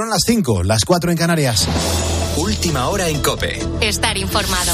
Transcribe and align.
Son 0.00 0.08
las 0.08 0.22
5, 0.24 0.62
las 0.62 0.86
4 0.86 1.10
en 1.10 1.16
Canarias. 1.18 1.68
Última 2.38 2.88
hora 2.88 3.10
en 3.10 3.20
Cope. 3.20 3.62
Estar 3.82 4.16
informado. 4.16 4.72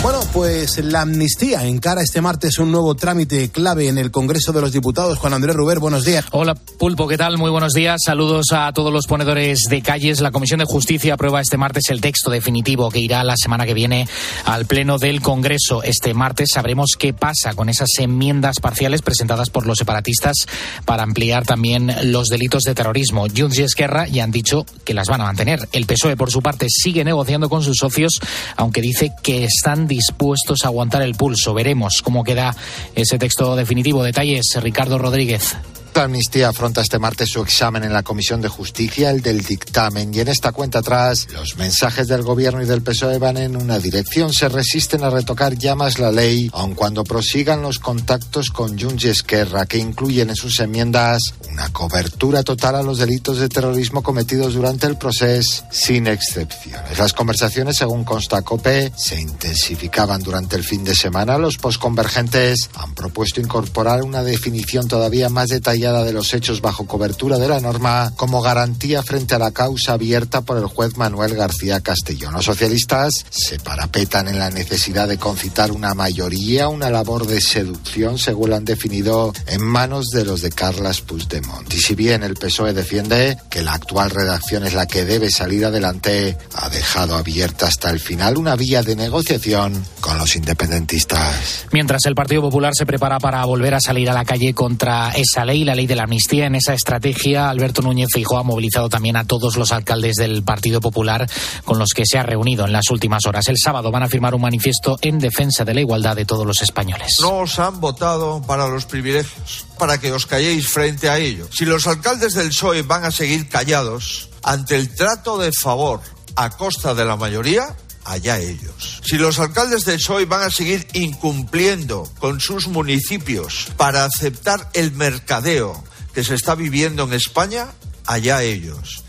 Bueno, 0.00 0.19
pues 0.32 0.78
la 0.78 1.00
amnistía 1.00 1.64
encara 1.66 2.02
este 2.02 2.20
martes 2.20 2.58
un 2.58 2.70
nuevo 2.70 2.94
trámite 2.94 3.48
clave 3.48 3.88
en 3.88 3.98
el 3.98 4.10
Congreso 4.10 4.52
de 4.52 4.60
los 4.60 4.72
Diputados. 4.72 5.18
Juan 5.18 5.34
Andrés 5.34 5.56
Ruber, 5.56 5.78
buenos 5.78 6.04
días. 6.04 6.24
Hola, 6.30 6.54
Pulpo, 6.54 7.08
¿qué 7.08 7.16
tal? 7.16 7.38
Muy 7.38 7.50
buenos 7.50 7.72
días. 7.72 8.00
Saludos 8.04 8.46
a 8.52 8.72
todos 8.72 8.92
los 8.92 9.06
ponedores 9.06 9.60
de 9.68 9.82
calles. 9.82 10.20
La 10.20 10.30
Comisión 10.30 10.58
de 10.58 10.66
Justicia 10.66 11.14
aprueba 11.14 11.40
este 11.40 11.56
martes 11.56 11.90
el 11.90 12.00
texto 12.00 12.30
definitivo 12.30 12.90
que 12.90 13.00
irá 13.00 13.24
la 13.24 13.36
semana 13.36 13.66
que 13.66 13.74
viene 13.74 14.06
al 14.44 14.66
Pleno 14.66 14.98
del 14.98 15.20
Congreso. 15.20 15.82
Este 15.82 16.14
martes 16.14 16.50
sabremos 16.52 16.96
qué 16.98 17.12
pasa 17.12 17.54
con 17.54 17.68
esas 17.68 17.88
enmiendas 17.98 18.60
parciales 18.60 19.02
presentadas 19.02 19.50
por 19.50 19.66
los 19.66 19.78
separatistas 19.78 20.46
para 20.84 21.02
ampliar 21.02 21.46
también 21.46 21.92
los 22.12 22.28
delitos 22.28 22.62
de 22.64 22.74
terrorismo. 22.74 23.26
Junts 23.34 23.58
y 23.58 23.62
Esquerra 23.62 24.06
ya 24.06 24.24
han 24.24 24.30
dicho 24.30 24.66
que 24.84 24.94
las 24.94 25.08
van 25.08 25.22
a 25.22 25.24
mantener. 25.24 25.68
El 25.72 25.86
PSOE, 25.86 26.16
por 26.16 26.30
su 26.30 26.42
parte, 26.42 26.66
sigue 26.68 27.04
negociando 27.04 27.48
con 27.48 27.62
sus 27.62 27.78
socios, 27.78 28.20
aunque 28.56 28.80
dice 28.80 29.12
que 29.22 29.44
están 29.44 29.88
dispuestos 29.88 30.19
a 30.64 30.68
aguantar 30.68 31.02
el 31.02 31.14
pulso. 31.14 31.54
Veremos 31.54 32.02
cómo 32.02 32.24
queda 32.24 32.54
ese 32.94 33.18
texto 33.18 33.56
definitivo. 33.56 34.02
Detalles, 34.02 34.58
Ricardo 34.60 34.98
Rodríguez. 34.98 35.56
La 35.94 36.04
amnistía 36.04 36.48
afronta 36.48 36.80
este 36.80 36.98
martes 36.98 37.28
su 37.28 37.42
examen 37.42 37.84
en 37.84 37.92
la 37.92 38.02
Comisión 38.02 38.40
de 38.40 38.48
Justicia, 38.48 39.10
el 39.10 39.20
del 39.20 39.42
dictamen. 39.42 40.14
Y 40.14 40.20
en 40.20 40.28
esta 40.28 40.50
cuenta 40.50 40.78
atrás, 40.78 41.26
los 41.32 41.58
mensajes 41.58 42.08
del 42.08 42.22
Gobierno 42.22 42.62
y 42.62 42.66
del 42.66 42.80
PSOE 42.80 43.18
van 43.18 43.36
en 43.36 43.54
una 43.54 43.78
dirección. 43.78 44.32
Se 44.32 44.48
resisten 44.48 45.04
a 45.04 45.10
retocar 45.10 45.56
ya 45.56 45.74
más 45.74 45.98
la 45.98 46.10
ley, 46.10 46.48
aun 46.54 46.74
cuando 46.74 47.04
prosigan 47.04 47.60
los 47.60 47.78
contactos 47.80 48.50
con 48.50 48.78
Junts 48.78 49.04
y 49.04 49.08
Esquerra, 49.08 49.66
que 49.66 49.76
incluyen 49.76 50.30
en 50.30 50.36
sus 50.36 50.60
enmiendas 50.60 51.22
una 51.50 51.70
cobertura 51.70 52.44
total 52.44 52.76
a 52.76 52.82
los 52.82 52.98
delitos 52.98 53.38
de 53.38 53.50
terrorismo 53.50 54.02
cometidos 54.02 54.54
durante 54.54 54.86
el 54.86 54.96
proceso, 54.96 55.64
sin 55.70 56.06
excepciones. 56.06 56.98
Las 56.98 57.12
conversaciones, 57.12 57.76
según 57.76 58.04
consta 58.04 58.40
COPE, 58.40 58.92
se 58.96 59.20
intensificaban 59.20 60.22
durante 60.22 60.56
el 60.56 60.64
fin 60.64 60.82
de 60.82 60.94
semana. 60.94 61.36
Los 61.36 61.58
posconvergentes 61.58 62.70
han 62.76 62.94
propuesto 62.94 63.40
incorporar 63.40 64.02
una 64.02 64.22
definición 64.22 64.88
todavía 64.88 65.28
más 65.28 65.48
detallada 65.48 65.79
de 65.80 66.12
los 66.12 66.34
hechos 66.34 66.60
bajo 66.60 66.86
cobertura 66.86 67.38
de 67.38 67.48
la 67.48 67.58
norma 67.58 68.12
como 68.14 68.42
garantía 68.42 69.02
frente 69.02 69.34
a 69.34 69.38
la 69.38 69.50
causa 69.50 69.94
abierta 69.94 70.42
por 70.42 70.58
el 70.58 70.66
juez 70.66 70.98
Manuel 70.98 71.34
García 71.34 71.80
Castellón. 71.80 72.34
Los 72.34 72.44
socialistas 72.44 73.10
se 73.30 73.58
parapetan 73.58 74.28
en 74.28 74.38
la 74.38 74.50
necesidad 74.50 75.08
de 75.08 75.16
concitar 75.16 75.72
una 75.72 75.94
mayoría, 75.94 76.68
una 76.68 76.90
labor 76.90 77.26
de 77.26 77.40
seducción, 77.40 78.18
según 78.18 78.50
lo 78.50 78.56
han 78.56 78.66
definido, 78.66 79.32
en 79.46 79.64
manos 79.64 80.08
de 80.12 80.26
los 80.26 80.42
de 80.42 80.50
Carlas 80.50 81.00
Puigdemont. 81.00 81.72
Y 81.72 81.78
si 81.78 81.94
bien 81.94 82.22
el 82.22 82.34
PSOE 82.34 82.74
defiende 82.74 83.38
que 83.48 83.62
la 83.62 83.72
actual 83.72 84.10
redacción 84.10 84.66
es 84.66 84.74
la 84.74 84.86
que 84.86 85.06
debe 85.06 85.30
salir 85.30 85.64
adelante, 85.64 86.36
ha 86.54 86.68
dejado 86.68 87.16
abierta 87.16 87.68
hasta 87.68 87.88
el 87.88 88.00
final 88.00 88.36
una 88.36 88.54
vía 88.54 88.82
de 88.82 88.96
negociación 88.96 89.82
con 90.00 90.18
los 90.18 90.36
independentistas. 90.36 91.66
Mientras 91.72 92.04
el 92.04 92.14
Partido 92.14 92.42
Popular 92.42 92.74
se 92.76 92.84
prepara 92.84 93.18
para 93.18 93.44
volver 93.46 93.74
a 93.74 93.80
salir 93.80 94.10
a 94.10 94.14
la 94.14 94.24
calle 94.24 94.52
contra 94.52 95.10
esa 95.12 95.44
ley, 95.44 95.64
la 95.70 95.76
ley 95.76 95.86
de 95.86 95.94
la 95.94 96.02
amnistía. 96.02 96.46
En 96.46 96.56
esa 96.56 96.74
estrategia, 96.74 97.48
Alberto 97.48 97.80
Núñez 97.80 98.08
Feijóo 98.12 98.38
ha 98.38 98.42
movilizado 98.42 98.88
también 98.88 99.16
a 99.16 99.24
todos 99.24 99.56
los 99.56 99.70
alcaldes 99.70 100.16
del 100.16 100.42
Partido 100.42 100.80
Popular 100.80 101.30
con 101.64 101.78
los 101.78 101.90
que 101.94 102.04
se 102.04 102.18
ha 102.18 102.24
reunido 102.24 102.66
en 102.66 102.72
las 102.72 102.90
últimas 102.90 103.24
horas. 103.24 103.46
El 103.46 103.56
sábado 103.56 103.92
van 103.92 104.02
a 104.02 104.08
firmar 104.08 104.34
un 104.34 104.40
manifiesto 104.40 104.98
en 105.00 105.20
defensa 105.20 105.64
de 105.64 105.74
la 105.74 105.80
igualdad 105.80 106.16
de 106.16 106.24
todos 106.24 106.44
los 106.44 106.60
españoles. 106.60 107.18
No 107.20 107.38
os 107.38 107.56
han 107.60 107.80
votado 107.80 108.42
para 108.42 108.66
los 108.66 108.84
privilegios, 108.84 109.64
para 109.78 110.00
que 110.00 110.10
os 110.10 110.26
calléis 110.26 110.66
frente 110.66 111.08
a 111.08 111.18
ello. 111.18 111.46
Si 111.52 111.64
los 111.64 111.86
alcaldes 111.86 112.34
del 112.34 112.48
PSOE 112.48 112.82
van 112.82 113.04
a 113.04 113.12
seguir 113.12 113.48
callados 113.48 114.28
ante 114.42 114.74
el 114.74 114.92
trato 114.92 115.38
de 115.38 115.52
favor 115.52 116.00
a 116.34 116.50
costa 116.50 116.94
de 116.94 117.04
la 117.04 117.14
mayoría, 117.14 117.76
allá 118.04 118.38
ellos. 118.38 119.00
Si 119.04 119.16
los 119.18 119.38
alcaldes 119.38 119.84
del 119.84 119.98
PSOE 119.98 120.24
van 120.24 120.42
a 120.42 120.50
seguir 120.50 120.86
incumpliendo 120.92 122.10
con 122.18 122.40
sus 122.40 122.68
municipios 122.68 123.68
para 123.76 124.04
aceptar 124.04 124.68
el 124.74 124.92
mercadeo 124.92 125.82
que 126.14 126.24
se 126.24 126.34
está 126.34 126.54
viviendo 126.54 127.04
en 127.04 127.12
España, 127.12 127.68
allá 128.06 128.42
ellos. 128.42 129.04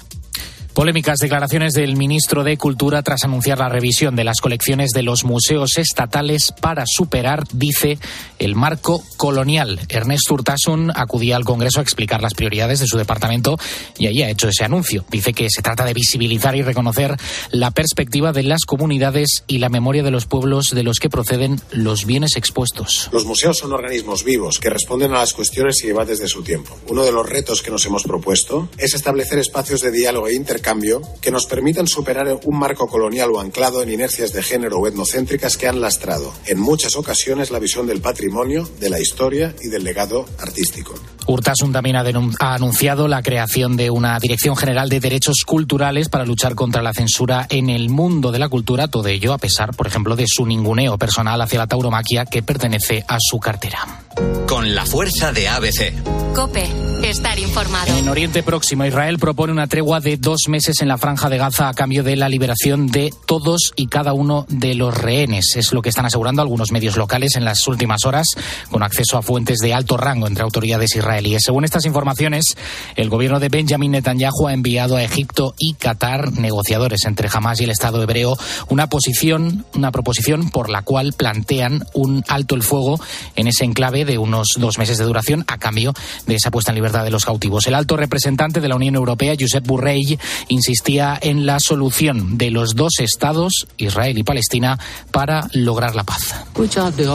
Polémicas 0.74 1.20
declaraciones 1.20 1.74
del 1.74 1.98
ministro 1.98 2.46
de 2.46 2.56
Cultura 2.56 3.04
tras 3.04 3.26
anunciar 3.26 3.60
la 3.60 3.68
revisión 3.68 4.16
de 4.16 4.24
las 4.24 4.40
colecciones 4.40 4.92
de 4.92 5.04
los 5.04 5.26
museos 5.26 5.78
estatales 5.78 6.54
para 6.62 6.86
superar, 6.88 7.44
dice, 7.52 8.00
el 8.40 8.56
marco 8.56 9.04
colonial. 9.18 9.82
Ernesto 9.90 10.34
Urtasun 10.34 10.92
acudía 10.96 11.36
al 11.36 11.44
Congreso 11.44 11.80
a 11.80 11.84
explicar 11.84 12.22
las 12.22 12.36
prioridades 12.36 12.80
de 12.80 12.88
su 12.88 12.98
departamento 12.98 13.60
y 13.98 14.08
allí 14.08 14.24
ha 14.24 14.30
hecho 14.30 14.48
ese 14.48 14.64
anuncio. 14.64 15.04
Dice 15.12 15.34
que 15.34 15.48
se 15.50 15.62
trata 15.62 15.84
de 15.84 15.94
visibilizar 15.94 16.56
y 16.56 16.62
reconocer 16.62 17.18
la 17.52 17.72
perspectiva 17.72 18.32
de 18.32 18.44
las 18.44 18.62
comunidades 18.66 19.44
y 19.48 19.58
la 19.58 19.68
memoria 19.68 20.04
de 20.04 20.12
los 20.12 20.26
pueblos 20.26 20.70
de 20.70 20.84
los 20.84 21.00
que 21.00 21.10
proceden 21.10 21.60
los 21.72 22.06
bienes 22.06 22.38
expuestos. 22.38 23.10
Los 23.12 23.26
museos 23.26 23.58
son 23.58 23.74
organismos 23.74 24.24
vivos 24.24 24.58
que 24.58 24.70
responden 24.70 25.12
a 25.12 25.20
las 25.20 25.34
cuestiones 25.34 25.84
y 25.84 25.88
debates 25.88 26.20
de 26.20 26.30
su 26.30 26.44
tiempo. 26.44 26.80
Uno 26.88 27.04
de 27.04 27.12
los 27.12 27.28
retos 27.28 27.62
que 27.62 27.72
nos 27.72 27.86
hemos 27.86 28.04
propuesto 28.04 28.70
es 28.78 28.94
establecer 28.94 29.38
espacios 29.38 29.82
de 29.82 29.92
diálogo 29.92 30.30
e 30.30 30.34
intercambio 30.62 30.72
cambio 30.72 31.02
que 31.22 31.32
nos 31.32 31.48
permitan 31.48 31.88
superar 31.88 32.40
un 32.46 32.58
marco 32.58 32.88
colonial 32.88 33.32
o 33.34 33.40
anclado 33.40 33.82
en 33.82 33.92
inercias 33.92 34.32
de 34.32 34.42
género 34.42 34.78
o 34.78 34.88
etnocéntricas 34.88 35.58
que 35.58 35.68
han 35.68 35.82
lastrado 35.82 36.32
en 36.46 36.60
muchas 36.60 36.96
ocasiones 36.96 37.52
la 37.52 37.60
visión 37.60 37.88
del 37.88 38.00
patrimonio, 38.00 38.70
de 38.80 38.90
la 38.90 39.00
historia 39.00 39.54
y 39.62 39.68
del 39.68 39.84
legado 39.84 40.26
artístico. 40.40 40.94
Urtasun 41.28 41.72
también 41.72 41.96
ha, 41.96 42.04
ha, 42.40 42.54
anunciado 42.54 43.08
la 43.08 43.22
creación 43.22 43.78
de 43.78 43.90
una 43.90 44.18
Dirección 44.20 44.56
General 44.56 44.90
de 44.90 45.00
Derechos 45.00 45.44
Culturales 45.46 46.10
para 46.10 46.26
luchar 46.26 46.56
contra 46.56 46.82
la 46.82 46.94
censura 46.94 47.48
en 47.50 47.70
el 47.70 47.90
mundo 47.90 48.32
de 48.32 48.40
la 48.40 48.50
cultura, 48.50 48.88
todo 48.88 49.08
ello 49.08 49.34
a 49.34 49.38
pesar, 49.38 49.76
por 49.76 49.88
ejemplo, 49.88 50.16
de 50.16 50.26
su 50.28 50.46
ninguneo 50.46 50.98
personal 50.98 51.42
hacia 51.42 51.60
la 51.60 51.68
tauromaquia 51.68 52.26
que 52.26 52.44
pertenece 52.44 53.04
a 53.08 53.18
su 53.20 53.40
cartera. 53.40 54.04
Con 54.48 54.76
la 54.76 54.86
fuerza 54.86 55.32
de 55.32 55.48
ABC. 55.48 55.94
Cope, 56.36 56.68
estar 57.04 57.38
informado. 57.40 57.96
En 57.98 58.10
Oriente 58.10 58.44
Próximo, 58.44 58.86
Israel 58.86 59.18
propone 59.20 59.54
una 59.54 59.68
tregua 59.68 60.00
de 60.00 60.18
dos 60.18 60.42
meses 60.52 60.82
en 60.82 60.90
la 60.90 60.98
franja 60.98 61.30
de 61.30 61.38
Gaza 61.38 61.70
a 61.70 61.74
cambio 61.74 62.04
de 62.04 62.18
la 62.18 62.30
liberación 62.30 62.88
de 62.88 63.12
todos 63.26 63.72
y 63.78 63.88
cada 63.88 64.14
uno 64.14 64.46
de 64.50 64.76
los 64.76 64.96
rehenes. 64.96 65.56
Es 65.56 65.72
lo 65.72 65.82
que 65.82 65.90
están 65.90 66.06
asegurando 66.06 66.42
algunos 66.42 66.72
medios 66.72 66.98
locales 66.98 67.38
en 67.38 67.46
las 67.46 67.66
últimas 67.68 68.06
horas, 68.06 68.28
con 68.70 68.84
acceso 68.84 69.18
a 69.18 69.22
fuentes 69.22 69.60
de 69.60 69.74
alto 69.74 69.96
rango 69.96 70.28
entre 70.28 70.44
autoridades 70.44 70.96
israelíes. 70.96 71.44
Según 71.46 71.64
estas 71.64 71.86
informaciones, 71.86 72.58
el 72.98 73.10
gobierno 73.10 73.40
de 73.40 73.48
Benjamin 73.48 73.92
Netanyahu 73.92 74.48
ha 74.48 74.54
enviado 74.54 74.98
a 74.98 75.04
Egipto 75.04 75.56
y 75.58 75.74
Qatar, 75.76 76.34
negociadores 76.34 77.06
entre 77.06 77.30
Hamas 77.32 77.62
y 77.62 77.64
el 77.64 77.70
Estado 77.70 78.04
hebreo, 78.04 78.38
una 78.68 78.88
posición, 78.88 79.66
una 79.74 79.92
proposición 79.92 80.50
por 80.50 80.70
la 80.70 80.82
cual 80.82 81.14
plantean 81.14 81.86
un 81.94 82.26
alto 82.28 82.56
el 82.56 82.64
fuego 82.64 83.00
en 83.38 83.48
ese 83.48 83.64
enclave 83.64 84.04
de 84.04 84.18
unos 84.18 84.50
dos 84.58 84.78
meses 84.78 84.98
de 84.98 85.06
duración 85.06 85.46
a 85.48 85.58
cambio 85.58 85.94
de 86.28 86.36
esa 86.36 86.52
puesta 86.52 86.72
en 86.72 86.76
libertad 86.76 87.06
de 87.06 87.12
los 87.12 87.24
cautivos. 87.24 87.66
El 87.68 87.76
alto 87.76 87.96
representante 87.96 88.60
de 88.60 88.68
la 88.68 88.76
Unión 88.76 88.96
Europea, 88.96 89.36
Josep 89.40 89.66
Burrell, 89.66 90.20
insistía 90.48 91.18
en 91.22 91.46
la 91.46 91.60
solución 91.60 92.38
de 92.38 92.52
los 92.52 92.76
dos 92.76 92.94
estados, 93.00 93.68
Israel 93.78 94.18
y 94.18 94.24
Palestina, 94.24 94.80
para 95.12 95.48
lograr 95.54 95.96
la 95.96 96.04
paz. 96.04 96.34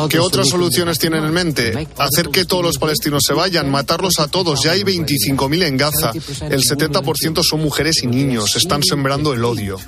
¿Qué 0.08 0.18
otras 0.18 0.48
soluciones 0.48 0.98
tienen 0.98 1.24
en 1.24 1.32
mente? 1.32 1.88
Hacer 1.98 2.28
que 2.28 2.44
todos 2.44 2.64
los 2.64 2.78
palestinos 2.78 3.22
se 3.26 3.34
vayan, 3.34 3.70
matarlos 3.70 4.18
a 4.18 4.28
todos. 4.28 4.62
Ya 4.62 4.72
hay 4.72 4.82
25.000 4.82 5.62
en 5.64 5.76
Gaza. 5.76 6.12
El 6.50 6.62
70% 6.62 7.42
son 7.42 7.62
mujeres 7.62 8.02
y 8.02 8.06
niños. 8.06 8.56
Están 8.56 8.82
sembrando 8.82 9.32
el 9.32 9.44
odio. 9.44 9.78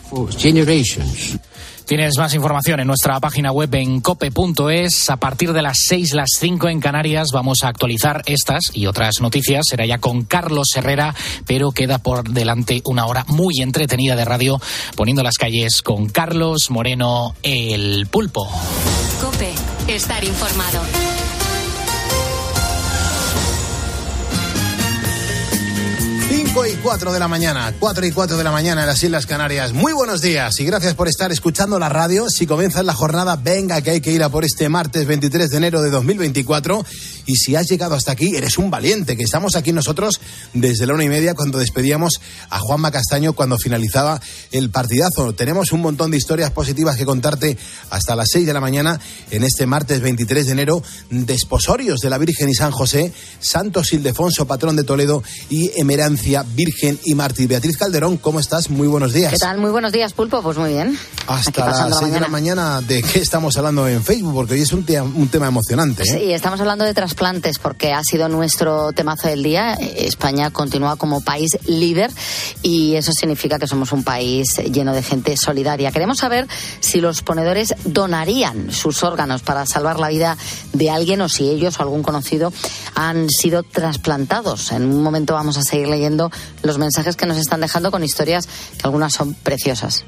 Tienes 1.89 2.19
más 2.19 2.35
información 2.35 2.81
en 2.81 2.87
nuestra 2.87 3.19
página 3.19 3.51
web 3.51 3.75
en 3.75 4.03
cope.es. 4.03 5.09
A 5.09 5.17
partir 5.17 5.55
de 5.55 5.63
las 5.63 5.79
6, 5.87 6.13
las 6.13 6.29
5 6.39 6.69
en 6.69 6.81
Canarias 6.81 7.29
vamos 7.33 7.61
a 7.63 7.69
actualizar 7.69 8.21
estas 8.27 8.73
y 8.75 8.85
otras 8.85 9.23
noticias. 9.23 9.65
Será 9.71 9.87
ya 9.87 9.97
con 9.97 10.25
Carlos 10.25 10.67
Herrera, 10.77 11.15
pero 11.47 11.71
queda 11.71 11.97
por 11.97 12.29
delante 12.29 12.83
una 12.85 13.07
hora 13.07 13.25
muy 13.29 13.63
entretenida 13.63 14.17
de 14.17 14.27
radio 14.27 14.61
poniendo 14.97 15.23
las 15.23 15.39
calles 15.39 15.81
con 15.81 16.11
Carlos 16.11 16.71
Moreno, 16.71 17.35
el 17.43 18.07
pulpo. 18.11 18.47
Cope, 19.23 19.55
estar 19.87 20.23
informado. 20.23 20.83
5 26.59 26.67
y 26.67 26.77
4 26.83 27.13
de 27.13 27.21
la 27.21 27.29
mañana, 27.29 27.73
4 27.79 28.07
y 28.07 28.11
4 28.11 28.37
de 28.37 28.43
la 28.43 28.51
mañana 28.51 28.81
en 28.81 28.89
las 28.89 29.01
Islas 29.01 29.27
Canarias. 29.27 29.73
Muy 29.73 29.93
buenos 29.93 30.21
días 30.21 30.59
y 30.59 30.65
gracias 30.65 30.95
por 30.95 31.07
estar 31.07 31.31
escuchando 31.31 31.79
la 31.79 31.89
radio. 31.89 32.29
Si 32.29 32.49
comienzas 32.49 32.85
la 32.85 32.95
jornada, 32.95 33.37
venga 33.37 33.81
que 33.81 33.91
hay 33.91 34.01
que 34.01 34.11
ir 34.11 34.25
a 34.25 34.29
por 34.29 34.45
este 34.45 34.69
martes 34.69 35.07
23 35.07 35.51
de 35.51 35.57
enero 35.57 35.83
de 35.83 35.91
2024 35.91 36.85
Y 37.29 37.37
si 37.37 37.57
has 37.57 37.69
llegado 37.69 37.95
hasta 37.95 38.13
aquí, 38.13 38.37
eres 38.37 38.57
un 38.57 38.71
valiente, 38.71 39.15
que 39.15 39.23
estamos 39.23 39.55
aquí 39.55 39.71
nosotros 39.71 40.19
desde 40.55 40.87
la 40.87 40.95
una 40.95 41.05
y 41.05 41.11
media 41.11 41.35
cuando 41.35 41.59
despedíamos 41.59 42.23
a 42.49 42.59
Juanma 42.59 42.91
Castaño 42.91 43.35
cuando 43.35 43.59
finalizaba 43.59 44.19
el 44.51 44.71
partidazo. 44.71 45.35
Tenemos 45.35 45.73
un 45.73 45.83
montón 45.83 46.11
de 46.11 46.17
historias 46.17 46.53
positivas 46.53 46.97
que 46.97 47.05
contarte 47.05 47.59
hasta 47.91 48.17
las 48.17 48.31
6 48.33 48.47
de 48.47 48.55
la 48.55 48.63
mañana 48.63 48.99
en 49.31 49.45
este 49.45 49.67
martes 49.67 50.01
23 50.01 50.47
de 50.47 50.53
enero, 50.53 50.83
desposorios 51.11 52.01
de 52.01 52.09
la 52.09 52.17
Virgen 52.17 52.49
y 52.49 52.55
San 52.55 52.71
José, 52.71 53.13
Santos 53.41 53.93
Ildefonso, 53.93 54.47
patrón 54.47 54.77
de 54.77 54.85
Toledo, 54.85 55.23
y 55.51 55.71
Emerancia, 55.79 56.47
Virgen 56.55 56.99
y 57.05 57.13
Mártir. 57.13 57.47
Beatriz 57.47 57.77
Calderón, 57.77 58.17
¿cómo 58.17 58.41
estás? 58.41 58.71
Muy 58.71 58.89
buenos 58.89 59.13
días. 59.13 59.33
¿Qué 59.33 59.39
tal? 59.39 59.59
Muy 59.59 59.71
buenos 59.71 59.93
días, 59.93 60.15
Pulpo. 60.15 60.41
Pues 60.41 60.57
muy 60.57 60.73
bien. 60.73 60.99
Hasta 61.27 61.89
las 61.89 61.99
6 61.99 62.11
de 62.11 62.21
la 62.21 62.29
mañana, 62.29 62.81
¿de 62.81 63.03
qué 63.03 63.19
estamos 63.19 63.55
hablando 63.59 63.87
en 63.87 64.03
Facebook? 64.03 64.33
Porque 64.33 64.55
hoy 64.55 64.63
es 64.63 64.73
un, 64.73 64.87
un 65.15 65.29
tema 65.29 65.49
emocionante. 65.49 66.05
¿eh? 66.05 66.07
Sí, 66.07 66.33
estamos 66.33 66.59
hablando 66.61 66.87
de 66.87 66.95
trasplantes 67.19 67.59
porque 67.59 67.93
ha 67.93 68.03
sido 68.05 68.29
nuestro 68.29 68.93
temazo 68.93 69.27
del 69.27 69.43
día. 69.43 69.75
España 69.75 70.51
continúa 70.51 70.97
como 70.97 71.21
país 71.21 71.59
líder 71.67 72.13
y 72.63 72.95
eso 72.95 73.13
significa 73.13 73.59
que 73.59 73.67
somos 73.67 73.91
un 73.93 74.05
país 74.05 74.57
lleno 74.73 74.95
de 74.95 75.03
gente 75.03 75.37
solidaria. 75.37 75.91
Queremos 75.91 76.19
saber 76.19 76.47
si 76.79 77.01
los 77.01 77.23
ponedores 77.23 77.75
donarían 77.85 78.71
sus 78.71 79.03
órganos 79.03 79.43
para 79.43 79.67
salvar 79.67 79.99
la 79.99 80.09
vida 80.09 80.37
de 80.73 80.91
alguien 80.91 81.21
o 81.21 81.29
si 81.29 81.49
ellos 81.49 81.81
o 81.81 81.83
algún 81.83 82.05
conocido 82.05 82.53
han 82.95 83.29
sido 83.29 83.65
trasplantados. 83.65 84.71
En 84.71 84.83
un 84.83 85.03
momento 85.03 85.35
vamos 85.35 85.57
a 85.57 85.63
seguir 85.63 85.89
leyendo 85.89 86.31
los 86.63 86.79
mensajes 86.79 87.17
que 87.17 87.27
nos 87.27 87.39
están 87.39 87.61
dejando 87.61 87.91
con 87.91 88.05
historias 88.05 88.47
que 88.47 88.85
algunas 88.85 89.13
son 89.13 89.35
preciosas. 89.35 90.05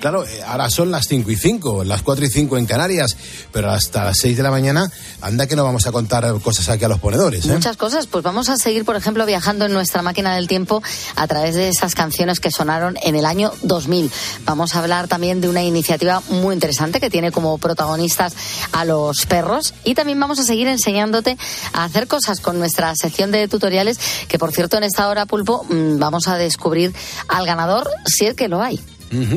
Claro, 0.00 0.24
eh, 0.24 0.42
ahora 0.46 0.70
son 0.70 0.92
las 0.92 1.08
5 1.08 1.28
y 1.30 1.36
5, 1.36 1.84
las 1.84 2.02
4 2.02 2.24
y 2.24 2.30
5 2.30 2.56
en 2.56 2.66
Canarias, 2.66 3.16
pero 3.52 3.70
hasta 3.70 4.04
las 4.04 4.18
6 4.18 4.36
de 4.36 4.42
la 4.44 4.50
mañana 4.52 4.90
anda 5.20 5.48
que 5.48 5.56
no 5.56 5.64
vamos 5.64 5.86
a 5.88 5.92
contar 5.92 6.19
cosas 6.42 6.68
aquí 6.68 6.84
a 6.84 6.88
los 6.88 7.00
ponedores. 7.00 7.46
¿eh? 7.46 7.52
Muchas 7.52 7.76
cosas, 7.76 8.06
pues 8.06 8.22
vamos 8.24 8.48
a 8.48 8.56
seguir, 8.56 8.84
por 8.84 8.96
ejemplo, 8.96 9.26
viajando 9.26 9.66
en 9.66 9.72
nuestra 9.72 10.02
máquina 10.02 10.34
del 10.34 10.48
tiempo 10.48 10.82
a 11.16 11.26
través 11.26 11.54
de 11.54 11.68
esas 11.68 11.94
canciones 11.94 12.40
que 12.40 12.50
sonaron 12.50 12.96
en 13.02 13.16
el 13.16 13.26
año 13.26 13.52
2000. 13.62 14.10
Vamos 14.44 14.74
a 14.74 14.80
hablar 14.80 15.08
también 15.08 15.40
de 15.40 15.48
una 15.48 15.62
iniciativa 15.62 16.22
muy 16.28 16.54
interesante 16.54 17.00
que 17.00 17.10
tiene 17.10 17.32
como 17.32 17.58
protagonistas 17.58 18.34
a 18.72 18.84
los 18.84 19.26
perros 19.26 19.74
y 19.84 19.94
también 19.94 20.18
vamos 20.20 20.38
a 20.38 20.44
seguir 20.44 20.68
enseñándote 20.68 21.36
a 21.72 21.84
hacer 21.84 22.06
cosas 22.06 22.40
con 22.40 22.58
nuestra 22.58 22.94
sección 22.96 23.30
de 23.30 23.48
tutoriales 23.48 23.98
que, 24.28 24.38
por 24.38 24.52
cierto, 24.52 24.76
en 24.76 24.84
esta 24.84 25.08
hora, 25.08 25.26
Pulpo, 25.26 25.64
mm, 25.68 25.98
vamos 25.98 26.28
a 26.28 26.36
descubrir 26.36 26.94
al 27.28 27.46
ganador 27.46 27.88
si 28.06 28.26
es 28.26 28.34
que 28.34 28.48
lo 28.48 28.62
hay. 28.62 28.80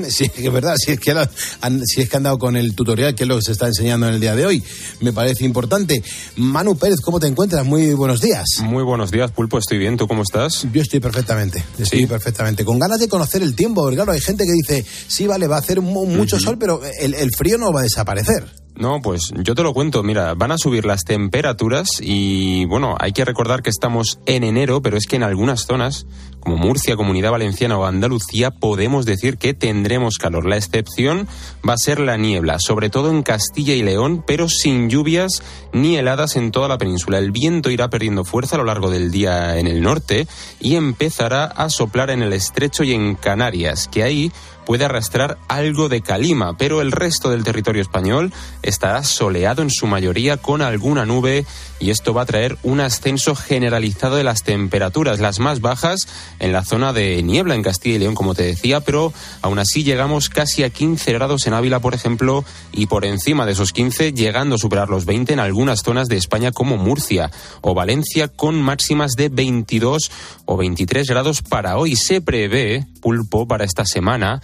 Sí, 0.09 0.31
es 0.35 0.53
verdad, 0.53 0.75
si 0.77 0.91
es, 0.91 0.99
que 0.99 1.11
han, 1.11 1.85
si 1.85 2.01
es 2.01 2.09
que 2.09 2.17
han 2.17 2.23
dado 2.23 2.37
con 2.37 2.55
el 2.55 2.75
tutorial, 2.75 3.15
que 3.15 3.23
es 3.23 3.27
lo 3.27 3.35
que 3.37 3.41
se 3.41 3.51
está 3.53 3.67
enseñando 3.67 4.07
en 4.07 4.13
el 4.13 4.19
día 4.19 4.35
de 4.35 4.45
hoy. 4.45 4.63
Me 5.01 5.11
parece 5.13 5.45
importante. 5.45 6.03
Manu 6.35 6.77
Pérez, 6.77 7.01
¿cómo 7.01 7.19
te 7.19 7.27
encuentras? 7.27 7.65
Muy 7.65 7.93
buenos 7.93 8.21
días. 8.21 8.45
Muy 8.63 8.83
buenos 8.83 9.11
días, 9.11 9.31
Pulpo, 9.31 9.57
estoy 9.57 9.79
bien. 9.79 9.97
¿Tú 9.97 10.07
cómo 10.07 10.23
estás? 10.23 10.67
Yo 10.71 10.81
estoy 10.81 10.99
perfectamente, 10.99 11.63
estoy 11.79 12.05
perfectamente. 12.05 12.63
Con 12.63 12.79
ganas 12.79 12.99
de 12.99 13.07
conocer 13.07 13.41
el 13.41 13.55
tiempo, 13.55 13.81
porque 13.81 13.95
claro, 13.95 14.11
hay 14.11 14.21
gente 14.21 14.45
que 14.45 14.51
dice, 14.51 14.85
sí, 15.07 15.27
vale, 15.27 15.47
va 15.47 15.57
a 15.57 15.59
hacer 15.59 15.81
mucho 15.81 16.39
sol, 16.39 16.57
pero 16.59 16.81
el 16.99 17.31
frío 17.35 17.57
no 17.57 17.71
va 17.71 17.81
a 17.81 17.83
desaparecer. 17.83 18.62
No, 18.75 19.01
pues 19.03 19.31
yo 19.35 19.53
te 19.53 19.61
lo 19.61 19.73
cuento. 19.73 20.01
Mira, 20.01 20.33
van 20.33 20.51
a 20.51 20.57
subir 20.57 20.85
las 20.85 21.03
temperaturas 21.03 21.89
y 22.01 22.65
bueno, 22.65 22.95
hay 22.99 23.11
que 23.11 23.23
recordar 23.23 23.61
que 23.61 23.69
estamos 23.69 24.19
en 24.25 24.43
enero, 24.43 24.81
pero 24.81 24.97
es 24.97 25.05
que 25.05 25.15
en 25.15 25.23
algunas 25.23 25.67
zonas, 25.67 26.07
como 26.39 26.57
Murcia, 26.57 26.95
Comunidad 26.95 27.31
Valenciana 27.31 27.77
o 27.77 27.85
Andalucía, 27.85 28.49
podemos 28.49 29.05
decir 29.05 29.37
que 29.37 29.53
tendremos 29.53 30.17
calor. 30.17 30.47
La 30.47 30.57
excepción 30.57 31.27
va 31.67 31.73
a 31.73 31.77
ser 31.77 31.99
la 31.99 32.17
niebla, 32.17 32.57
sobre 32.59 32.89
todo 32.89 33.11
en 33.11 33.21
Castilla 33.21 33.75
y 33.75 33.83
León, 33.83 34.23
pero 34.25 34.49
sin 34.49 34.89
lluvias 34.89 35.43
ni 35.71 35.95
heladas 35.97 36.35
en 36.35 36.49
toda 36.49 36.67
la 36.67 36.79
península. 36.79 37.19
El 37.19 37.31
viento 37.31 37.69
irá 37.69 37.91
perdiendo 37.91 38.25
fuerza 38.25 38.55
a 38.55 38.59
lo 38.59 38.65
largo 38.65 38.89
del 38.89 39.11
día 39.11 39.59
en 39.59 39.67
el 39.67 39.83
norte 39.83 40.27
y 40.59 40.75
empezará 40.77 41.45
a 41.45 41.69
soplar 41.69 42.09
en 42.09 42.23
el 42.23 42.33
estrecho 42.33 42.83
y 42.83 42.93
en 42.93 43.13
Canarias, 43.13 43.87
que 43.87 44.01
ahí 44.01 44.31
puede 44.65 44.86
arrastrar 44.86 45.38
algo 45.48 45.89
de 45.89 46.01
calima, 46.01 46.57
pero 46.57 46.81
el 46.81 46.92
resto 46.92 47.30
del 47.30 47.44
territorio 47.44 47.81
español 47.81 48.33
estará 48.62 49.04
soleado 49.04 49.62
en 49.62 49.69
su 49.69 49.88
mayoría 49.88 50.38
con 50.38 50.62
alguna 50.62 51.06
nube 51.06 51.45
y 51.83 51.89
esto 51.89 52.13
va 52.13 52.21
a 52.21 52.25
traer 52.25 52.57
un 52.63 52.80
ascenso 52.80 53.35
generalizado 53.35 54.15
de 54.15 54.24
las 54.24 54.44
temperaturas, 54.44 55.19
las 55.19 55.39
más 55.39 55.59
bajas 55.59 56.07
en 56.39 56.53
la 56.53 56.63
zona 56.63 56.94
de 56.94 57.21
niebla 57.24 57.56
en 57.56 57.62
Castilla 57.62 57.95
y 57.95 58.00
León, 58.00 58.15
como 58.15 58.35
te 58.35 58.44
decía, 58.44 58.80
pero 58.80 59.12
aún 59.41 59.59
así 59.59 59.83
llegamos 59.83 60.30
casi 60.30 60.63
a 60.63 60.69
15 60.69 61.12
grados 61.12 61.45
en 61.45 61.53
Ávila, 61.53 61.81
por 61.81 61.94
ejemplo, 61.94 62.45
y 62.71 62.85
por 62.85 63.03
encima 63.03 63.45
de 63.45 63.51
esos 63.51 63.74
15 63.74 64.13
llegando 64.13 64.56
a 64.56 64.59
superar 64.59 64.88
los 64.88 65.03
20 65.03 65.33
en 65.33 65.41
algunas 65.41 65.81
zonas 65.81 66.07
de 66.07 66.15
España 66.15 66.53
como 66.53 66.77
Murcia 66.77 67.31
o 67.59 67.74
Valencia 67.74 68.29
con 68.29 68.62
máximas 68.62 69.12
de 69.18 69.27
22 69.27 70.09
o 70.45 70.56
23 70.56 71.06
grados 71.07 71.41
para 71.41 71.77
hoy. 71.77 71.97
Se 71.97 72.21
prevé, 72.21 72.88
pulpo, 73.01 73.45
para 73.45 73.65
esta 73.65 73.86
semana 73.86 74.41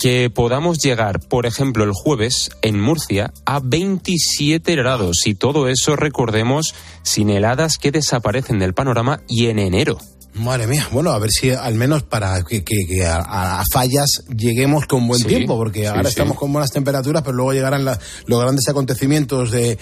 que 0.00 0.30
podamos 0.30 0.78
llegar, 0.78 1.20
por 1.20 1.46
ejemplo, 1.46 1.84
el 1.84 1.92
jueves 1.92 2.50
en 2.62 2.80
Murcia 2.80 3.32
a 3.44 3.60
27 3.60 4.74
grados 4.74 5.26
y 5.26 5.36
todo 5.36 5.68
eso, 5.68 5.94
recordemos, 5.94 6.55
sin 7.02 7.30
heladas 7.30 7.78
que 7.78 7.90
desaparecen 7.90 8.58
del 8.58 8.74
panorama 8.74 9.20
y 9.28 9.46
en 9.46 9.58
enero. 9.58 9.98
Madre 10.36 10.66
mía, 10.66 10.86
bueno, 10.92 11.12
a 11.12 11.18
ver 11.18 11.30
si 11.30 11.50
al 11.50 11.74
menos 11.74 12.02
para 12.02 12.42
que, 12.42 12.62
a, 13.06 13.62
fallas 13.72 14.22
lleguemos 14.28 14.84
con 14.86 15.06
buen 15.08 15.22
tiempo, 15.22 15.56
porque 15.56 15.86
ahora 15.86 16.08
estamos 16.08 16.36
con 16.36 16.52
buenas 16.52 16.70
temperaturas, 16.70 17.22
pero 17.22 17.36
luego 17.36 17.54
llegarán 17.54 17.84
los 17.84 18.40
grandes 18.40 18.68
acontecimientos 18.68 19.50
de, 19.50 19.78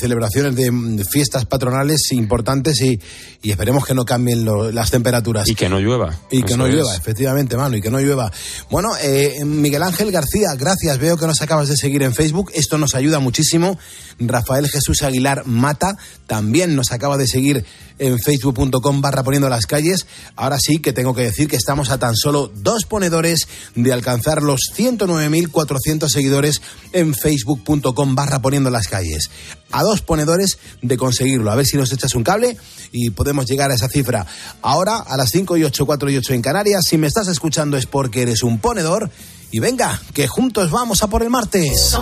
celebraciones 0.00 0.56
de, 0.56 1.04
fiestas 1.04 1.44
patronales 1.44 2.10
importantes 2.12 2.80
y, 2.80 2.98
esperemos 3.42 3.84
que 3.84 3.94
no 3.94 4.04
cambien 4.06 4.46
las 4.74 4.90
temperaturas. 4.90 5.46
Y 5.46 5.54
que 5.54 5.68
no 5.68 5.78
llueva. 5.78 6.16
Y 6.30 6.42
que 6.42 6.56
no 6.56 6.66
llueva, 6.66 6.96
efectivamente, 6.96 7.56
mano, 7.56 7.76
y 7.76 7.82
que 7.82 7.90
no 7.90 8.00
llueva. 8.00 8.32
Bueno, 8.70 8.90
eh, 9.02 9.44
Miguel 9.44 9.82
Ángel 9.82 10.10
García, 10.10 10.54
gracias, 10.56 10.98
veo 10.98 11.18
que 11.18 11.26
nos 11.26 11.42
acabas 11.42 11.68
de 11.68 11.76
seguir 11.76 12.02
en 12.02 12.14
Facebook, 12.14 12.50
esto 12.54 12.78
nos 12.78 12.94
ayuda 12.94 13.18
muchísimo. 13.18 13.78
Rafael 14.18 14.68
Jesús 14.68 15.02
Aguilar 15.02 15.46
Mata 15.46 15.96
también 16.26 16.74
nos 16.74 16.92
acaba 16.92 17.16
de 17.16 17.26
seguir 17.26 17.64
en 17.98 18.18
facebook.com 18.18 19.00
barra 19.00 19.22
poniendo 19.22 19.48
las 19.48 19.66
calles. 19.66 19.97
Ahora 20.36 20.58
sí 20.58 20.78
que 20.78 20.92
tengo 20.92 21.14
que 21.14 21.22
decir 21.22 21.48
que 21.48 21.56
estamos 21.56 21.90
a 21.90 21.98
tan 21.98 22.16
solo 22.16 22.50
dos 22.54 22.84
ponedores 22.84 23.48
de 23.74 23.92
alcanzar 23.92 24.42
los 24.42 24.60
109.400 24.76 26.08
seguidores 26.08 26.62
en 26.92 27.14
facebook.com 27.14 28.14
barra 28.14 28.40
poniendo 28.40 28.70
las 28.70 28.88
calles. 28.88 29.30
A 29.70 29.82
dos 29.82 30.00
ponedores 30.00 30.58
de 30.82 30.96
conseguirlo. 30.96 31.50
A 31.50 31.56
ver 31.56 31.66
si 31.66 31.76
nos 31.76 31.92
echas 31.92 32.14
un 32.14 32.24
cable 32.24 32.56
y 32.92 33.10
podemos 33.10 33.46
llegar 33.46 33.70
a 33.70 33.74
esa 33.74 33.88
cifra. 33.88 34.26
Ahora 34.62 34.98
a 34.98 35.16
las 35.16 35.30
5 35.30 35.56
y 35.56 35.64
8, 35.64 35.86
4 35.86 36.10
y 36.10 36.16
8 36.16 36.34
en 36.34 36.42
Canarias. 36.42 36.84
Si 36.88 36.98
me 36.98 37.06
estás 37.06 37.28
escuchando 37.28 37.76
es 37.76 37.86
porque 37.86 38.22
eres 38.22 38.42
un 38.42 38.58
ponedor. 38.58 39.10
Y 39.50 39.60
venga, 39.60 40.00
que 40.12 40.28
juntos 40.28 40.70
vamos 40.70 41.02
a 41.02 41.06
por 41.08 41.22
el 41.22 41.30
martes. 41.30 41.96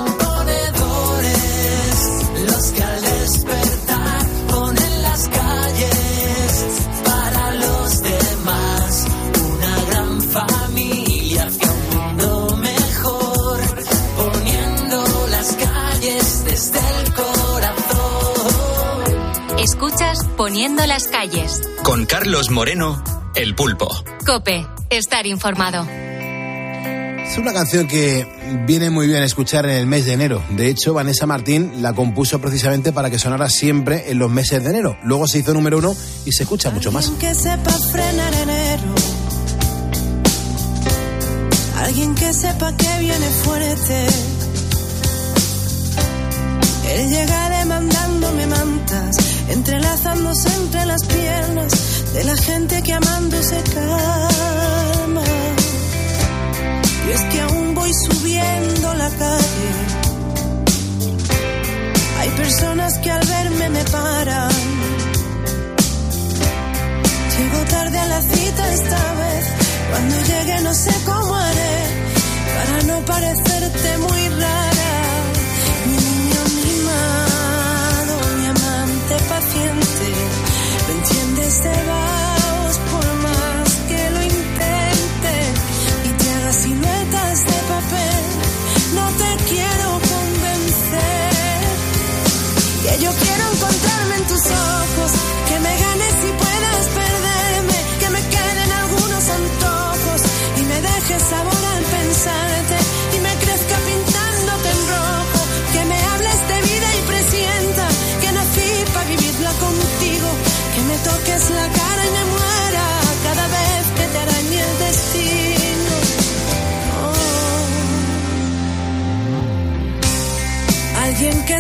Escuchas 2.47 2.96
Poniendo 20.37 20.85
las 20.87 21.09
calles. 21.09 21.63
Con 21.83 22.05
Carlos 22.05 22.51
Moreno, 22.51 23.03
El 23.35 23.55
Pulpo. 23.55 23.89
Cope, 24.27 24.67
estar 24.91 25.27
informado. 25.27 25.87
Es 27.27 27.39
una 27.39 27.55
canción 27.55 27.89
que 27.89 28.27
viene 28.67 28.91
muy 28.91 29.07
bien 29.07 29.23
escuchar 29.23 29.65
en 29.65 29.73
el 29.73 29.87
mes 29.87 30.05
de 30.05 30.13
enero. 30.13 30.45
De 30.51 30.69
hecho, 30.69 30.93
Vanessa 30.93 31.25
Martín 31.25 31.81
la 31.81 31.95
compuso 31.95 32.39
precisamente 32.39 32.93
para 32.93 33.09
que 33.09 33.19
sonara 33.19 33.49
siempre 33.49 34.11
en 34.11 34.19
los 34.19 34.31
meses 34.31 34.63
de 34.63 34.69
enero. 34.69 34.99
Luego 35.05 35.27
se 35.27 35.39
hizo 35.39 35.55
número 35.55 35.79
uno 35.79 35.97
y 36.27 36.33
se 36.33 36.43
escucha 36.43 36.71
mucho 36.71 36.93
más. 36.93 37.09
Alguien 37.09 37.19
que 37.19 37.35
sepa 37.35 37.73
frenar 37.73 38.35
enero. 38.35 38.95
Alguien 41.79 42.15
que 42.15 42.33
sepa 42.35 42.77
que 42.77 42.99
viene 43.01 43.27
fuerte. 43.43 44.07
Él 46.95 47.11
llega 47.11 47.51
demandándome 47.51 48.47
mantas 48.47 49.17
entrelazándose 49.49 50.49
entre 50.57 50.87
las 50.87 51.03
piernas 51.05 52.13
de 52.13 52.25
la 52.25 52.37
gente 52.37 52.83
que 52.83 52.93
amando 52.93 53.43
se 53.43 53.63
calma. 53.63 55.23
Y 57.07 57.11
es 57.13 57.23
que 57.23 57.41
aún 57.41 57.75
voy 57.75 57.93
subiendo 57.95 58.95
la 58.95 59.09
calle. 59.11 59.71
Hay 62.21 62.31
personas 62.31 62.99
que 62.99 63.11
al 63.11 63.27
verme 63.27 63.69
me 63.71 63.85
paran. 63.85 64.53
Llego 67.39 67.65
tarde 67.71 67.99
a 67.99 68.07
la 68.07 68.23
cita 68.23 68.73
esta 68.73 69.13
vez. 69.23 69.47
Cuando 69.91 70.17
llegue 70.23 70.61
no 70.63 70.75
sé 70.75 70.95
cómo 71.05 71.35
haré 71.35 71.77
para 72.57 72.83
no 72.83 73.05
parecerte 73.05 73.99
muy 73.99 74.26
se 81.75 81.87
va. 81.87 82.16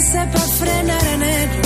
Sepa 0.00 0.38
frenar 0.58 1.04
en 1.06 1.22
ello. 1.22 1.62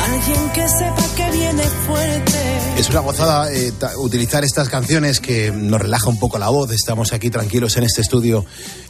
Alguien 0.00 0.50
que 0.54 0.68
sepa 0.68 1.04
que 1.16 1.30
viene 1.36 1.62
fuerte. 1.86 2.38
Es 2.78 2.88
una 2.88 3.00
gozada 3.00 3.52
eh, 3.52 3.72
utilizar 3.98 4.42
estas 4.44 4.68
canciones 4.70 5.20
que 5.20 5.50
nos 5.52 5.80
relaja 5.80 6.08
un 6.08 6.18
poco 6.18 6.38
la 6.38 6.48
voz. 6.48 6.70
Estamos 6.72 7.12
aquí 7.12 7.28
tranquilos 7.30 7.76
en 7.76 7.84
este 7.84 8.00
estudio 8.00 8.44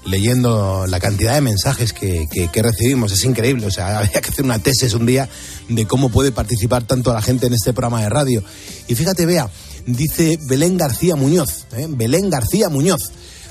leyendo 0.04 0.86
la 0.86 1.00
cantidad 1.00 1.34
de 1.34 1.40
mensajes 1.40 1.92
que, 1.92 2.28
que- 2.30 2.48
que 2.48 2.62
recibimos. 2.62 3.10
Es 3.12 3.24
increíble. 3.24 3.66
O 3.66 3.70
sea, 3.70 3.98
había 4.00 4.20
que 4.20 4.30
hacer 4.30 4.44
una 4.44 4.58
tesis 4.60 4.94
un 4.94 5.06
día 5.06 5.28
de 5.68 5.86
cómo 5.86 6.08
puede 6.08 6.30
participar 6.32 6.84
tanto 6.84 7.12
la 7.12 7.22
gente 7.22 7.46
en 7.46 7.54
este 7.54 7.72
programa 7.72 8.02
de 8.02 8.08
radio. 8.10 8.44
Y 8.86 8.94
fíjate, 8.94 9.26
vea, 9.26 9.50
dice 9.86 10.38
Belén 10.42 10.76
García 10.76 11.16
Muñoz. 11.16 11.66
¿eh? 11.76 11.86
Belén 11.88 12.30
García 12.30 12.68
Muñoz. 12.68 13.10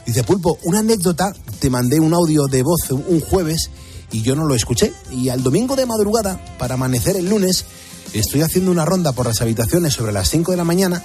Dice, 0.10 0.24
Pulpo, 0.24 0.58
una 0.64 0.80
anécdota. 0.80 1.32
Te 1.60 1.70
mandé 1.70 2.00
un 2.00 2.16
audio 2.16 2.48
de 2.48 2.64
voz 2.64 2.90
un 2.90 3.20
jueves 3.20 3.70
y 4.12 4.24
yo 4.24 4.36
no 4.36 4.44
lo 4.44 4.56
escuché. 4.56 4.92
Y 5.12 5.30
al 5.30 5.44
domingo 5.44 5.76
de 5.76 5.86
madrugada, 5.86 6.44
para 6.58 6.74
amanecer 6.74 7.16
el 7.16 7.30
lunes, 7.30 7.66
estoy 8.14 8.42
haciendo 8.42 8.72
una 8.72 8.86
ronda 8.86 9.12
por 9.12 9.28
las 9.28 9.40
habitaciones 9.42 9.94
sobre 9.94 10.12
las 10.12 10.28
5 10.32 10.50
de 10.50 10.58
la 10.58 10.64
mañana 10.64 11.04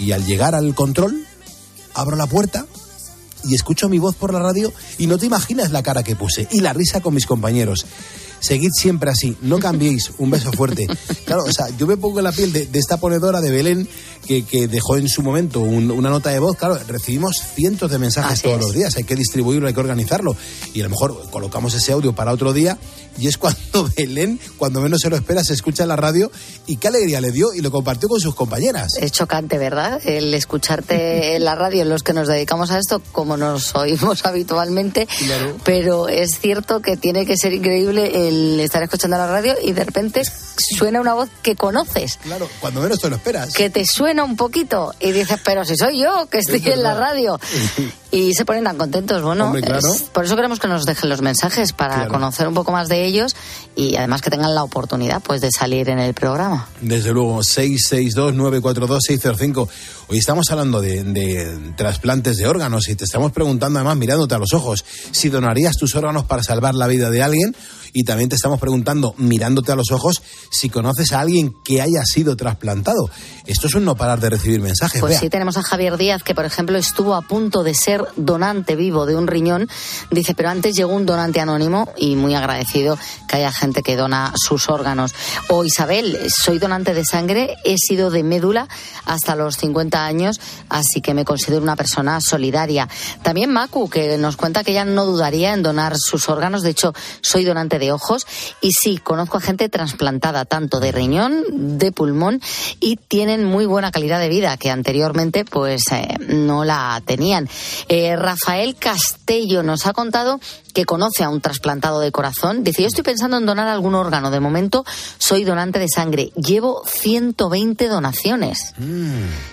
y 0.00 0.10
al 0.10 0.26
llegar 0.26 0.56
al 0.56 0.74
control, 0.74 1.24
abro 1.94 2.16
la 2.16 2.26
puerta 2.26 2.66
y 3.44 3.54
escucho 3.54 3.88
mi 3.88 4.00
voz 4.00 4.16
por 4.16 4.32
la 4.32 4.40
radio 4.40 4.72
y 4.98 5.06
no 5.06 5.16
te 5.16 5.26
imaginas 5.26 5.70
la 5.70 5.84
cara 5.84 6.02
que 6.02 6.16
puse 6.16 6.48
y 6.50 6.58
la 6.58 6.72
risa 6.72 7.00
con 7.00 7.14
mis 7.14 7.26
compañeros. 7.26 7.86
Seguid 8.40 8.70
siempre 8.72 9.10
así, 9.10 9.36
no 9.42 9.60
cambiéis. 9.60 10.10
Un 10.18 10.30
beso 10.30 10.50
fuerte. 10.50 10.88
Claro, 11.24 11.44
o 11.44 11.52
sea, 11.52 11.68
yo 11.78 11.86
me 11.86 11.96
pongo 11.96 12.18
en 12.18 12.24
la 12.24 12.32
piel 12.32 12.52
de, 12.52 12.66
de 12.66 12.78
esta 12.80 12.96
ponedora 12.96 13.40
de 13.40 13.52
Belén 13.52 13.88
que, 14.26 14.44
que 14.44 14.68
dejó 14.68 14.96
en 14.96 15.08
su 15.08 15.22
momento 15.22 15.60
un- 15.60 15.90
una 15.90 16.10
nota 16.10 16.30
de 16.30 16.38
voz. 16.38 16.56
Claro, 16.56 16.78
recibimos 16.86 17.36
cientos 17.54 17.90
de 17.90 17.98
mensajes 17.98 18.32
Así 18.32 18.42
todos 18.42 18.58
es. 18.58 18.62
los 18.66 18.74
días. 18.74 18.96
Hay 18.96 19.04
que 19.04 19.16
distribuirlo, 19.16 19.66
hay 19.68 19.74
que 19.74 19.80
organizarlo. 19.80 20.36
Y 20.74 20.80
a 20.80 20.84
lo 20.84 20.90
mejor 20.90 21.30
colocamos 21.30 21.74
ese 21.74 21.92
audio 21.92 22.12
para 22.14 22.32
otro 22.32 22.52
día 22.52 22.78
y 23.18 23.26
es 23.26 23.38
cuando 23.38 23.88
Belén, 23.96 24.38
cuando 24.56 24.80
menos 24.80 25.00
se 25.00 25.10
lo 25.10 25.16
espera, 25.16 25.42
se 25.44 25.54
escucha 25.54 25.82
en 25.82 25.88
la 25.88 25.96
radio 25.96 26.30
y 26.66 26.76
qué 26.76 26.88
alegría 26.88 27.20
le 27.20 27.32
dio 27.32 27.52
y 27.54 27.60
lo 27.60 27.70
compartió 27.70 28.08
con 28.08 28.20
sus 28.20 28.34
compañeras. 28.34 28.92
Es 29.00 29.10
chocante, 29.12 29.58
¿verdad? 29.58 30.00
El 30.04 30.32
escucharte 30.34 31.34
en 31.36 31.44
la 31.44 31.54
radio, 31.54 31.84
los 31.84 32.02
que 32.02 32.12
nos 32.12 32.28
dedicamos 32.28 32.70
a 32.70 32.78
esto, 32.78 33.02
como 33.12 33.36
nos 33.36 33.74
oímos 33.74 34.24
habitualmente. 34.24 35.06
Claro. 35.26 35.56
Pero 35.64 36.08
es 36.08 36.38
cierto 36.40 36.80
que 36.80 36.96
tiene 36.96 37.26
que 37.26 37.36
ser 37.36 37.52
increíble 37.52 38.28
el 38.28 38.60
estar 38.60 38.82
escuchando 38.82 39.16
la 39.16 39.26
radio 39.26 39.54
y 39.62 39.72
de 39.72 39.84
repente 39.84 40.22
suena 40.76 41.00
una 41.00 41.14
voz 41.14 41.28
que 41.42 41.56
conoces. 41.56 42.18
Claro, 42.22 42.48
cuando 42.60 42.80
menos 42.80 43.00
te 43.00 43.08
lo 43.10 43.16
esperas. 43.16 43.52
Que 43.54 43.70
te 43.70 43.84
suena 43.86 44.09
un 44.18 44.34
poquito 44.36 44.92
y 44.98 45.12
dices, 45.12 45.38
pero 45.44 45.64
si 45.64 45.76
soy 45.76 46.00
yo 46.00 46.26
que 46.30 46.38
estoy 46.38 46.58
Es 46.58 46.66
en 46.66 46.82
la 46.82 46.94
radio. 46.94 47.38
Y 48.12 48.34
se 48.34 48.44
ponen 48.44 48.64
tan 48.64 48.76
contentos. 48.76 49.22
Bueno, 49.22 49.44
Hombre, 49.46 49.62
claro. 49.62 49.86
es- 49.94 50.02
por 50.02 50.24
eso 50.24 50.34
queremos 50.34 50.58
que 50.58 50.66
nos 50.66 50.84
dejen 50.84 51.08
los 51.08 51.22
mensajes 51.22 51.72
para 51.72 51.94
Claro. 51.94 52.10
conocer 52.10 52.48
un 52.48 52.54
poco 52.54 52.72
más 52.72 52.88
de 52.88 53.04
ellos 53.04 53.36
y 53.76 53.94
además 53.94 54.20
que 54.20 54.30
tengan 54.30 54.52
la 54.52 54.64
oportunidad 54.64 55.22
pues 55.22 55.40
de 55.40 55.52
salir 55.52 55.88
en 55.90 56.00
el 56.00 56.12
programa. 56.12 56.66
Desde 56.80 57.12
luego, 57.12 57.40
662-942-605. 57.44 59.68
Hoy 60.08 60.18
estamos 60.18 60.50
hablando 60.50 60.80
de, 60.80 61.04
de 61.04 61.72
trasplantes 61.76 62.36
de 62.36 62.48
órganos 62.48 62.88
y 62.88 62.96
te 62.96 63.04
estamos 63.04 63.30
preguntando, 63.32 63.78
además, 63.78 63.96
mirándote 63.96 64.34
a 64.34 64.38
los 64.38 64.52
ojos, 64.54 64.84
si 65.12 65.28
donarías 65.28 65.76
tus 65.76 65.94
órganos 65.94 66.24
para 66.24 66.42
salvar 66.42 66.74
la 66.74 66.88
vida 66.88 67.10
de 67.10 67.22
alguien. 67.22 67.54
Y 67.92 68.04
también 68.04 68.28
te 68.28 68.36
estamos 68.36 68.60
preguntando, 68.60 69.14
mirándote 69.18 69.72
a 69.72 69.76
los 69.76 69.90
ojos, 69.90 70.22
si 70.50 70.68
conoces 70.68 71.12
a 71.12 71.20
alguien 71.20 71.54
que 71.64 71.80
haya 71.80 72.04
sido 72.04 72.36
trasplantado. 72.36 73.10
Esto 73.46 73.66
es 73.66 73.74
un 73.74 73.84
no 73.84 73.96
parar 73.96 74.20
de 74.20 74.30
recibir 74.30 74.60
mensajes. 74.60 75.00
Pues 75.00 75.18
sí, 75.18 75.28
tenemos 75.28 75.56
a 75.56 75.62
Javier 75.62 75.96
Díaz, 75.96 76.22
que 76.22 76.34
por 76.34 76.44
ejemplo 76.44 76.78
estuvo 76.78 77.14
a 77.14 77.22
punto 77.22 77.62
de 77.62 77.74
ser 77.74 78.04
donante 78.16 78.76
vivo 78.76 79.06
de 79.06 79.16
un 79.16 79.26
riñón. 79.26 79.68
Dice, 80.10 80.34
pero 80.34 80.50
antes 80.50 80.76
llegó 80.76 80.94
un 80.94 81.06
donante 81.06 81.40
anónimo 81.40 81.88
y 81.96 82.16
muy 82.16 82.34
agradecido 82.34 82.98
que 83.28 83.36
haya 83.36 83.52
gente 83.52 83.82
que 83.82 83.96
dona 83.96 84.32
sus 84.36 84.68
órganos. 84.68 85.14
O 85.48 85.64
Isabel, 85.64 86.18
soy 86.28 86.58
donante 86.58 86.94
de 86.94 87.04
sangre, 87.04 87.56
he 87.64 87.76
sido 87.76 88.10
de 88.10 88.22
médula 88.22 88.68
hasta 89.04 89.34
los 89.34 89.56
50 89.56 90.04
años, 90.04 90.40
así 90.68 91.00
que 91.00 91.14
me 91.14 91.24
considero 91.24 91.62
una 91.62 91.76
persona 91.76 92.20
solidaria. 92.20 92.88
También 93.22 93.50
Macu, 93.50 93.90
que 93.90 94.16
nos 94.18 94.36
cuenta 94.36 94.62
que 94.62 94.70
ella 94.72 94.84
no 94.84 95.06
dudaría 95.06 95.52
en 95.52 95.62
donar 95.62 95.96
sus 95.98 96.28
órganos. 96.28 96.62
De 96.62 96.70
hecho, 96.70 96.94
soy 97.20 97.44
donante 97.44 97.78
de 97.80 97.92
ojos 97.92 98.26
y 98.60 98.72
sí, 98.72 98.98
conozco 98.98 99.38
a 99.38 99.40
gente 99.40 99.68
trasplantada 99.68 100.44
tanto 100.44 100.78
de 100.78 100.92
riñón, 100.92 101.78
de 101.78 101.90
pulmón 101.90 102.40
y 102.78 102.96
tienen 102.96 103.44
muy 103.44 103.66
buena 103.66 103.90
calidad 103.90 104.20
de 104.20 104.28
vida 104.28 104.56
que 104.56 104.70
anteriormente 104.70 105.44
pues 105.44 105.90
eh, 105.90 106.16
no 106.28 106.64
la 106.64 107.02
tenían. 107.04 107.48
Eh, 107.88 108.14
Rafael 108.16 108.76
Castello 108.76 109.62
nos 109.62 109.86
ha 109.86 109.92
contado 109.92 110.40
que 110.72 110.84
conoce 110.84 111.24
a 111.24 111.28
un 111.28 111.40
trasplantado 111.40 112.00
de 112.00 112.12
corazón. 112.12 112.64
Dice, 112.64 112.82
yo 112.82 112.88
estoy 112.88 113.04
pensando 113.04 113.36
en 113.36 113.46
donar 113.46 113.68
algún 113.68 113.94
órgano. 113.94 114.30
De 114.30 114.40
momento 114.40 114.84
soy 115.18 115.44
donante 115.44 115.78
de 115.78 115.88
sangre. 115.88 116.32
Llevo 116.36 116.82
120 116.86 117.88
donaciones. 117.88 118.74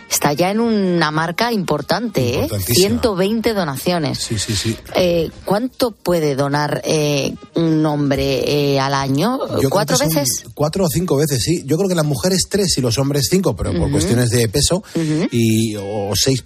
Está 0.10 0.34
ya 0.34 0.52
en 0.52 0.60
una 0.60 1.12
marca 1.12 1.52
importante, 1.52 2.22
¿eh? 2.22 2.42
Importantísima. 2.44 2.88
120 2.88 3.54
donaciones. 3.54 4.20
Sí, 4.20 4.40
sí, 4.40 4.56
sí. 4.56 4.78
Eh, 4.96 5.30
¿Cuánto 5.46 5.92
puede 5.92 6.36
donar 6.36 6.82
eh, 6.86 7.34
un 7.56 7.86
hombre 7.86 8.74
eh, 8.74 8.80
al 8.80 8.94
año? 8.94 9.40
Yo 9.62 9.70
¿Cuatro 9.70 9.98
veces? 9.98 10.46
Cuatro 10.54 10.86
o 10.86 10.88
cinco 10.88 11.18
veces, 11.18 11.42
sí. 11.44 11.64
Yo 11.66 11.78
creo 11.78 11.90
que 11.90 11.96
las 11.96 12.06
mujeres 12.06 12.48
tres 12.50 12.78
y 12.78 12.82
los 12.82 12.98
hombres 12.98 13.28
cinco, 13.30 13.56
pero 13.56 13.74
por 13.74 13.92
cuestiones 13.92 14.30
de 14.30 14.48
peso 14.50 14.84
y 15.32 15.76
o 15.76 16.14
seis, 16.16 16.44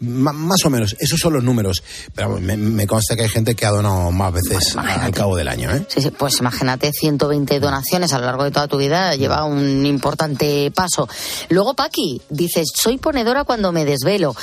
más 0.00 0.64
o 0.64 0.70
menos. 0.70 0.96
Esos 0.98 1.18
son 1.18 1.32
los 1.32 1.42
números. 1.42 1.82
Pero 2.14 2.38
me 2.40 2.86
consta 2.86 3.16
que 3.16 3.22
hay 3.22 3.28
gente 3.28 3.54
que 3.54 3.66
ha 3.66 3.70
donado 3.70 4.07
más 4.10 4.32
veces 4.32 4.76
al 4.76 5.12
cabo 5.12 5.36
del 5.36 5.48
año, 5.48 5.70
¿eh? 5.70 5.84
Sí, 5.88 6.00
sí, 6.00 6.10
pues 6.10 6.38
imagínate 6.40 6.92
120 6.92 7.60
donaciones 7.60 8.12
a 8.12 8.18
lo 8.18 8.26
largo 8.26 8.44
de 8.44 8.50
toda 8.50 8.68
tu 8.68 8.78
vida, 8.78 9.14
lleva 9.14 9.44
un 9.44 9.86
importante 9.86 10.70
paso. 10.74 11.08
Luego 11.48 11.74
Paqui 11.74 12.22
dice, 12.28 12.62
soy 12.64 12.98
ponedora 12.98 13.44
cuando 13.44 13.72
me 13.72 13.84
desvelo. 13.84 14.34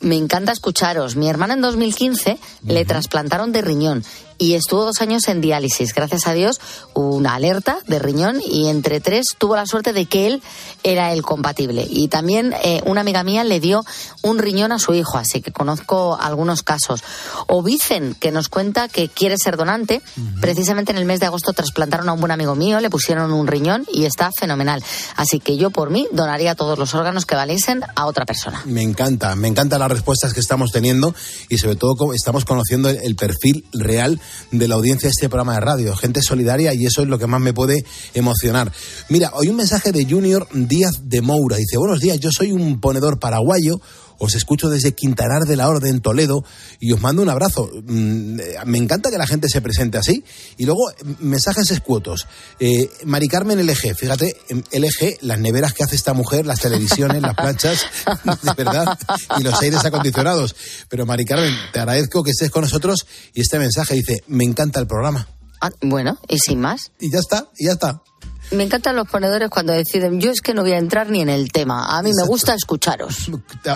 Me 0.00 0.16
encanta 0.16 0.52
escucharos. 0.52 1.16
Mi 1.16 1.28
hermana 1.28 1.54
en 1.54 1.60
2015 1.60 2.38
le 2.64 2.84
trasplantaron 2.86 3.52
de 3.52 3.60
riñón 3.60 4.02
y 4.40 4.54
estuvo 4.54 4.86
dos 4.86 5.02
años 5.02 5.28
en 5.28 5.42
diálisis. 5.42 5.94
Gracias 5.94 6.26
a 6.26 6.32
Dios, 6.32 6.60
una 6.94 7.34
alerta 7.34 7.78
de 7.86 7.98
riñón 7.98 8.40
y 8.44 8.68
entre 8.68 8.98
tres 8.98 9.26
tuvo 9.36 9.54
la 9.54 9.66
suerte 9.66 9.92
de 9.92 10.06
que 10.06 10.26
él 10.26 10.42
era 10.82 11.12
el 11.12 11.22
compatible. 11.22 11.86
Y 11.88 12.08
también 12.08 12.54
eh, 12.64 12.80
una 12.86 13.02
amiga 13.02 13.22
mía 13.22 13.44
le 13.44 13.60
dio 13.60 13.84
un 14.22 14.38
riñón 14.38 14.72
a 14.72 14.78
su 14.78 14.94
hijo, 14.94 15.18
así 15.18 15.42
que 15.42 15.52
conozco 15.52 16.18
algunos 16.18 16.62
casos. 16.62 17.04
O 17.48 17.62
Vicen, 17.62 18.14
que 18.18 18.32
nos 18.32 18.48
cuenta 18.48 18.88
que 18.88 19.08
quiere 19.08 19.36
ser 19.36 19.58
donante. 19.58 20.00
Precisamente 20.40 20.90
en 20.90 20.96
el 20.96 21.04
mes 21.04 21.20
de 21.20 21.26
agosto 21.26 21.52
trasplantaron 21.52 22.08
a 22.08 22.14
un 22.14 22.20
buen 22.20 22.32
amigo 22.32 22.54
mío, 22.54 22.80
le 22.80 22.88
pusieron 22.88 23.32
un 23.32 23.46
riñón 23.46 23.84
y 23.92 24.06
está 24.06 24.30
fenomenal. 24.32 24.82
Así 25.16 25.38
que 25.38 25.58
yo 25.58 25.70
por 25.70 25.90
mí 25.90 26.08
donaría 26.12 26.54
todos 26.54 26.78
los 26.78 26.94
órganos 26.94 27.26
que 27.26 27.34
valiesen 27.34 27.82
a 27.94 28.06
otra 28.06 28.24
persona. 28.24 28.62
Me 28.64 28.82
encanta, 28.82 29.36
me 29.36 29.48
encantan 29.48 29.80
las 29.80 29.90
respuestas 29.90 30.32
que 30.32 30.40
estamos 30.40 30.72
teniendo 30.72 31.14
y 31.50 31.58
sobre 31.58 31.76
todo 31.76 32.14
estamos 32.14 32.46
conociendo 32.46 32.88
el 32.88 33.16
perfil 33.16 33.66
real 33.72 34.18
de 34.50 34.68
la 34.68 34.74
audiencia 34.74 35.06
de 35.06 35.12
este 35.12 35.28
programa 35.28 35.54
de 35.54 35.60
radio. 35.60 35.96
Gente 35.96 36.22
solidaria 36.22 36.74
y 36.74 36.86
eso 36.86 37.02
es 37.02 37.08
lo 37.08 37.18
que 37.18 37.26
más 37.26 37.40
me 37.40 37.52
puede 37.52 37.84
emocionar. 38.14 38.72
Mira, 39.08 39.30
hoy 39.34 39.48
un 39.48 39.56
mensaje 39.56 39.92
de 39.92 40.04
Junior 40.04 40.46
Díaz 40.52 41.02
de 41.04 41.20
Moura. 41.20 41.56
Dice, 41.56 41.76
buenos 41.78 42.00
días, 42.00 42.18
yo 42.20 42.30
soy 42.32 42.52
un 42.52 42.80
ponedor 42.80 43.18
paraguayo. 43.18 43.80
Os 44.20 44.34
escucho 44.34 44.68
desde 44.68 44.94
Quintanar 44.94 45.44
de 45.46 45.56
la 45.56 45.66
Orden, 45.68 46.02
Toledo, 46.02 46.44
y 46.78 46.92
os 46.92 47.00
mando 47.00 47.22
un 47.22 47.30
abrazo. 47.30 47.70
Mm, 47.86 48.38
eh, 48.38 48.54
Me 48.66 48.76
encanta 48.76 49.10
que 49.10 49.16
la 49.16 49.26
gente 49.26 49.48
se 49.48 49.62
presente 49.62 49.96
así. 49.96 50.22
Y 50.58 50.66
luego, 50.66 50.90
mm, 50.90 51.26
mensajes 51.26 51.70
escuotos. 51.70 52.28
Eh, 52.58 52.90
Mari 53.06 53.28
Carmen 53.28 53.58
LG, 53.58 53.94
fíjate, 53.94 54.36
em, 54.50 54.62
LG, 54.72 55.16
las 55.22 55.40
neveras 55.40 55.72
que 55.72 55.84
hace 55.84 55.96
esta 55.96 56.12
mujer, 56.12 56.44
las 56.44 56.60
televisiones, 56.60 57.22
las 57.22 57.34
planchas, 57.34 57.86
de 58.42 58.52
verdad, 58.62 58.98
y 59.38 59.42
los 59.42 59.58
aires 59.62 59.82
acondicionados. 59.86 60.54
Pero 60.90 61.06
Mari 61.06 61.24
Carmen, 61.24 61.54
te 61.72 61.78
agradezco 61.80 62.22
que 62.22 62.32
estés 62.32 62.50
con 62.50 62.62
nosotros 62.62 63.06
y 63.32 63.40
este 63.40 63.58
mensaje 63.58 63.94
dice, 63.94 64.22
me 64.26 64.44
encanta 64.44 64.80
el 64.80 64.86
programa. 64.86 65.28
Ah, 65.62 65.70
bueno, 65.80 66.18
y 66.28 66.38
sin 66.38 66.60
más. 66.60 66.92
Y 67.00 67.10
ya 67.10 67.20
está, 67.20 67.48
y 67.56 67.66
ya 67.66 67.72
está. 67.72 68.02
Me 68.52 68.64
encantan 68.64 68.96
los 68.96 69.08
ponedores 69.08 69.48
cuando 69.48 69.72
deciden, 69.72 70.20
yo 70.20 70.32
es 70.32 70.40
que 70.40 70.54
no 70.54 70.62
voy 70.62 70.72
a 70.72 70.78
entrar 70.78 71.08
ni 71.08 71.20
en 71.20 71.28
el 71.28 71.52
tema, 71.52 71.96
a 71.96 72.02
mí 72.02 72.10
me 72.14 72.24
gusta 72.26 72.52
escucharos. 72.54 73.30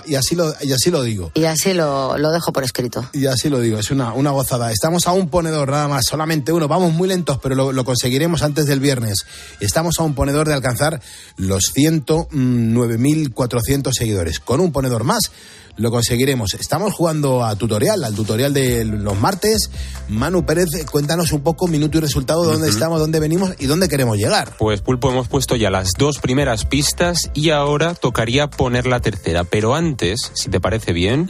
Y 0.06 0.16
así 0.16 0.34
lo, 0.34 0.52
y 0.60 0.72
así 0.72 0.90
lo 0.90 1.02
digo. 1.02 1.30
Y 1.34 1.44
así 1.44 1.74
lo, 1.74 2.18
lo 2.18 2.32
dejo 2.32 2.52
por 2.52 2.64
escrito. 2.64 3.08
Y 3.12 3.26
así 3.26 3.48
lo 3.48 3.60
digo, 3.60 3.78
es 3.78 3.92
una, 3.92 4.12
una 4.14 4.30
gozada. 4.30 4.72
Estamos 4.72 5.06
a 5.06 5.12
un 5.12 5.28
ponedor 5.28 5.70
nada 5.70 5.86
más, 5.86 6.06
solamente 6.06 6.50
uno. 6.52 6.66
Vamos 6.66 6.92
muy 6.92 7.06
lentos, 7.08 7.38
pero 7.40 7.54
lo, 7.54 7.70
lo 7.72 7.84
conseguiremos 7.84 8.42
antes 8.42 8.66
del 8.66 8.80
viernes. 8.80 9.24
Estamos 9.60 10.00
a 10.00 10.02
un 10.02 10.14
ponedor 10.14 10.48
de 10.48 10.54
alcanzar 10.54 11.00
los 11.36 11.72
109.400 11.74 13.92
seguidores. 13.92 14.40
Con 14.40 14.60
un 14.60 14.72
ponedor 14.72 15.04
más 15.04 15.30
lo 15.76 15.90
conseguiremos. 15.90 16.54
Estamos 16.54 16.94
jugando 16.94 17.44
a 17.44 17.56
tutorial, 17.56 18.04
al 18.04 18.14
tutorial 18.14 18.54
de 18.54 18.84
los 18.84 19.18
martes. 19.18 19.70
Manu 20.08 20.46
Pérez, 20.46 20.68
cuéntanos 20.90 21.32
un 21.32 21.42
poco, 21.42 21.66
minuto 21.66 21.98
y 21.98 22.00
resultado, 22.00 22.44
dónde 22.44 22.68
estamos, 22.68 23.00
dónde 23.00 23.20
venimos 23.20 23.54
y 23.58 23.66
dónde 23.66 23.88
queremos 23.88 24.16
llegar. 24.16 24.56
Pues 24.64 24.80
Pulpo, 24.80 25.10
hemos 25.10 25.28
puesto 25.28 25.56
ya 25.56 25.68
las 25.68 25.90
dos 25.92 26.20
primeras 26.20 26.64
pistas 26.64 27.30
y 27.34 27.50
ahora 27.50 27.94
tocaría 27.94 28.48
poner 28.48 28.86
la 28.86 29.00
tercera. 29.00 29.44
Pero 29.44 29.74
antes, 29.74 30.32
si 30.32 30.48
te 30.48 30.58
parece 30.58 30.94
bien, 30.94 31.28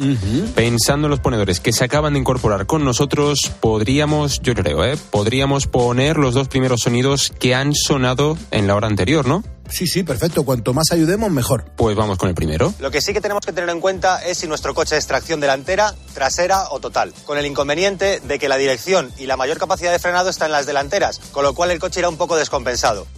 pensando 0.55 1.09
en 1.09 1.11
los 1.11 1.19
ponedores 1.19 1.59
que 1.59 1.73
se 1.73 1.83
acaban 1.83 2.13
de 2.13 2.21
incorporar 2.21 2.67
con 2.67 2.85
nosotros, 2.85 3.51
podríamos, 3.61 4.41
yo 4.41 4.55
creo, 4.55 4.85
¿eh? 4.85 4.97
podríamos 5.11 5.67
poner 5.67 6.17
los 6.17 6.35
dos 6.35 6.47
primeros 6.47 6.83
sonidos 6.83 7.33
que 7.41 7.57
han 7.57 7.75
sonado 7.75 8.39
en 8.53 8.69
la 8.69 8.77
hora 8.77 8.87
anterior, 8.87 9.27
¿no? 9.27 9.43
Sí, 9.69 9.89
sí, 9.89 10.05
perfecto. 10.05 10.45
Cuanto 10.45 10.73
más 10.73 10.93
ayudemos, 10.93 11.33
mejor. 11.33 11.65
Pues 11.75 11.97
vamos 11.97 12.19
con 12.19 12.29
el 12.29 12.37
primero. 12.37 12.73
Lo 12.79 12.93
que 12.93 13.01
sí 13.01 13.13
que 13.13 13.21
tenemos 13.21 13.45
que 13.45 13.53
tener 13.53 13.69
en 13.69 13.81
cuenta 13.81 14.25
es 14.25 14.39
si 14.39 14.47
nuestro 14.47 14.75
coche 14.75 14.97
es 14.97 15.09
tracción 15.09 15.41
delantera, 15.41 15.93
trasera 16.13 16.69
o 16.71 16.79
total, 16.79 17.13
con 17.25 17.37
el 17.37 17.47
inconveniente 17.47 18.21
de 18.21 18.39
que 18.39 18.49
la 18.49 18.59
dirección 18.59 19.11
y 19.19 19.27
la 19.27 19.37
mayor 19.37 19.59
capacidad 19.59 19.91
de 19.91 19.99
frenado 19.99 20.31
está 20.31 20.47
en 20.47 20.53
las 20.53 20.67
delanteras, 20.67 21.19
con 21.33 21.43
lo 21.43 21.53
cual 21.53 21.73
el 21.73 21.81
coche 21.81 21.99
irá 21.99 22.09
un 22.09 22.17
poco 22.17 22.37
descompensado. 22.37 23.09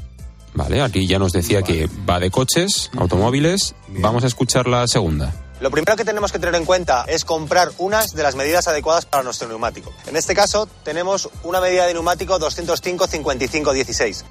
Vale, 0.57 0.81
aquí 0.81 1.07
ya 1.07 1.19
nos 1.19 1.33
decía 1.33 1.61
que 1.61 1.89
va 2.09 2.19
de 2.19 2.31
coches, 2.31 2.91
automóviles. 2.97 3.75
Vamos 3.89 4.25
a 4.25 4.27
escuchar 4.27 4.67
la 4.67 4.89
segunda. 4.89 5.35
Lo 5.61 5.71
primero 5.71 5.97
que 5.97 6.05
tenemos 6.05 6.33
que 6.33 6.39
tener 6.39 6.55
en 6.55 6.65
cuenta 6.65 7.05
es 7.09 7.27
comprar 7.27 7.71
unas 7.79 8.15
de 8.15 8.23
las 8.23 8.37
medidas 8.37 8.67
adecuadas 8.67 9.05
para 9.05 9.23
nuestro 9.23 9.49
neumático. 9.49 9.93
En 10.07 10.17
este 10.17 10.35
caso, 10.35 10.67
tenemos 10.83 11.29
una 11.45 11.61
medida 11.61 11.87
de 11.87 11.93
neumático 11.93 12.39
205-55-16. 12.41 14.25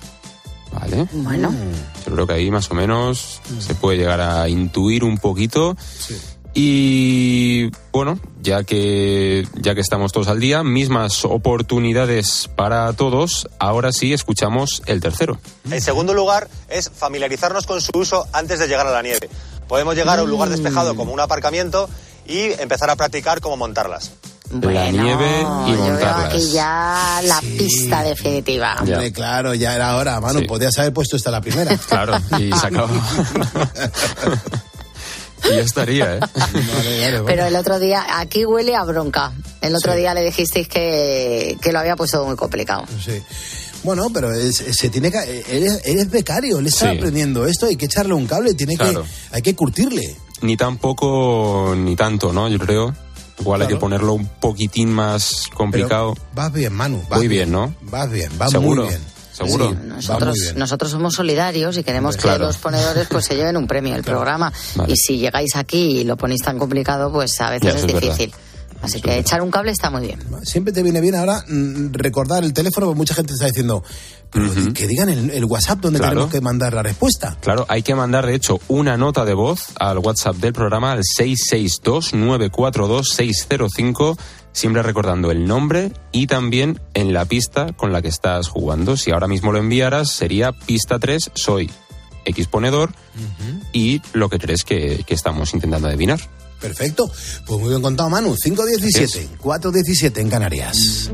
Vale. 0.74 1.08
Bueno. 1.12 1.54
Yo 2.06 2.14
creo 2.14 2.28
que 2.28 2.34
ahí 2.34 2.50
más 2.50 2.70
o 2.72 2.74
menos 2.74 3.40
se 3.60 3.76
puede 3.76 3.98
llegar 3.98 4.20
a 4.20 4.50
intuir 4.50 5.04
un 5.04 5.20
poquito. 5.20 5.78
Y 6.58 7.70
bueno, 7.92 8.18
ya 8.42 8.64
que 8.64 9.46
ya 9.56 9.76
que 9.76 9.82
estamos 9.82 10.14
todos 10.14 10.30
al 10.30 10.40
día, 10.40 10.64
mismas 10.64 11.26
oportunidades 11.26 12.50
para 12.56 12.94
todos. 12.94 13.50
Ahora 13.60 13.92
sí 13.92 14.14
escuchamos 14.14 14.82
el 14.86 15.02
tercero. 15.02 15.38
En 15.70 15.82
segundo 15.82 16.14
lugar, 16.14 16.48
es 16.70 16.90
familiarizarnos 16.90 17.66
con 17.66 17.82
su 17.82 17.92
uso 17.94 18.26
antes 18.32 18.60
de 18.60 18.68
llegar 18.70 18.88
a 18.88 18.92
la 18.92 19.02
nieve. 19.02 19.30
Podemos 19.68 19.96
llegar 19.96 20.18
a 20.20 20.24
un 20.24 20.30
lugar 20.30 20.48
despejado 20.48 20.96
como 20.96 21.12
un 21.12 21.20
aparcamiento 21.20 21.90
y 22.26 22.54
empezar 22.62 22.90
a 22.90 22.96
practicar 22.96 23.42
cómo 23.42 23.58
montarlas. 23.58 24.12
la 24.50 24.90
nieve 24.92 25.42
y 25.68 25.72
Yo 25.72 25.78
veo 25.78 25.92
montarlas. 25.92 26.26
aquí 26.28 26.52
ya 26.52 27.20
la 27.26 27.42
pista 27.42 28.02
definitiva. 28.04 28.78
Hombre, 28.80 29.12
claro, 29.12 29.54
ya 29.56 29.76
era 29.76 29.98
hora, 29.98 30.22
Manu. 30.22 30.40
Sí. 30.40 30.46
Podías 30.46 30.78
haber 30.80 30.94
puesto 30.94 31.18
esta 31.18 31.32
la 31.32 31.42
primera. 31.42 31.76
Claro, 31.78 32.16
y 32.40 32.50
se 32.54 32.68
acabó. 32.68 32.94
y 35.52 35.56
ya 35.56 35.62
estaría, 35.62 36.16
¿eh? 36.16 36.20
Vale, 36.36 36.62
vale, 36.68 37.12
vale. 37.20 37.24
Pero 37.26 37.46
el 37.46 37.56
otro 37.56 37.80
día, 37.80 38.06
aquí 38.20 38.46
huele 38.46 38.76
a 38.76 38.84
bronca. 38.84 39.32
El 39.62 39.76
otro 39.76 39.94
Sí. 39.94 40.00
día 40.00 40.14
le 40.14 40.24
dijisteis 40.24 40.68
que, 40.68 41.58
que 41.62 41.72
lo 41.72 41.80
había 41.80 41.96
puesto 41.96 42.24
muy 42.26 42.36
complicado. 42.36 42.86
Sí. 43.04 43.22
Bueno, 43.84 44.08
pero 44.14 44.34
es- 44.34 44.58
se 44.58 44.90
tiene 44.90 45.12
que. 45.12 45.44
Eres, 45.50 45.82
eres 45.86 46.10
becario, 46.10 46.60
él 46.60 46.68
está 46.68 46.92
Sí. 46.92 46.98
aprendiendo 46.98 47.46
esto, 47.46 47.68
hay 47.68 47.76
que 47.76 47.86
echarle 47.86 48.14
un 48.14 48.26
cable, 48.28 48.54
tiene 48.56 48.76
Claro. 48.76 49.04
que, 49.04 49.10
hay 49.36 49.42
que 49.42 49.56
curtirle. 49.56 50.16
Ni 50.42 50.58
tampoco 50.58 51.74
ni 51.78 51.96
tanto, 51.96 52.32
¿no? 52.34 52.48
Yo 52.50 52.60
creo. 52.60 52.94
Igual 53.40 53.62
hay 53.64 53.68
que 53.68 53.76
ponerlo 53.76 54.14
un 54.14 54.28
poquitín 54.28 54.92
más 54.94 55.44
complicado. 55.54 56.14
Pero 56.14 56.28
vas 56.34 56.54
bien, 56.54 56.72
Manu. 56.74 57.04
Vas 57.10 57.20
Muy 57.20 57.28
bien, 57.28 57.52
¿no? 57.52 57.76
Vas 57.82 58.10
bien, 58.10 58.32
vas 58.38 58.52
¿Seguro? 58.52 58.84
muy 58.84 58.90
bien. 58.92 59.02
¿Seguro? 59.36 59.70
Sí, 59.72 59.78
Nosotros, 59.88 60.38
nosotros 60.56 60.92
somos 60.92 61.14
solidarios 61.16 61.78
y 61.78 61.84
queremos 61.84 62.16
que 62.16 62.24
Claro. 62.24 62.46
los 62.48 62.58
ponedores 62.58 63.08
pues 63.10 63.26
se 63.26 63.36
lleven 63.36 63.58
un 63.58 63.68
premio 63.68 63.96
el 63.96 64.04
programa. 64.04 64.52
Vale. 64.76 64.94
Y 64.94 64.96
si 64.96 65.18
llegáis 65.18 65.56
aquí 65.56 66.00
y 66.00 66.04
lo 66.06 66.16
ponéis 66.18 66.42
tan 66.42 66.58
complicado, 66.58 67.12
pues 67.12 67.40
a 67.42 67.50
veces 67.50 67.74
Ya, 67.74 67.80
es 67.80 67.86
es 67.86 68.02
difícil. 68.02 68.34
Así 68.82 69.02
que 69.02 69.18
echar 69.18 69.42
un 69.42 69.50
cable 69.50 69.72
está 69.72 69.90
muy 69.90 70.06
bien. 70.06 70.20
Siempre 70.44 70.72
te 70.72 70.84
viene 70.84 71.02
bien 71.02 71.16
ahora 71.16 71.44
mm, 71.48 71.92
recordar 71.94 72.44
el 72.44 72.54
teléfono, 72.54 72.86
porque 72.86 72.98
mucha 72.98 73.16
gente 73.16 73.34
está 73.34 73.48
diciendo, 73.48 73.84
pero 74.30 74.46
Ujú. 74.52 74.74
que 74.74 74.86
digan 74.86 75.10
el, 75.10 75.32
el 75.32 75.46
WhatsApp 75.46 75.80
donde 75.80 75.98
Claro. 76.00 76.12
tenemos 76.14 76.32
que 76.32 76.42
mandar 76.42 76.74
la 76.74 76.84
respuesta. 76.84 77.36
Claro, 77.42 77.66
hay 77.68 77.82
que 77.82 77.96
mandar, 77.96 78.28
de 78.28 78.36
hecho, 78.36 78.60
una 78.68 78.96
nota 78.96 79.26
de 79.26 79.34
voz 79.34 79.70
al 79.80 79.98
WhatsApp 80.00 80.36
del 80.36 80.54
programa 80.54 80.92
al 80.92 81.02
662-942-605, 81.20 84.18
siempre 84.56 84.82
recordando 84.82 85.32
el 85.32 85.46
nombre 85.46 85.92
y 86.12 86.28
también 86.28 86.80
en 86.94 87.14
la 87.14 87.26
pista 87.26 87.74
con 87.74 87.92
la 87.92 88.02
que 88.02 88.08
estás 88.08 88.48
jugando. 88.48 88.96
Si 88.96 89.12
ahora 89.12 89.28
mismo 89.28 89.52
lo 89.52 89.60
enviaras, 89.60 90.10
sería 90.10 90.54
pista 90.54 90.98
3, 90.98 91.32
soy 91.36 91.70
X 92.24 92.48
ponedor 92.48 92.92
y 93.74 94.02
lo 94.14 94.30
que 94.30 94.40
crees 94.40 94.64
que, 94.64 95.04
que 95.06 95.14
estamos 95.14 95.54
intentando 95.54 95.90
adivinar. 95.90 96.20
Perfecto. 96.62 97.12
Pues 97.46 97.60
muy 97.60 97.70
bien 97.70 97.82
contado, 97.82 98.10
Manu. 98.10 98.36
517, 98.42 99.38
417 99.38 100.22
en 100.22 100.30
Canarias. 100.30 101.12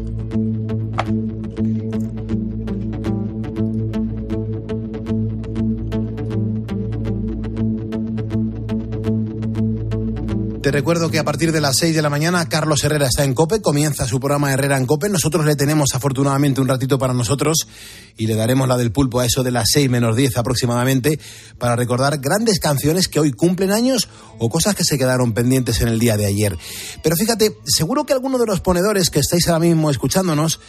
Te 10.62 10.69
recuerdo 10.69 11.10
que 11.10 11.17
a 11.17 11.24
partir 11.24 11.52
de 11.52 11.60
las 11.60 11.78
6 11.78 11.95
de 11.95 12.04
la 12.04 12.12
mañana 12.12 12.47
Carlos 12.47 12.84
Herrera 12.84 13.08
está 13.08 13.24
en 13.24 13.34
COPE, 13.34 13.62
comienza 13.62 14.06
su 14.06 14.19
programa 14.19 14.54
Herrera 14.54 14.78
en 14.78 14.86
COPE. 14.86 15.10
Nosotros 15.10 15.43
le 15.43 15.56
tenemos 15.56 15.95
afortunadamente 15.95 16.62
un 16.62 16.67
ratito 16.67 17.00
para 17.00 17.15
nosotros 17.15 17.67
y 18.15 18.28
le 18.28 18.36
daremos 18.36 18.67
la 18.67 18.78
del 18.78 18.91
pulpo 18.91 19.19
a 19.19 19.26
eso 19.26 19.41
de 19.41 19.50
las 19.50 19.69
6 19.74 19.89
menos 19.89 20.15
10 20.15 20.38
aproximadamente 20.38 21.19
para 21.58 21.76
recordar 21.76 22.19
grandes 22.19 22.60
canciones 22.60 23.08
que 23.08 23.19
hoy 23.19 23.32
cumplen 23.32 23.71
años 23.71 24.08
o 24.38 24.50
cosas 24.50 24.76
que 24.76 24.84
se 24.84 25.00
quedaron 25.00 25.34
pendientes 25.34 25.82
en 25.82 25.88
el 25.88 25.97
día 25.97 26.15
de 26.15 26.28
ayer. 26.28 26.56
Pero 27.02 27.15
fíjate, 27.15 27.58
seguro 27.65 28.06
que 28.06 28.13
alguno 28.13 28.38
de 28.38 28.45
los 28.45 28.62
ponedores 28.62 29.10
que 29.10 29.19
estáis 29.19 29.47
ahora 29.47 29.62
mismo 29.62 29.89
escuchándonos, 29.89 30.60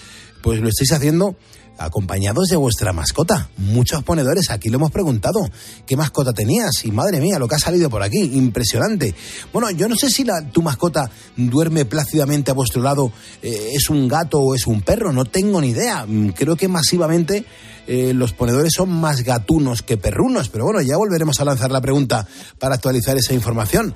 pues 0.42 0.58
lo 0.60 0.70
estáis 0.70 0.92
haciendo 0.92 1.36
acompañados 1.78 2.48
de 2.48 2.56
vuestra 2.56 2.92
mascota. 2.92 3.48
Muchos 3.56 4.02
ponedores, 4.04 4.50
aquí 4.50 4.68
lo 4.68 4.76
hemos 4.76 4.90
preguntado. 4.90 5.40
¿Qué 5.86 5.96
mascota 5.96 6.32
tenías? 6.32 6.84
Y 6.84 6.92
madre 6.92 7.20
mía, 7.20 7.38
lo 7.38 7.48
que 7.48 7.56
ha 7.56 7.58
salido 7.58 7.90
por 7.90 8.02
aquí, 8.02 8.20
impresionante. 8.20 9.14
Bueno, 9.52 9.70
yo 9.70 9.88
no 9.88 9.96
sé 9.96 10.10
si 10.10 10.24
la, 10.24 10.42
tu 10.42 10.62
mascota 10.62 11.10
duerme 11.36 11.84
plácidamente 11.84 12.50
a 12.50 12.54
vuestro 12.54 12.82
lado, 12.82 13.12
eh, 13.42 13.72
es 13.74 13.90
un 13.90 14.08
gato 14.08 14.40
o 14.40 14.54
es 14.54 14.66
un 14.66 14.82
perro, 14.82 15.12
no 15.12 15.24
tengo 15.24 15.60
ni 15.60 15.68
idea. 15.68 16.06
Mm, 16.06 16.30
Creo 16.30 16.56
que 16.56 16.68
masivamente 16.68 17.44
eh, 17.86 18.12
los 18.14 18.32
ponedores 18.32 18.72
son 18.76 18.90
más 18.90 19.22
gatunos 19.22 19.82
que 19.82 19.96
perrunos, 19.96 20.48
pero 20.48 20.64
bueno, 20.64 20.80
ya 20.82 20.96
volveremos 20.96 21.40
a 21.40 21.44
lanzar 21.44 21.70
la 21.70 21.80
pregunta 21.80 22.26
para 22.58 22.76
actualizar 22.76 23.16
esa 23.16 23.34
información. 23.34 23.94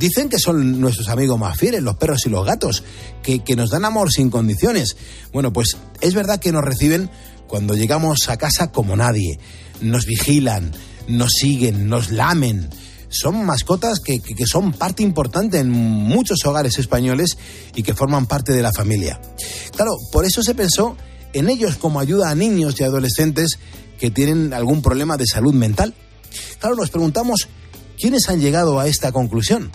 Dicen 0.00 0.30
que 0.30 0.38
son 0.38 0.80
nuestros 0.80 1.08
amigos 1.10 1.38
más 1.38 1.58
fieles, 1.58 1.82
los 1.82 1.96
perros 1.96 2.24
y 2.24 2.30
los 2.30 2.46
gatos, 2.46 2.82
que, 3.22 3.40
que 3.44 3.54
nos 3.54 3.68
dan 3.70 3.84
amor 3.84 4.10
sin 4.10 4.30
condiciones. 4.30 4.96
Bueno, 5.30 5.52
pues 5.52 5.76
es 6.00 6.14
verdad 6.14 6.40
que 6.40 6.52
nos 6.52 6.64
reciben 6.64 7.10
cuando 7.46 7.74
llegamos 7.74 8.28
a 8.30 8.38
casa 8.38 8.72
como 8.72 8.96
nadie. 8.96 9.38
Nos 9.82 10.06
vigilan, 10.06 10.72
nos 11.06 11.32
siguen, 11.34 11.88
nos 11.88 12.10
lamen. 12.10 12.70
Son 13.10 13.44
mascotas 13.44 14.00
que, 14.00 14.20
que- 14.20 14.46
son 14.46 14.72
parte 14.72 15.02
importante 15.02 15.58
en 15.58 15.68
muchos 15.70 16.46
hogares 16.46 16.78
españoles 16.78 17.36
y 17.74 17.82
que 17.82 17.92
forman 17.94 18.24
parte 18.26 18.52
de 18.52 18.62
la 18.62 18.72
familia. 18.72 19.20
Claro, 19.76 19.92
por 20.12 20.24
eso 20.24 20.42
se 20.42 20.54
pensó 20.54 20.96
en 21.34 21.50
ellos 21.50 21.76
como 21.76 22.00
ayuda 22.00 22.30
a 22.30 22.34
niños 22.34 22.80
y 22.80 22.84
adolescentes 22.84 23.58
que 23.98 24.10
tienen 24.10 24.54
algún 24.54 24.80
problema 24.80 25.18
de 25.18 25.26
salud 25.26 25.52
mental. 25.52 25.92
Claro, 26.58 26.74
nos 26.76 26.88
preguntamos 26.90 27.48
quiénes 27.98 28.28
han 28.30 28.40
llegado 28.40 28.80
a 28.80 28.86
esta 28.86 29.12
conclusión. 29.12 29.70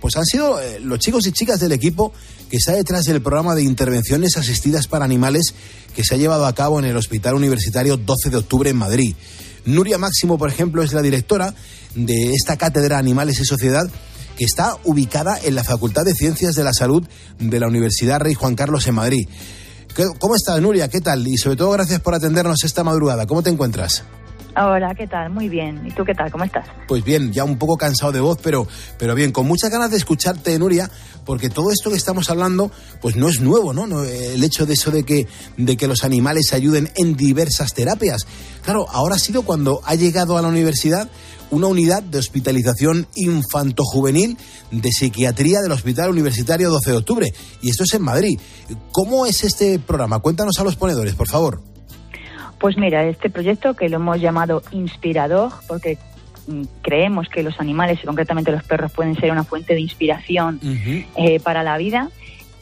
Pues 0.00 0.16
han 0.16 0.24
sido 0.24 0.60
eh, 0.60 0.78
los 0.80 0.98
chicos 0.98 1.26
y 1.26 1.32
chicas 1.32 1.60
del 1.60 1.72
equipo 1.72 2.12
que 2.50 2.56
está 2.58 2.72
detrás 2.72 3.04
del 3.04 3.20
programa 3.22 3.54
de 3.54 3.62
intervenciones 3.62 4.36
asistidas 4.36 4.86
para 4.86 5.04
animales 5.04 5.54
que 5.94 6.04
se 6.04 6.14
ha 6.14 6.18
llevado 6.18 6.46
a 6.46 6.54
cabo 6.54 6.78
en 6.78 6.84
el 6.84 6.96
Hospital 6.96 7.34
Universitario 7.34 7.96
12 7.96 8.30
de 8.30 8.36
Octubre 8.36 8.70
en 8.70 8.76
Madrid. 8.76 9.14
Nuria 9.64 9.98
Máximo, 9.98 10.38
por 10.38 10.48
ejemplo, 10.48 10.82
es 10.82 10.92
la 10.92 11.02
directora 11.02 11.54
de 11.94 12.32
esta 12.34 12.56
cátedra 12.56 12.98
Animales 12.98 13.40
y 13.40 13.44
Sociedad 13.44 13.88
que 14.36 14.44
está 14.44 14.76
ubicada 14.84 15.38
en 15.42 15.54
la 15.54 15.64
Facultad 15.64 16.04
de 16.04 16.14
Ciencias 16.14 16.54
de 16.54 16.62
la 16.62 16.72
Salud 16.74 17.02
de 17.38 17.58
la 17.60 17.66
Universidad 17.68 18.20
Rey 18.20 18.34
Juan 18.34 18.54
Carlos 18.54 18.86
en 18.86 18.94
Madrid. 18.94 19.26
¿Qué- 19.94 20.04
¿Cómo 20.20 20.36
estás, 20.36 20.60
Nuria? 20.60 20.88
¿Qué 20.88 21.00
tal? 21.00 21.26
Y 21.26 21.38
sobre 21.38 21.56
todo, 21.56 21.70
gracias 21.70 22.00
por 22.00 22.14
atendernos 22.14 22.62
esta 22.64 22.84
madrugada. 22.84 23.26
¿Cómo 23.26 23.42
te 23.42 23.48
encuentras? 23.50 24.02
Hola, 24.58 24.94
¿qué 24.94 25.06
tal? 25.06 25.28
Muy 25.28 25.50
bien. 25.50 25.82
¿Y 25.86 25.90
tú 25.90 26.02
qué 26.02 26.14
tal? 26.14 26.30
¿Cómo 26.32 26.44
estás? 26.44 26.66
Pues 26.88 27.04
bien, 27.04 27.30
ya 27.30 27.44
un 27.44 27.58
poco 27.58 27.76
cansado 27.76 28.10
de 28.10 28.20
voz, 28.20 28.38
pero, 28.42 28.66
pero 28.98 29.14
bien, 29.14 29.30
con 29.30 29.46
muchas 29.46 29.70
ganas 29.70 29.90
de 29.90 29.98
escucharte, 29.98 30.58
Nuria, 30.58 30.90
porque 31.26 31.50
todo 31.50 31.70
esto 31.70 31.90
que 31.90 31.96
estamos 31.96 32.30
hablando, 32.30 32.70
pues 33.02 33.16
no 33.16 33.28
es 33.28 33.42
nuevo, 33.42 33.74
¿no? 33.74 33.86
No, 33.86 34.02
El 34.02 34.42
hecho 34.42 34.64
de 34.64 34.72
eso 34.72 34.90
de 34.90 35.04
que, 35.04 35.26
de 35.58 35.76
que 35.76 35.86
los 35.86 36.04
animales 36.04 36.54
ayuden 36.54 36.90
en 36.96 37.16
diversas 37.16 37.74
terapias. 37.74 38.22
Claro, 38.62 38.86
ahora 38.88 39.16
ha 39.16 39.18
sido 39.18 39.42
cuando 39.42 39.82
ha 39.84 39.94
llegado 39.94 40.38
a 40.38 40.42
la 40.42 40.48
universidad 40.48 41.10
una 41.50 41.66
unidad 41.66 42.02
de 42.02 42.18
hospitalización 42.18 43.06
infantojuvenil 43.14 44.38
de 44.70 44.90
psiquiatría 44.90 45.60
del 45.60 45.72
Hospital 45.72 46.10
Universitario 46.10 46.70
12 46.70 46.90
de 46.92 46.96
Octubre. 46.96 47.34
Y 47.60 47.68
esto 47.68 47.84
es 47.84 47.92
en 47.92 48.02
Madrid. 48.02 48.40
¿Cómo 48.90 49.26
es 49.26 49.44
este 49.44 49.78
programa? 49.78 50.20
Cuéntanos 50.20 50.58
a 50.58 50.64
los 50.64 50.76
ponedores, 50.76 51.14
por 51.14 51.28
favor. 51.28 51.75
Pues 52.58 52.76
mira, 52.76 53.04
este 53.04 53.30
proyecto 53.30 53.74
que 53.74 53.88
lo 53.88 53.96
hemos 53.96 54.20
llamado 54.20 54.62
Inspirador, 54.70 55.52
porque 55.68 55.98
mm, 56.46 56.62
creemos 56.82 57.28
que 57.28 57.42
los 57.42 57.60
animales 57.60 58.00
y 58.02 58.06
concretamente 58.06 58.52
los 58.52 58.64
perros 58.64 58.92
pueden 58.92 59.14
ser 59.16 59.30
una 59.30 59.44
fuente 59.44 59.74
de 59.74 59.80
inspiración 59.80 60.60
eh, 61.16 61.40
para 61.40 61.62
la 61.62 61.76
vida. 61.76 62.08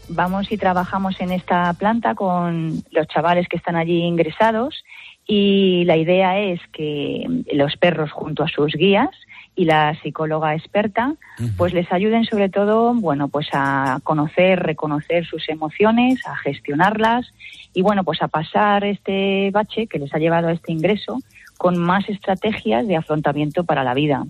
Vamos 0.08 0.50
y 0.52 0.58
trabajamos 0.58 1.20
en 1.20 1.32
esta 1.32 1.72
planta 1.74 2.14
con 2.14 2.82
los 2.90 3.06
chavales 3.08 3.48
que 3.48 3.56
están 3.56 3.76
allí 3.76 4.02
ingresados 4.02 4.84
y 5.26 5.84
la 5.86 5.96
idea 5.96 6.38
es 6.38 6.60
que 6.72 7.26
los 7.52 7.76
perros 7.76 8.12
junto 8.12 8.42
a 8.42 8.48
sus 8.48 8.74
guías 8.74 9.08
y 9.56 9.64
la 9.66 9.94
psicóloga 10.02 10.54
experta 10.54 11.14
pues 11.56 11.72
les 11.72 11.90
ayuden 11.92 12.24
sobre 12.24 12.48
todo 12.48 12.92
bueno 12.94 13.28
pues 13.28 13.48
a 13.52 14.00
conocer 14.02 14.60
reconocer 14.60 15.24
sus 15.26 15.48
emociones 15.48 16.20
a 16.26 16.36
gestionarlas 16.36 17.32
y 17.72 17.82
bueno 17.82 18.04
pues 18.04 18.20
a 18.22 18.28
pasar 18.28 18.84
este 18.84 19.50
bache 19.52 19.86
que 19.86 19.98
les 19.98 20.12
ha 20.14 20.18
llevado 20.18 20.48
a 20.48 20.52
este 20.52 20.72
ingreso 20.72 21.18
con 21.56 21.78
más 21.78 22.08
estrategias 22.08 22.86
de 22.86 22.96
afrontamiento 22.96 23.64
para 23.64 23.84
la 23.84 23.94
vida. 23.94 24.26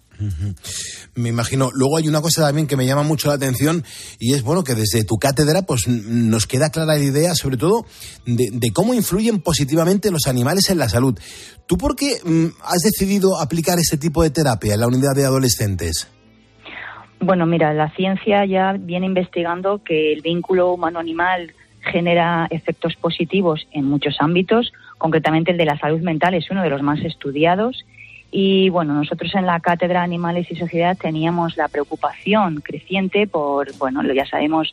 Me 1.17 1.29
imagino. 1.29 1.71
Luego 1.73 1.99
hay 1.99 2.09
una 2.09 2.21
cosa 2.21 2.43
también 2.43 2.67
que 2.67 2.77
me 2.77 2.87
llama 2.87 3.05
mucho 3.05 3.29
la 3.29 3.35
atención 3.35 3.85
y 4.19 4.35
es 4.35 4.43
bueno 4.43 4.65
que 4.65 4.75
desde 4.75 5.05
tu 5.05 5.17
cátedra 5.17 5.63
pues 5.63 5.87
nos 5.87 6.47
queda 6.47 6.71
clara 6.71 6.95
la 6.95 6.99
idea 6.99 7.35
sobre 7.35 7.57
todo 7.57 7.87
de, 8.27 8.73
cómo 8.73 8.95
influyen 8.95 9.41
positivamente 9.41 10.11
los 10.11 10.27
animales 10.27 10.71
en 10.71 10.79
la 10.79 10.89
salud. 10.89 11.19
¿Tú 11.67 11.79
por 11.79 11.95
qué 11.95 12.19
mm, 12.25 12.47
has 12.65 12.81
decidido 12.83 13.41
aplicar 13.41 13.79
ese 13.79 13.97
tipo 13.97 14.23
de 14.23 14.31
terapia 14.31 14.75
en 14.75 14.81
la 14.81 14.89
unidad 14.89 15.15
de 15.15 15.25
adolescentes? 15.25 16.09
Bueno, 17.21 17.47
mira, 17.47 17.73
la 17.73 17.91
ciencia 17.91 18.45
ya 18.45 18.75
viene 18.79 19.07
investigando 19.07 19.83
que 19.83 20.13
el 20.13 20.21
vínculo 20.21 20.73
humano-animal 20.73 21.55
genera 21.81 22.47
efectos 22.51 22.97
positivos 22.97 23.67
en 23.73 23.85
muchos 23.85 24.17
ámbitos, 24.19 24.73
concretamente 24.99 25.53
el 25.53 25.59
de 25.59 25.65
la 25.65 25.79
salud 25.79 26.01
mental 26.01 26.35
es 26.35 26.51
uno 26.51 26.63
de 26.63 26.71
los 26.71 26.83
más 26.83 27.01
estudiados. 27.01 27.85
Y 28.37 28.69
bueno, 28.69 28.95
nosotros 28.95 29.33
en 29.37 29.47
la 29.47 29.61
cátedra 29.61 30.03
Animales 30.03 30.51
y 30.51 30.57
Sociedad 30.57 30.99
teníamos 31.01 31.57
la 31.57 31.69
preocupación 31.69 32.63
creciente 32.63 33.29
por, 33.29 33.73
bueno, 33.79 34.03
ya 34.13 34.27
sabemos 34.27 34.73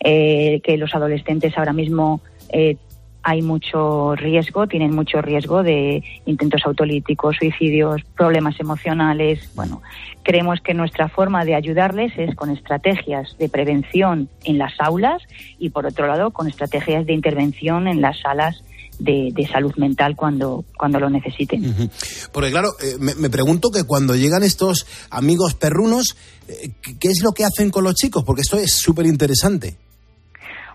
eh, 0.00 0.60
que 0.64 0.76
los 0.76 0.92
adolescentes 0.92 1.56
ahora 1.56 1.72
mismo 1.72 2.20
eh, 2.48 2.76
hay 3.22 3.42
mucho 3.42 4.16
riesgo, 4.16 4.66
tienen 4.66 4.92
mucho 4.92 5.22
riesgo 5.22 5.62
de 5.62 6.02
intentos 6.24 6.62
autolíticos, 6.66 7.36
suicidios, 7.36 8.02
problemas 8.16 8.58
emocionales. 8.58 9.52
Bueno, 9.54 9.82
creemos 10.24 10.60
que 10.60 10.74
nuestra 10.74 11.08
forma 11.08 11.44
de 11.44 11.54
ayudarles 11.54 12.12
es 12.18 12.34
con 12.34 12.50
estrategias 12.50 13.38
de 13.38 13.48
prevención 13.48 14.28
en 14.42 14.58
las 14.58 14.80
aulas 14.80 15.22
y, 15.60 15.70
por 15.70 15.86
otro 15.86 16.08
lado, 16.08 16.32
con 16.32 16.48
estrategias 16.48 17.06
de 17.06 17.12
intervención 17.12 17.86
en 17.86 18.00
las 18.00 18.18
salas 18.18 18.64
de, 18.98 19.48
salud 19.50 19.74
mental 19.76 20.16
cuando, 20.16 20.64
cuando 20.76 20.98
lo 21.00 21.10
necesiten. 21.10 21.90
Porque 22.32 22.50
claro, 22.50 22.70
eh, 22.82 22.96
me, 22.98 23.30
pregunto 23.30 23.70
que 23.70 23.84
cuando 23.84 24.14
llegan 24.14 24.42
estos 24.42 24.86
amigos 25.10 25.54
perrunos, 25.54 26.16
eh, 26.48 26.70
¿qué 26.98 27.08
es 27.08 27.22
lo 27.22 27.32
que 27.32 27.44
hacen 27.44 27.70
con 27.70 27.84
los 27.84 27.94
chicos? 27.94 28.24
Porque 28.24 28.42
esto 28.42 28.56
es 28.56 28.74
súper 28.74 29.06
interesante. 29.06 29.76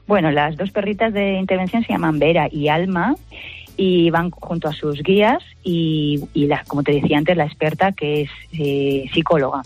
Bueno, 0.07 0.31
las 0.31 0.57
dos 0.57 0.71
perritas 0.71 1.13
de 1.13 1.39
intervención 1.39 1.83
se 1.83 1.93
llaman 1.93 2.19
Vera 2.19 2.47
y 2.51 2.67
Alma 2.67 3.15
y 3.83 4.11
van 4.11 4.29
junto 4.29 4.67
a 4.67 4.73
sus 4.73 5.01
guías 5.01 5.41
y, 5.63 6.21
la, 6.35 6.63
como 6.65 6.83
te 6.83 6.91
decía 6.91 7.17
antes, 7.17 7.35
la 7.35 7.45
experta 7.45 7.91
que 7.93 8.21
es 8.21 8.29
eh, 8.53 9.09
psicóloga. 9.11 9.63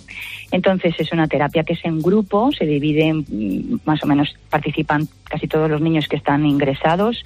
Entonces 0.51 0.95
es 0.97 1.12
una 1.12 1.28
terapia 1.28 1.65
que 1.65 1.73
es 1.73 1.84
en 1.84 2.01
grupo, 2.01 2.49
se 2.54 2.65
dividen, 2.65 3.25
mm, 3.28 3.80
más 3.84 4.01
o 4.06 4.08
menos 4.08 4.34
participan 4.49 5.10
casi 5.25 5.49
todos 5.49 5.69
los 5.69 5.82
niños 5.82 6.08
que 6.08 6.15
están 6.15 6.45
ingresados, 6.45 7.25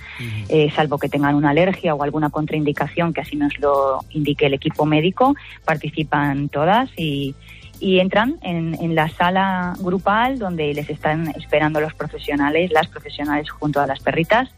eh, 0.49 0.71
salvo 0.75 0.97
que 0.97 1.09
tengan 1.09 1.35
una 1.35 1.51
alergia 1.51 1.93
o 1.93 2.01
alguna 2.01 2.31
contraindicación 2.31 3.13
que 3.13 3.21
así 3.21 3.35
nos 3.35 3.59
lo 3.59 3.99
indique 4.09 4.47
el 4.47 4.55
equipo 4.55 4.87
médico, 4.87 5.35
participan 5.65 6.49
todas 6.49 6.89
y, 6.97 7.35
y 7.79 7.99
entran 7.99 8.39
en, 8.41 8.75
en, 8.81 8.95
la 8.95 9.09
sala 9.09 9.75
grupal 9.79 10.39
donde 10.39 10.73
les 10.73 10.89
están 10.89 11.27
esperando 11.35 11.79
los 11.81 11.93
profesionales, 11.93 12.71
las 12.71 12.87
profesionales 12.87 13.47
junto 13.51 13.79
a 13.79 13.85
las 13.85 13.99
perritas 13.99 14.49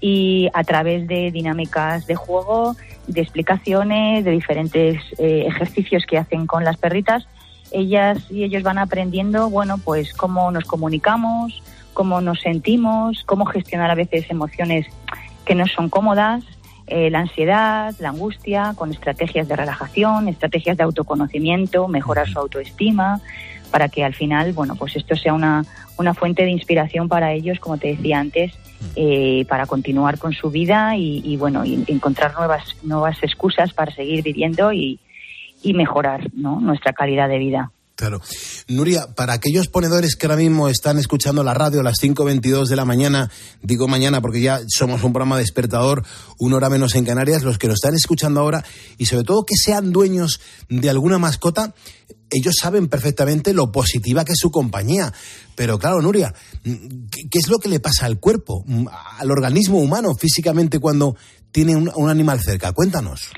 y 0.00 0.48
a 0.54 0.64
través 0.64 1.06
de 1.06 1.30
dinámicas 1.30 2.06
de 2.06 2.14
juego, 2.14 2.76
de 3.06 3.20
explicaciones, 3.20 4.24
de 4.24 4.30
diferentes 4.30 5.02
eh, 5.18 5.44
ejercicios 5.46 6.04
que 6.06 6.18
hacen 6.18 6.46
con 6.46 6.64
las 6.64 6.76
perritas, 6.76 7.26
ellas 7.70 8.18
y 8.30 8.44
ellos 8.44 8.62
van 8.62 8.78
aprendiendo, 8.78 9.50
bueno, 9.50 9.78
pues 9.78 10.12
cómo 10.14 10.50
nos 10.50 10.64
comunicamos, 10.64 11.62
cómo 11.92 12.20
nos 12.20 12.40
sentimos, 12.40 13.22
cómo 13.24 13.44
gestionar 13.46 13.90
a 13.90 13.94
veces 13.94 14.30
emociones 14.30 14.86
que 15.44 15.54
no 15.54 15.66
son 15.66 15.88
cómodas 15.88 16.44
eh, 16.90 17.08
la 17.08 17.20
ansiedad, 17.20 17.94
la 18.00 18.08
angustia, 18.08 18.74
con 18.74 18.90
estrategias 18.90 19.46
de 19.46 19.54
relajación, 19.54 20.26
estrategias 20.26 20.76
de 20.76 20.82
autoconocimiento, 20.82 21.86
mejorar 21.86 22.28
su 22.28 22.40
autoestima, 22.40 23.20
para 23.70 23.88
que 23.88 24.02
al 24.04 24.12
final, 24.12 24.52
bueno, 24.52 24.74
pues 24.74 24.96
esto 24.96 25.14
sea 25.14 25.32
una, 25.32 25.64
una 25.98 26.14
fuente 26.14 26.42
de 26.42 26.50
inspiración 26.50 27.08
para 27.08 27.32
ellos, 27.32 27.60
como 27.60 27.78
te 27.78 27.88
decía 27.94 28.18
antes, 28.18 28.54
eh, 28.96 29.44
para 29.48 29.66
continuar 29.66 30.18
con 30.18 30.32
su 30.32 30.50
vida 30.50 30.96
y, 30.96 31.36
bueno, 31.36 31.64
y 31.64 31.84
encontrar 31.86 32.34
nuevas, 32.34 32.76
nuevas 32.82 33.16
excusas 33.22 33.72
para 33.72 33.94
seguir 33.94 34.22
viviendo 34.22 34.72
y, 34.72 35.00
y 35.62 35.74
mejorar 35.74 36.28
¿no? 36.34 36.60
nuestra 36.60 36.92
calidad 36.92 37.28
de 37.28 37.38
vida. 37.38 37.70
Claro. 38.00 38.22
Nuria, 38.66 39.08
para 39.14 39.34
aquellos 39.34 39.68
ponedores 39.68 40.16
que 40.16 40.24
ahora 40.24 40.38
mismo 40.38 40.70
están 40.70 40.98
escuchando 40.98 41.44
la 41.44 41.52
radio 41.52 41.80
a 41.80 41.82
las 41.82 42.02
5.22 42.02 42.68
de 42.68 42.76
la 42.76 42.86
mañana, 42.86 43.30
digo 43.60 43.88
mañana 43.88 44.22
porque 44.22 44.40
ya 44.40 44.60
somos 44.68 45.04
un 45.04 45.12
programa 45.12 45.36
despertador, 45.36 46.02
una 46.38 46.56
hora 46.56 46.70
menos 46.70 46.94
en 46.94 47.04
Canarias, 47.04 47.42
los 47.42 47.58
que 47.58 47.66
lo 47.66 47.74
están 47.74 47.94
escuchando 47.94 48.40
ahora, 48.40 48.64
y 48.96 49.04
sobre 49.04 49.24
todo 49.24 49.44
que 49.44 49.54
sean 49.54 49.92
dueños 49.92 50.40
de 50.70 50.88
alguna 50.88 51.18
mascota, 51.18 51.74
ellos 52.30 52.54
saben 52.60 52.88
perfectamente 52.88 53.54
lo 53.54 53.72
positiva 53.72 54.24
que 54.24 54.32
es 54.32 54.38
su 54.38 54.50
compañía. 54.50 55.12
Pero 55.54 55.78
claro, 55.78 56.00
Nuria, 56.00 56.32
¿qué 56.62 57.38
es 57.38 57.48
lo 57.48 57.58
que 57.58 57.68
le 57.68 57.80
pasa 57.80 58.06
al 58.06 58.18
cuerpo, 58.18 58.64
al 59.18 59.30
organismo 59.30 59.78
humano 59.78 60.14
físicamente 60.14 60.78
cuando 60.78 61.16
tiene 61.52 61.76
un 61.76 62.10
animal 62.10 62.40
cerca? 62.40 62.72
Cuéntanos. 62.72 63.32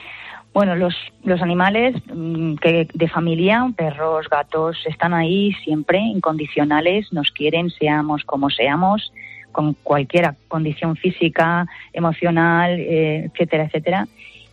Bueno, 0.52 0.76
los, 0.76 0.94
los 1.24 1.40
animales 1.40 1.96
mm, 2.12 2.56
que 2.56 2.86
de 2.92 3.08
familia, 3.08 3.72
perros, 3.74 4.28
gatos, 4.30 4.76
están 4.86 5.14
ahí 5.14 5.52
siempre, 5.64 5.98
incondicionales, 5.98 7.10
nos 7.10 7.30
quieren, 7.30 7.70
seamos 7.70 8.22
como 8.24 8.50
seamos, 8.50 9.12
con 9.50 9.74
cualquier 9.82 10.34
condición 10.48 10.96
física, 10.96 11.66
emocional, 11.92 12.78
eh, 12.78 13.30
etcétera, 13.32 13.64
etcétera. 13.64 14.08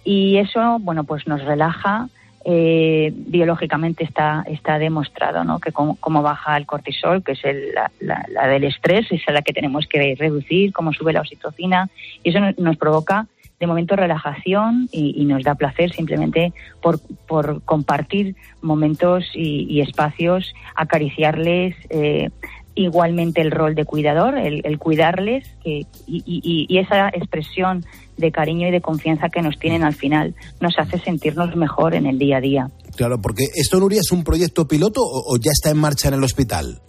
Y 0.06 0.38
eso, 0.38 0.78
bueno, 0.80 1.04
pues 1.04 1.28
nos 1.28 1.44
relaja. 1.44 2.08
Eh, 2.46 3.12
biológicamente 3.14 4.04
está, 4.04 4.46
está 4.48 4.80
demostrado, 4.80 5.44
¿no? 5.44 5.60
Que 5.60 5.72
como, 5.72 6.22
baja 6.22 6.56
el 6.56 6.66
cortisol, 6.66 7.24
que 7.24 7.34
es 7.34 7.42
la, 7.74 7.92
la, 8.00 8.48
del 8.48 8.64
estrés, 8.64 9.12
es 9.12 9.22
la 9.28 9.42
que 9.42 9.54
tenemos 9.54 9.88
que 9.88 10.16
reducir, 10.18 10.72
cómo 10.72 10.94
sube 10.94 11.12
la 11.12 11.22
oxitocina, 11.22 11.90
y 12.24 12.30
eso 12.30 12.40
nos 12.58 12.78
provoca 12.78 13.28
de 13.60 13.68
momento 13.68 13.96
relajación 13.96 14.88
y, 14.92 15.26
nos 15.26 15.44
da 15.44 15.56
placer 15.56 15.92
simplemente 15.92 16.54
por, 16.82 17.00
por 17.28 17.62
compartir 17.64 18.36
momentos 18.62 19.26
y, 19.34 19.82
espacios, 19.82 20.54
acariciarles. 20.76 21.76
Eh, 21.90 22.30
igualmente 22.80 23.42
el 23.42 23.52
rol 23.52 23.76
de 23.76 23.86
cuidador, 23.86 24.38
el, 24.38 24.80
cuidarles 24.80 25.46
y, 25.64 25.86
y, 26.08 26.78
esa 26.78 27.10
expresión 27.10 27.86
de 28.18 28.32
cariño 28.32 28.68
y 28.68 28.72
de 28.72 28.80
confianza 28.80 29.28
que 29.30 29.42
nos 29.42 29.60
tienen 29.60 29.84
al 29.84 29.96
final 29.96 30.34
nos 30.62 30.78
hace 30.78 30.98
sentirnos 31.00 31.56
mejor 31.56 31.94
en 31.94 32.06
el 32.06 32.18
día 32.18 32.38
a 32.38 32.42
día. 32.42 32.70
Claro, 32.96 33.22
porque 33.22 33.46
esto, 33.56 33.80
Nuria, 33.80 34.00
es 34.00 34.12
un 34.12 34.24
proyecto 34.24 34.68
piloto 34.68 35.02
o 35.04 35.38
ya 35.38 35.52
está 35.52 35.72
en 35.72 35.78
marcha 35.78 36.08
en 36.08 36.14
el 36.16 36.24
hospital. 36.24 36.80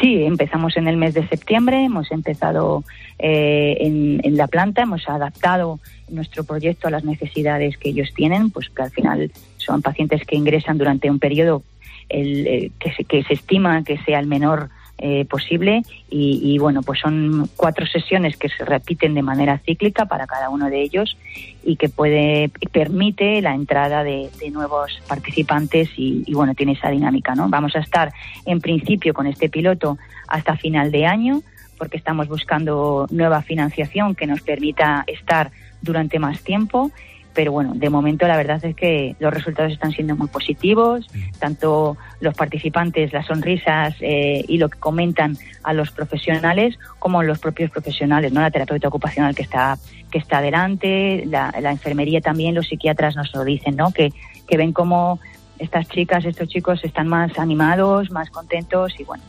Sí, 0.00 0.22
empezamos 0.22 0.76
en 0.76 0.88
el 0.88 0.96
mes 0.96 1.12
de 1.12 1.28
septiembre, 1.28 1.84
hemos 1.84 2.10
empezado 2.10 2.84
eh, 3.18 3.76
en, 3.80 4.36
la 4.36 4.46
planta, 4.46 4.82
hemos 4.82 5.06
adaptado 5.06 5.80
nuestro 6.08 6.44
proyecto 6.44 6.88
a 6.88 6.90
las 6.90 7.04
necesidades 7.04 7.76
que 7.76 7.90
ellos 7.90 8.08
tienen, 8.14 8.50
pues 8.50 8.70
que 8.70 8.82
al 8.82 8.90
final 8.90 9.30
son 9.58 9.82
pacientes 9.82 10.22
que 10.24 10.36
ingresan 10.36 10.78
durante 10.78 11.10
un 11.10 11.18
periodo 11.18 11.62
el, 12.08 12.72
que, 12.78 12.92
se, 12.92 13.04
que 13.04 13.22
se 13.24 13.34
estima 13.34 13.84
que 13.84 13.98
sea 13.98 14.18
el 14.18 14.26
menor 14.26 14.70
eh, 15.02 15.24
posible 15.24 15.82
y, 16.10 16.40
y, 16.42 16.58
bueno, 16.58 16.82
pues 16.82 17.00
son 17.00 17.48
cuatro 17.56 17.86
sesiones 17.86 18.36
que 18.36 18.50
se 18.50 18.64
repiten 18.64 19.14
de 19.14 19.22
manera 19.22 19.58
cíclica 19.58 20.04
para 20.04 20.26
cada 20.26 20.50
uno 20.50 20.68
de 20.68 20.82
ellos 20.82 21.16
y 21.64 21.76
que 21.76 21.88
puede 21.88 22.50
permite 22.70 23.40
la 23.40 23.54
entrada 23.54 24.04
de, 24.04 24.28
nuevos 24.52 25.00
participantes 25.08 25.88
y, 25.96 26.22
y, 26.26 26.34
bueno, 26.34 26.54
tiene 26.54 26.72
esa 26.72 26.90
dinámica, 26.90 27.34
¿no? 27.34 27.48
Vamos 27.48 27.74
a 27.76 27.78
estar 27.78 28.12
en 28.44 28.60
principio 28.60 29.14
con 29.14 29.26
este 29.26 29.48
piloto 29.48 29.96
hasta 30.28 30.56
final 30.56 30.90
de 30.90 31.06
año 31.06 31.42
porque 31.78 31.96
estamos 31.96 32.28
buscando 32.28 33.06
nueva 33.10 33.40
financiación 33.40 34.14
que 34.14 34.26
nos 34.26 34.42
permita 34.42 35.04
estar 35.06 35.50
durante 35.80 36.18
más 36.18 36.42
tiempo 36.42 36.90
pero 37.32 37.52
bueno, 37.52 37.72
de 37.74 37.90
momento 37.90 38.26
la 38.26 38.36
verdad 38.36 38.64
es 38.64 38.74
que 38.74 39.14
los 39.18 39.32
resultados 39.32 39.72
están 39.72 39.92
siendo 39.92 40.16
muy 40.16 40.28
positivos, 40.28 41.06
tanto 41.38 41.96
los 42.20 42.34
participantes, 42.34 43.12
las 43.12 43.26
sonrisas 43.26 43.94
eh, 44.00 44.44
y 44.48 44.58
lo 44.58 44.68
que 44.68 44.78
comentan 44.78 45.36
a 45.62 45.72
los 45.72 45.90
profesionales, 45.90 46.78
como 46.98 47.22
los 47.22 47.38
propios 47.38 47.70
profesionales, 47.70 48.32
¿no? 48.32 48.40
La 48.40 48.50
terapeuta 48.50 48.88
ocupacional 48.88 49.34
que 49.34 49.42
está, 49.42 49.78
que 50.10 50.18
está 50.18 50.40
delante, 50.40 51.24
la, 51.26 51.54
la 51.60 51.70
enfermería 51.70 52.20
también, 52.20 52.54
los 52.54 52.66
psiquiatras 52.66 53.14
nos 53.14 53.32
lo 53.34 53.44
dicen, 53.44 53.76
¿no? 53.76 53.92
Que, 53.92 54.12
que 54.48 54.56
ven 54.56 54.72
cómo 54.72 55.20
estas 55.58 55.88
chicas, 55.88 56.24
estos 56.24 56.48
chicos 56.48 56.82
están 56.84 57.06
más 57.06 57.38
animados, 57.38 58.10
más 58.10 58.30
contentos 58.30 58.98
y 58.98 59.04
bueno, 59.04 59.22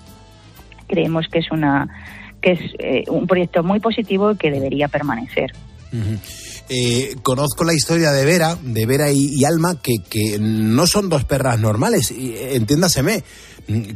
creemos 0.87 1.27
que 1.27 1.39
es 1.39 1.51
una 1.51 1.87
que 2.41 2.53
es 2.53 2.59
eh, 2.79 3.03
un 3.07 3.27
proyecto 3.27 3.61
muy 3.61 3.79
positivo 3.79 4.31
y 4.31 4.37
que 4.37 4.49
debería 4.49 4.87
permanecer. 4.87 5.51
Uh 5.93 5.97
-huh. 5.97 6.50
Eh, 6.69 7.15
conozco 7.23 7.63
la 7.63 7.73
historia 7.73 8.11
de 8.11 8.25
Vera, 8.25 8.55
de 8.61 8.85
Vera 8.85 9.11
y, 9.11 9.29
y 9.35 9.45
Alma, 9.45 9.81
que, 9.81 9.95
que, 10.09 10.37
no 10.39 10.87
son 10.87 11.09
dos 11.09 11.25
perras 11.25 11.59
normales, 11.59 12.11
y, 12.11 12.35
entiéndaseme. 12.37 13.23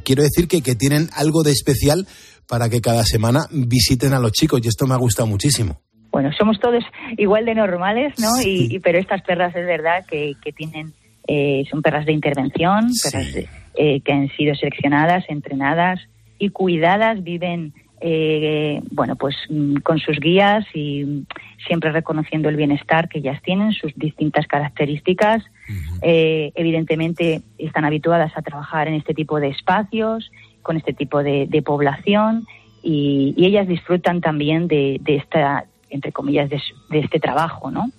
Quiero 0.04 0.24
decir 0.24 0.48
que, 0.48 0.62
que, 0.62 0.76
tienen 0.76 1.10
algo 1.16 1.44
de 1.44 1.52
especial 1.52 2.06
para 2.48 2.70
que 2.70 2.82
cada 2.82 3.04
semana 3.04 3.48
visiten 3.52 4.14
a 4.14 4.20
los 4.20 4.32
chicos, 4.32 4.62
y 4.64 4.68
esto 4.68 4.88
me 4.88 4.94
ha 4.94 4.98
gustado 4.98 5.28
muchísimo. 5.28 5.80
Bueno, 6.12 6.32
somos 6.38 6.60
todos 6.60 6.84
igual 7.18 7.46
de 7.46 7.56
normales, 7.56 8.14
¿no? 8.20 8.32
Sí. 8.36 8.68
Y, 8.70 8.76
y, 8.76 8.80
pero 8.80 9.00
estas 9.00 9.22
perras 9.22 9.56
es 9.56 9.66
verdad 9.66 10.06
que, 10.10 10.34
que 10.44 10.52
tienen, 10.52 10.94
eh, 11.28 11.64
son 11.70 11.82
perras 11.82 12.06
de 12.06 12.14
intervención, 12.14 12.94
sí. 12.94 13.10
perras 13.10 13.34
de, 13.34 13.50
eh, 13.76 14.02
que 14.02 14.12
han 14.14 14.30
sido 14.38 14.56
seleccionadas, 14.56 15.26
entrenadas 15.28 16.00
y 16.40 16.50
cuidadas, 16.50 17.24
viven 17.24 17.74
eh, 18.02 18.82
bueno, 18.92 19.16
pues 19.16 19.36
mm, 19.50 19.78
con 19.78 20.00
sus 20.00 20.20
guías 20.20 20.66
y 20.74 21.26
siempre 21.68 21.92
reconociendo 21.92 22.50
el 22.50 22.56
bienestar 22.56 23.10
que 23.10 23.20
ellas 23.20 23.42
tienen, 23.44 23.74
sus 23.74 23.94
distintas 23.96 24.48
características. 24.48 25.44
Uh 25.44 25.72
-huh. 25.72 26.00
eh, 26.02 26.52
evidentemente 26.56 27.42
están 27.58 27.86
habituadas 27.86 28.32
a 28.36 28.42
trabajar 28.42 28.88
en 28.88 28.96
este 28.96 29.14
tipo 29.14 29.40
de 29.40 29.50
espacios, 29.50 30.32
con 30.62 30.78
este 30.78 30.94
tipo 30.94 31.24
de, 31.24 31.48
de 31.48 31.62
población 31.62 32.46
y, 32.84 33.34
y, 33.38 33.46
ellas 33.46 33.68
disfrutan 33.68 34.22
también 34.22 34.68
de, 34.68 35.00
de 35.02 35.18
esta, 35.18 35.66
entre 35.90 36.12
comillas, 36.12 36.50
de, 36.50 36.60
de, 36.90 37.00
este 37.00 37.20
trabajo, 37.20 37.72
¿no? 37.72 37.90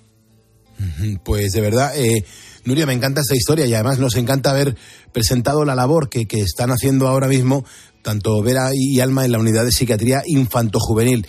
Pues 1.24 1.52
de 1.52 1.60
verdad, 1.60 1.96
eh, 1.96 2.24
Nuria, 2.64 2.86
me 2.86 2.92
encanta 2.92 3.20
esta 3.20 3.34
historia 3.34 3.66
y 3.66 3.74
además 3.74 3.98
nos 3.98 4.16
encanta 4.16 4.50
haber 4.50 4.76
presentado 5.12 5.64
la 5.64 5.74
labor 5.74 6.08
que, 6.08 6.26
que 6.26 6.40
están 6.40 6.70
haciendo 6.70 7.08
ahora 7.08 7.28
mismo 7.28 7.64
tanto 8.02 8.40
Vera 8.40 8.70
y 8.72 9.00
Alma 9.00 9.24
en 9.24 9.32
la 9.32 9.40
unidad 9.40 9.64
de 9.64 9.72
psiquiatría 9.72 10.22
infanto-juvenil. 10.26 11.26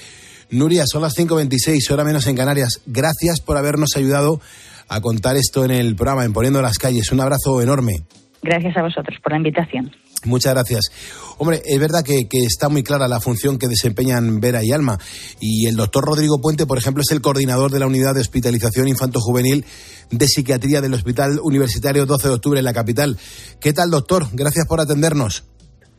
Nuria, 0.50 0.86
son 0.88 1.02
las 1.02 1.14
5.26, 1.18 1.92
hora 1.92 2.04
menos 2.04 2.26
en 2.28 2.36
Canarias. 2.36 2.82
Gracias 2.86 3.42
por 3.42 3.58
habernos 3.58 3.90
ayudado 3.96 4.40
a 4.88 5.02
contar 5.02 5.36
esto 5.36 5.66
en 5.66 5.72
el 5.72 5.96
programa, 5.96 6.24
en 6.24 6.34
Poniendo 6.34 6.62
las 6.62 6.78
Calles. 6.78 7.12
Un 7.12 7.20
abrazo 7.20 7.62
enorme. 7.62 8.04
Gracias 8.42 8.78
a 8.78 8.82
vosotros 8.82 9.18
por 9.22 9.34
la 9.34 9.40
invitación. 9.40 9.92
Muchas 10.24 10.54
gracias. 10.54 10.86
Hombre, 11.38 11.62
es 11.66 11.80
verdad 11.80 12.04
que, 12.04 12.28
que, 12.30 12.46
está 12.46 12.70
muy 12.70 12.82
clara 12.82 13.08
la 13.08 13.20
función 13.20 13.58
que 13.58 13.68
desempeñan 13.68 14.40
Vera 14.40 14.64
y 14.64 14.72
Alma. 14.72 14.98
Y 15.40 15.68
el 15.68 15.76
doctor 15.76 16.06
Rodrigo 16.06 16.40
Puente, 16.40 16.66
por 16.66 16.78
ejemplo, 16.78 17.02
es 17.02 17.12
el 17.12 17.22
coordinador 17.22 17.72
de 17.72 17.80
la 17.80 17.88
unidad 17.88 18.16
de 18.16 18.22
hospitalización 18.22 18.88
infanto-juvenil 18.88 19.66
de 20.12 20.28
psiquiatría 20.28 20.82
del 20.82 20.94
Hospital 20.94 21.40
Universitario 21.44 22.06
12 22.06 22.28
de 22.28 22.34
Octubre 22.34 22.60
en 22.60 22.66
la 22.66 22.74
capital. 22.74 23.18
¿Qué 23.60 23.74
tal, 23.74 23.92
doctor? 23.92 24.28
Gracias 24.32 24.66
por 24.66 24.80
atendernos. 24.80 25.44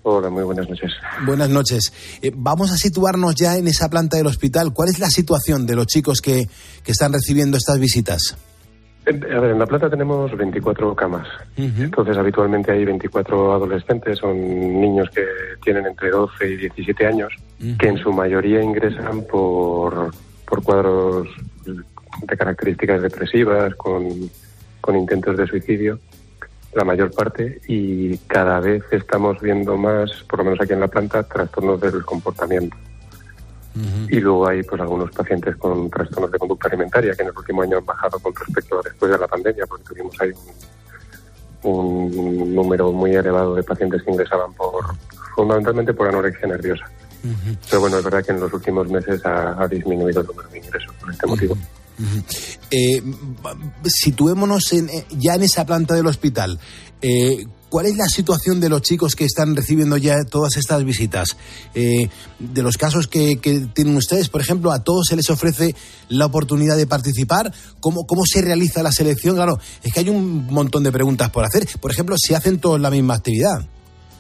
Hola, 0.03 0.31
muy 0.31 0.43
buenas 0.45 0.69
noches. 0.69 0.93
Buenas 1.27 1.51
noches. 1.51 1.93
Eh, 2.23 2.33
vamos 2.35 2.71
a 2.73 2.77
situarnos 2.77 3.35
ya 3.35 3.57
en 3.57 3.67
esa 3.69 3.89
planta 3.89 4.17
del 4.17 4.27
hospital. 4.27 4.73
¿Cuál 4.73 4.89
es 4.89 4.99
la 4.99 5.09
situación 5.09 5.67
de 5.67 5.77
los 5.77 5.87
chicos 5.87 6.21
que, 6.21 6.47
que 6.85 6.93
están 6.93 7.13
recibiendo 7.13 7.57
estas 7.57 7.79
visitas? 7.79 8.37
A 9.07 9.41
ver, 9.41 9.53
en 9.53 9.59
la 9.59 9.67
planta 9.67 9.89
tenemos 9.89 10.37
24 10.37 10.95
camas. 10.95 11.27
Uh 11.57 11.63
-huh. 11.63 11.85
Entonces, 11.85 12.17
habitualmente 12.17 12.73
hay 12.73 12.85
24 12.85 13.55
adolescentes, 13.55 14.19
son 14.19 14.37
niños 14.81 15.09
que 15.15 15.25
tienen 15.65 15.87
entre 15.87 16.11
12 16.11 16.47
y 16.47 16.57
17 16.57 17.07
años, 17.07 17.33
uh 17.61 17.65
-huh. 17.65 17.79
que 17.79 17.89
en 17.89 17.99
su 17.99 18.13
mayoría 18.13 18.63
ingresan 18.63 19.23
por, 19.23 20.11
por 20.47 20.63
cuadros 20.63 21.27
de 21.65 22.37
características 22.37 23.01
depresivas, 23.01 23.75
con, 23.77 24.05
con 24.81 24.97
intentos 24.97 25.39
de 25.39 25.47
suicidio 25.47 25.99
la 26.73 26.85
mayor 26.85 27.11
parte 27.13 27.61
y 27.67 28.17
cada 28.19 28.61
vez 28.61 28.85
estamos 28.91 29.41
viendo 29.41 29.77
más, 29.77 30.11
por 30.29 30.41
lo 30.41 30.45
menos 30.45 30.61
aquí 30.61 30.73
en 30.73 30.81
la 30.81 30.89
planta, 30.89 31.23
trastornos 31.23 31.81
del 31.81 32.05
comportamiento. 32.05 32.77
Uh 33.75 33.81
-huh. 33.81 34.07
Y 34.11 34.21
luego 34.21 34.49
hay 34.49 34.63
pues 34.63 34.81
algunos 34.81 35.11
pacientes 35.13 35.57
con 35.57 35.89
trastornos 35.91 36.31
de 36.31 36.39
conducta 36.39 36.69
alimentaria 36.69 37.15
que 37.15 37.23
en 37.23 37.29
el 37.29 37.37
último 37.37 37.63
año 37.63 37.79
han 37.79 37.87
bajado 37.87 38.19
con 38.19 38.35
respecto 38.35 38.79
a 38.79 38.83
después 38.83 39.11
de 39.11 39.19
la 39.19 39.29
pandemia, 39.29 39.67
porque 39.67 39.85
tuvimos 39.85 40.21
ahí 40.21 40.33
un, 41.63 42.19
un 42.19 42.55
número 42.55 42.93
muy 42.93 43.15
elevado 43.15 43.55
de 43.55 43.63
pacientes 43.63 44.03
que 44.03 44.11
ingresaban 44.11 44.53
por 44.55 44.85
fundamentalmente 45.35 45.95
por 45.95 46.09
anorexia 46.09 46.49
nerviosa. 46.49 46.85
Uh 47.25 47.29
-huh. 47.29 47.59
Pero 47.69 47.81
bueno, 47.81 47.99
es 47.99 48.05
verdad 48.05 48.25
que 48.25 48.33
en 48.33 48.41
los 48.41 48.53
últimos 48.53 48.89
meses 48.89 49.25
ha, 49.25 49.63
ha 49.63 49.69
disminuido 49.69 50.21
el 50.21 50.27
número 50.27 50.49
de 50.49 50.59
ingresos 50.59 50.95
por 51.01 51.11
este 51.11 51.27
motivo. 51.27 51.55
Uh 51.55 51.59
-huh. 51.59 51.78
Eh, 52.71 53.03
situémonos 53.85 54.73
eh, 54.73 55.07
ya 55.19 55.35
en 55.35 55.43
esa 55.43 55.67
planta 55.67 55.95
del 55.95 56.07
hospital. 56.07 56.59
Eh, 57.01 57.47
¿Cuál 57.69 57.85
es 57.85 57.97
la 57.97 58.09
situación 58.09 58.61
de 58.61 58.71
los 58.71 58.81
chicos 58.81 59.15
que 59.15 59.27
están 59.27 59.55
recibiendo 59.55 59.99
ya 59.99 60.25
todas 60.25 60.57
estas 60.57 60.85
visitas? 60.85 61.37
Eh, 61.75 62.09
de 62.39 62.63
los 62.63 62.79
casos 62.79 63.09
que, 63.09 63.39
que, 63.39 63.61
tienen 63.75 63.95
ustedes, 63.97 64.31
por 64.31 64.41
ejemplo, 64.41 64.73
a 64.73 64.83
todos 64.83 65.07
se 65.09 65.17
les 65.17 65.29
ofrece 65.29 65.75
la 66.09 66.27
oportunidad 66.27 66.79
de 66.79 66.87
participar. 66.87 67.53
¿Cómo, 67.81 68.07
¿Cómo 68.07 68.23
se 68.25 68.41
realiza 68.41 68.83
la 68.83 68.91
selección? 68.91 69.37
Claro, 69.37 69.59
es 69.83 69.93
que 69.93 70.01
hay 70.01 70.09
un 70.09 70.47
montón 70.47 70.83
de 70.83 70.93
preguntas 70.93 71.29
por 71.31 71.45
hacer. 71.45 71.69
Por 71.79 71.91
ejemplo, 71.91 72.17
si 72.19 72.33
hacen 72.33 72.59
todos 72.59 72.81
la 72.81 72.91
misma 72.91 73.17
actividad. 73.17 73.67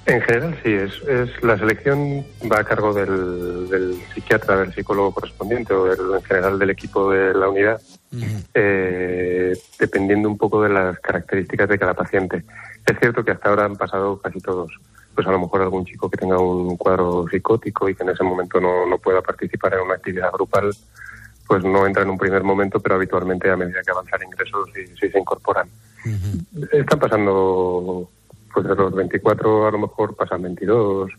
En 0.09 0.23
general 0.23 0.59
sí, 0.65 0.73
es, 0.73 1.03
es 1.07 1.43
la 1.45 1.59
selección 1.59 2.25
va 2.51 2.61
a 2.61 2.65
cargo 2.65 2.95
del, 2.95 3.69
del, 3.69 3.95
psiquiatra, 4.15 4.57
del 4.57 4.73
psicólogo 4.73 5.13
correspondiente 5.13 5.75
o 5.75 5.85
del, 5.85 5.99
en 6.15 6.23
general 6.23 6.59
del 6.59 6.71
equipo 6.71 7.11
de 7.11 7.35
la 7.35 7.51
unidad, 7.51 7.79
uh 8.13 8.17
-huh. 8.17 8.45
eh, 8.55 9.53
dependiendo 9.79 10.31
un 10.31 10.39
poco 10.39 10.63
de 10.63 10.71
las 10.71 10.99
características 11.01 11.69
de 11.69 11.79
cada 11.79 11.93
paciente. 11.93 12.43
Es 12.87 12.99
cierto 12.99 13.23
que 13.23 13.33
hasta 13.33 13.51
ahora 13.51 13.67
han 13.67 13.77
pasado 13.77 14.19
casi 14.19 14.41
todos. 14.41 14.73
Pues 15.15 15.27
a 15.27 15.31
lo 15.31 15.41
mejor 15.41 15.61
algún 15.61 15.85
chico 15.85 16.09
que 16.09 16.17
tenga 16.17 16.39
un 16.39 16.79
cuadro 16.79 17.27
psicótico 17.31 17.87
y 17.91 17.95
que 17.95 18.03
en 18.03 18.09
ese 18.09 18.25
momento 18.25 18.61
no, 18.63 18.87
no 18.87 18.97
pueda 18.97 19.21
participar 19.21 19.75
en 19.75 19.81
una 19.81 19.97
actividad 19.97 20.33
grupal, 20.33 20.71
pues 21.47 21.63
no 21.65 21.87
entra 21.87 22.05
en 22.05 22.11
un 22.11 22.17
primer 22.17 22.43
momento, 22.45 22.81
pero 22.81 22.95
habitualmente 22.95 23.51
a 23.51 23.57
medida 23.57 23.83
que 23.85 23.91
avanzan 23.91 24.23
ingresos 24.23 24.71
sí, 24.75 24.87
sí 24.99 25.11
se 25.11 25.19
incorporan. 25.19 25.69
Uh 26.07 26.09
-huh. 26.09 26.81
Están 26.81 26.99
pasando 26.99 28.09
pues 28.53 28.67
de 28.67 28.75
los 28.75 28.95
24 28.95 29.69
a 29.69 29.71
lo 29.71 29.79
mejor 29.79 30.15
pasan 30.17 30.43
22 30.43 31.11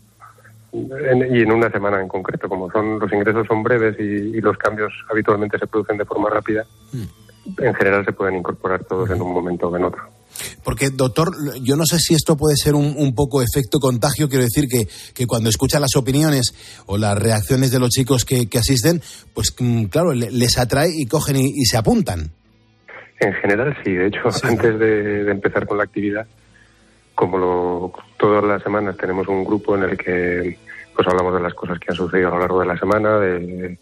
en, 0.72 1.34
y 1.34 1.40
en 1.40 1.52
una 1.52 1.70
semana 1.70 2.00
en 2.00 2.08
concreto 2.08 2.48
como 2.48 2.70
son 2.70 2.98
los 2.98 3.12
ingresos 3.12 3.46
son 3.46 3.62
breves 3.62 3.96
y, 3.98 4.36
y 4.36 4.40
los 4.40 4.56
cambios 4.56 4.92
habitualmente 5.10 5.58
se 5.58 5.66
producen 5.66 5.98
de 5.98 6.04
forma 6.04 6.30
rápida 6.30 6.64
mm. 6.92 7.62
en 7.62 7.74
general 7.74 8.04
se 8.04 8.12
pueden 8.12 8.36
incorporar 8.36 8.84
todos 8.84 9.10
en 9.10 9.20
un 9.20 9.32
momento 9.32 9.68
o 9.68 9.76
en 9.76 9.84
otro 9.84 10.02
porque, 10.64 10.90
doctor, 10.90 11.28
yo 11.62 11.76
no 11.76 11.84
sé 11.84 11.98
si 11.98 12.14
esto 12.14 12.36
puede 12.36 12.56
ser 12.56 12.74
un, 12.74 12.94
un 12.96 13.14
poco 13.14 13.42
efecto 13.42 13.78
contagio. 13.78 14.28
Quiero 14.28 14.44
decir 14.44 14.68
que, 14.68 14.86
que, 15.14 15.26
cuando 15.26 15.48
escucha 15.48 15.80
las 15.80 15.96
opiniones 15.96 16.52
o 16.86 16.98
las 16.98 17.18
reacciones 17.18 17.70
de 17.70 17.78
los 17.78 17.90
chicos 17.90 18.24
que, 18.24 18.48
que 18.48 18.58
asisten, 18.58 19.00
pues 19.34 19.54
mm, 19.58 19.84
claro, 19.84 20.12
les 20.12 20.58
atrae 20.58 20.90
y 20.94 21.06
cogen 21.06 21.36
y, 21.36 21.46
y, 21.46 21.64
se 21.64 21.76
apuntan. 21.76 22.30
En 23.18 23.32
general, 23.34 23.76
sí. 23.84 23.92
De 23.92 24.06
hecho, 24.06 24.30
sí. 24.30 24.40
antes 24.46 24.78
de, 24.78 25.24
de 25.24 25.30
empezar 25.30 25.66
con 25.66 25.78
la 25.78 25.84
actividad, 25.84 26.26
como 27.20 27.36
lo, 27.36 27.92
todas 28.16 28.42
las 28.42 28.62
semanas 28.62 28.96
tenemos 28.96 29.28
un 29.28 29.44
grupo 29.44 29.76
en 29.76 29.82
el 29.82 29.98
que 29.98 30.58
pues 30.96 31.06
hablamos 31.06 31.34
de 31.34 31.40
las 31.40 31.52
cosas 31.52 31.78
que 31.78 31.88
han 31.90 31.94
sucedido 31.94 32.28
a 32.28 32.30
lo 32.30 32.38
largo 32.38 32.60
de 32.60 32.66
la 32.66 32.78
semana, 32.78 33.18
de 33.18 33.78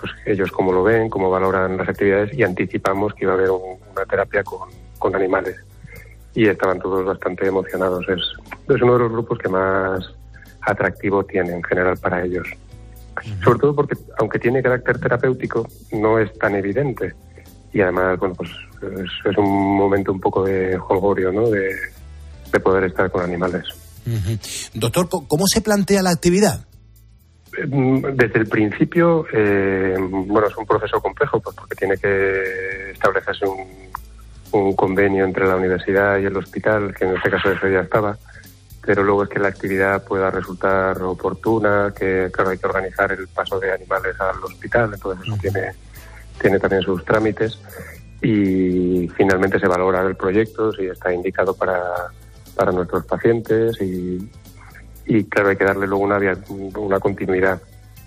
pues 0.00 0.10
ellos 0.26 0.50
cómo 0.50 0.72
lo 0.72 0.82
ven, 0.82 1.08
cómo 1.08 1.30
valoran 1.30 1.76
las 1.76 1.88
actividades 1.88 2.36
y 2.36 2.42
anticipamos 2.42 3.14
que 3.14 3.26
iba 3.26 3.34
a 3.34 3.36
haber 3.36 3.52
un, 3.52 3.78
una 3.92 4.04
terapia 4.06 4.42
con, 4.42 4.70
con, 4.98 5.14
animales. 5.14 5.54
Y 6.34 6.48
estaban 6.48 6.80
todos 6.80 7.04
bastante 7.04 7.46
emocionados. 7.46 8.08
Es, 8.08 8.22
es 8.68 8.82
uno 8.82 8.94
de 8.94 8.98
los 8.98 9.12
grupos 9.12 9.38
que 9.38 9.48
más 9.48 10.12
atractivo 10.62 11.22
tiene 11.22 11.52
en 11.52 11.62
general 11.62 11.96
para 11.98 12.24
ellos. 12.24 12.48
Sobre 13.44 13.60
todo 13.60 13.76
porque, 13.76 13.94
aunque 14.18 14.40
tiene 14.40 14.64
carácter 14.64 14.98
terapéutico, 14.98 15.68
no 15.92 16.18
es 16.18 16.36
tan 16.40 16.56
evidente. 16.56 17.14
Y 17.72 17.82
además, 17.82 18.18
bueno, 18.18 18.34
pues 18.34 18.50
es, 18.82 19.30
es 19.30 19.38
un 19.38 19.76
momento 19.76 20.10
un 20.10 20.18
poco 20.18 20.42
de 20.42 20.76
jolgorio, 20.76 21.30
¿no? 21.30 21.48
De, 21.48 21.93
de 22.54 22.60
poder 22.60 22.84
estar 22.84 23.10
con 23.10 23.22
animales. 23.22 23.64
Doctor, 24.74 25.08
¿cómo 25.08 25.46
se 25.46 25.60
plantea 25.60 26.02
la 26.02 26.10
actividad? 26.10 26.66
Mm, 27.68 28.14
desde 28.14 28.38
el 28.38 28.46
principio, 28.46 29.26
eh, 29.32 29.96
bueno, 29.98 30.46
es 30.46 30.56
un 30.56 30.66
proceso 30.66 31.00
complejo 31.00 31.40
pues 31.40 31.56
porque 31.56 31.74
tiene 31.74 31.96
que 31.96 32.90
establecerse 32.92 33.46
un, 33.46 33.66
un, 34.52 34.74
convenio 34.74 35.24
entre 35.24 35.46
la 35.46 35.56
universidad 35.56 36.18
y 36.18 36.26
el 36.26 36.36
hospital, 36.36 36.94
que 36.94 37.04
en 37.04 37.16
este 37.16 37.30
caso 37.30 37.50
eso 37.50 37.68
ya 37.68 37.80
estaba, 37.80 38.16
pero 38.84 39.02
luego 39.02 39.24
es 39.24 39.28
que 39.28 39.38
la 39.38 39.48
actividad 39.48 40.04
pueda 40.04 40.30
resultar 40.30 41.00
oportuna, 41.02 41.92
que 41.96 42.28
claro, 42.32 42.50
hay 42.50 42.58
que 42.58 42.66
organizar 42.66 43.10
el 43.12 43.26
paso 43.28 43.58
de 43.58 43.72
animales 43.72 44.14
al 44.20 44.42
hospital, 44.44 44.92
entonces 44.94 45.26
eso 45.26 45.36
tiene, 45.40 45.72
tiene 46.40 46.58
también 46.58 46.82
sus 46.82 47.04
trámites 47.04 47.58
y 48.20 49.08
finalmente 49.16 49.60
se 49.60 49.68
valora 49.68 50.02
el 50.02 50.16
proyecto, 50.16 50.72
si 50.72 50.86
está 50.86 51.12
indicado 51.12 51.54
para, 51.54 52.10
para 52.56 52.72
nuestros 52.72 53.04
pacientes 53.04 53.80
y, 53.80 54.30
y 55.06 55.24
claro, 55.24 55.50
hay 55.50 55.56
que 55.56 55.64
darle 55.64 55.86
luego 55.86 56.04
una, 56.04 56.18
una 56.76 57.00
continuidad, 57.00 57.60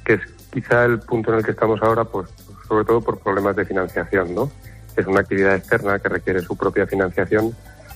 que 0.06 0.14
es 0.14 0.22
quizá 0.52 0.86
el 0.86 1.00
punto 1.00 1.32
en 1.32 1.40
el 1.40 1.46
que 1.46 1.52
estamos 1.52 1.82
ahora, 1.82 2.04
pues 2.06 2.30
sobre 2.68 2.86
todo 2.86 3.02
por 3.02 3.20
problemas 3.20 3.56
de 3.56 3.66
financiación, 3.66 4.34
¿no? 4.34 4.52
Es 4.96 5.06
una 5.06 5.22
actividad 5.22 5.56
externa 5.56 6.00
que 6.00 6.10
requiere 6.10 6.42
su 6.42 6.58
propia 6.58 6.88
financiación, 6.88 7.56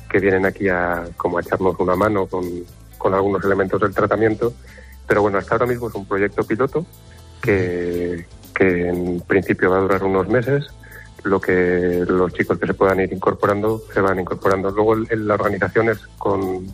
que 0.10 0.20
vienen 0.20 0.46
aquí 0.46 0.70
a 0.70 1.06
como 1.18 1.38
a 1.38 1.42
echarnos 1.42 1.80
una 1.80 1.96
mano 1.96 2.28
con, 2.28 2.46
con 2.98 3.14
algunos 3.14 3.44
elementos 3.44 3.82
del 3.82 3.94
tratamiento, 3.94 4.54
pero 5.08 5.22
bueno, 5.22 5.40
hasta 5.40 5.56
ahora 5.56 5.66
mismo 5.66 5.90
es 5.90 5.96
un 5.96 6.06
proyecto 6.06 6.44
piloto 6.44 6.86
que, 7.42 8.26
que 8.54 8.88
en 8.88 9.22
principio 9.22 9.72
va 9.72 9.78
a 9.78 9.82
durar 9.82 10.04
unos 10.04 10.28
meses, 10.28 10.68
lo 11.24 11.40
que 11.40 12.04
los 12.08 12.34
chicos 12.34 12.58
que 12.58 12.68
se 12.68 12.74
puedan 12.74 13.00
ir 13.00 13.14
incorporando 13.14 13.82
se 13.94 14.02
van 14.02 14.20
incorporando. 14.20 14.72
Luego 14.72 14.96
la 14.96 15.36
organización 15.36 15.90
es 15.90 16.00
con 16.18 16.66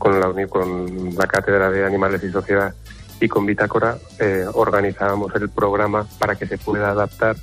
con 0.00 0.18
la, 0.18 0.46
con 0.48 1.14
la 1.14 1.26
Cátedra 1.26 1.70
de 1.70 1.84
Animales 1.84 2.24
y 2.24 2.30
Sociedad 2.30 2.74
y 3.20 3.28
con 3.28 3.44
Bitácora 3.44 3.98
eh, 4.18 4.46
organizábamos 4.54 5.32
el 5.36 5.50
programa 5.50 6.06
para 6.18 6.36
que 6.36 6.46
se 6.46 6.56
pueda 6.56 6.90
adaptar 6.90 7.36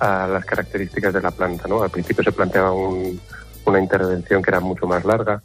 a 0.00 0.26
las 0.26 0.44
características 0.46 1.12
de 1.12 1.20
la 1.20 1.30
planta. 1.30 1.68
¿no? 1.68 1.82
Al 1.82 1.90
principio 1.90 2.24
se 2.24 2.32
planteaba 2.32 2.72
una 2.72 3.78
intervención 3.78 4.42
que 4.42 4.50
era 4.50 4.60
mucho 4.60 4.86
más 4.86 5.04
larga 5.04 5.42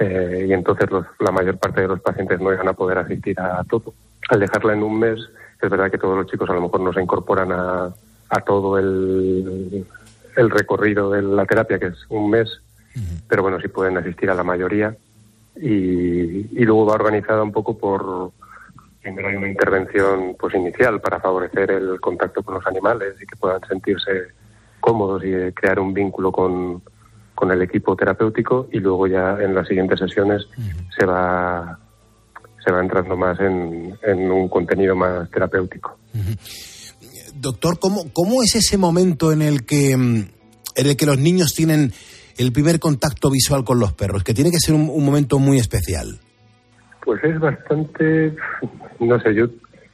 eh, 0.00 0.46
y 0.48 0.52
entonces 0.54 0.88
la 1.20 1.30
mayor 1.30 1.58
parte 1.58 1.82
de 1.82 1.88
los 1.88 2.00
pacientes 2.00 2.40
no 2.40 2.54
iban 2.54 2.68
a 2.68 2.72
poder 2.72 2.96
asistir 2.96 3.38
a 3.38 3.62
todo. 3.64 3.92
Al 4.30 4.40
dejarla 4.40 4.72
en 4.72 4.82
un 4.82 4.98
mes, 4.98 5.20
es 5.60 5.70
verdad 5.70 5.90
que 5.90 5.98
todos 5.98 6.16
los 6.16 6.26
chicos 6.26 6.48
a 6.48 6.54
lo 6.54 6.62
mejor 6.62 6.80
no 6.80 6.92
se 6.94 7.02
incorporan 7.02 7.52
a, 7.52 7.94
a 8.28 8.40
todo 8.40 8.78
el, 8.78 9.86
el 10.36 10.50
recorrido 10.50 11.10
de 11.10 11.22
la 11.22 11.46
terapia, 11.46 11.78
que 11.78 11.86
es 11.86 11.98
un 12.08 12.30
mes, 12.30 12.60
pero 13.28 13.42
bueno, 13.42 13.60
sí 13.60 13.68
pueden 13.68 13.96
asistir 13.98 14.30
a 14.30 14.34
la 14.34 14.44
mayoría. 14.44 14.96
Y, 15.56 16.64
luego 16.64 16.86
va 16.86 16.94
organizada 16.94 17.42
un 17.42 17.52
poco 17.52 17.78
por 17.78 18.32
primero 19.00 19.28
hay 19.28 19.36
una 19.36 19.48
intervención 19.48 20.34
pues 20.38 20.54
inicial 20.54 21.00
para 21.00 21.20
favorecer 21.20 21.70
el 21.70 22.00
contacto 22.00 22.42
con 22.42 22.54
los 22.54 22.66
animales 22.66 23.14
y 23.22 23.26
que 23.26 23.36
puedan 23.36 23.60
sentirse 23.68 24.32
cómodos 24.80 25.22
y 25.24 25.52
crear 25.52 25.78
un 25.78 25.94
vínculo 25.94 26.32
con, 26.32 26.82
con 27.34 27.52
el 27.52 27.62
equipo 27.62 27.94
terapéutico. 27.94 28.68
Y 28.72 28.80
luego 28.80 29.06
ya 29.06 29.38
en 29.40 29.54
las 29.54 29.68
siguientes 29.68 30.00
sesiones 30.00 30.46
se 30.98 31.06
va 31.06 31.78
se 32.64 32.72
va 32.72 32.80
entrando 32.80 33.16
más 33.16 33.38
en, 33.38 33.96
en 34.02 34.30
un 34.30 34.48
contenido 34.48 34.96
más 34.96 35.30
terapéutico. 35.30 35.96
Doctor, 37.38 37.78
¿cómo, 37.78 38.12
¿cómo 38.12 38.42
es 38.42 38.54
ese 38.54 38.78
momento 38.78 39.32
en 39.32 39.42
el 39.42 39.64
que 39.64 39.96
mm, 39.96 40.36
en 40.76 40.86
el 40.86 40.96
que 40.96 41.06
los 41.06 41.18
niños 41.18 41.54
tienen 41.54 41.92
el 42.36 42.52
primer 42.52 42.78
contacto 42.78 43.30
visual 43.30 43.64
con 43.64 43.80
los 43.80 43.92
perros, 43.94 44.22
que 44.22 44.34
tiene 44.34 44.50
que 44.50 44.60
ser 44.60 44.74
un, 44.74 45.04
momento 45.04 45.38
muy 45.38 45.58
especial? 45.58 46.20
Pues 47.04 47.22
es 47.24 47.38
bastante, 47.40 48.34
no 49.00 49.18
sé, 49.20 49.34
yo, 49.34 49.46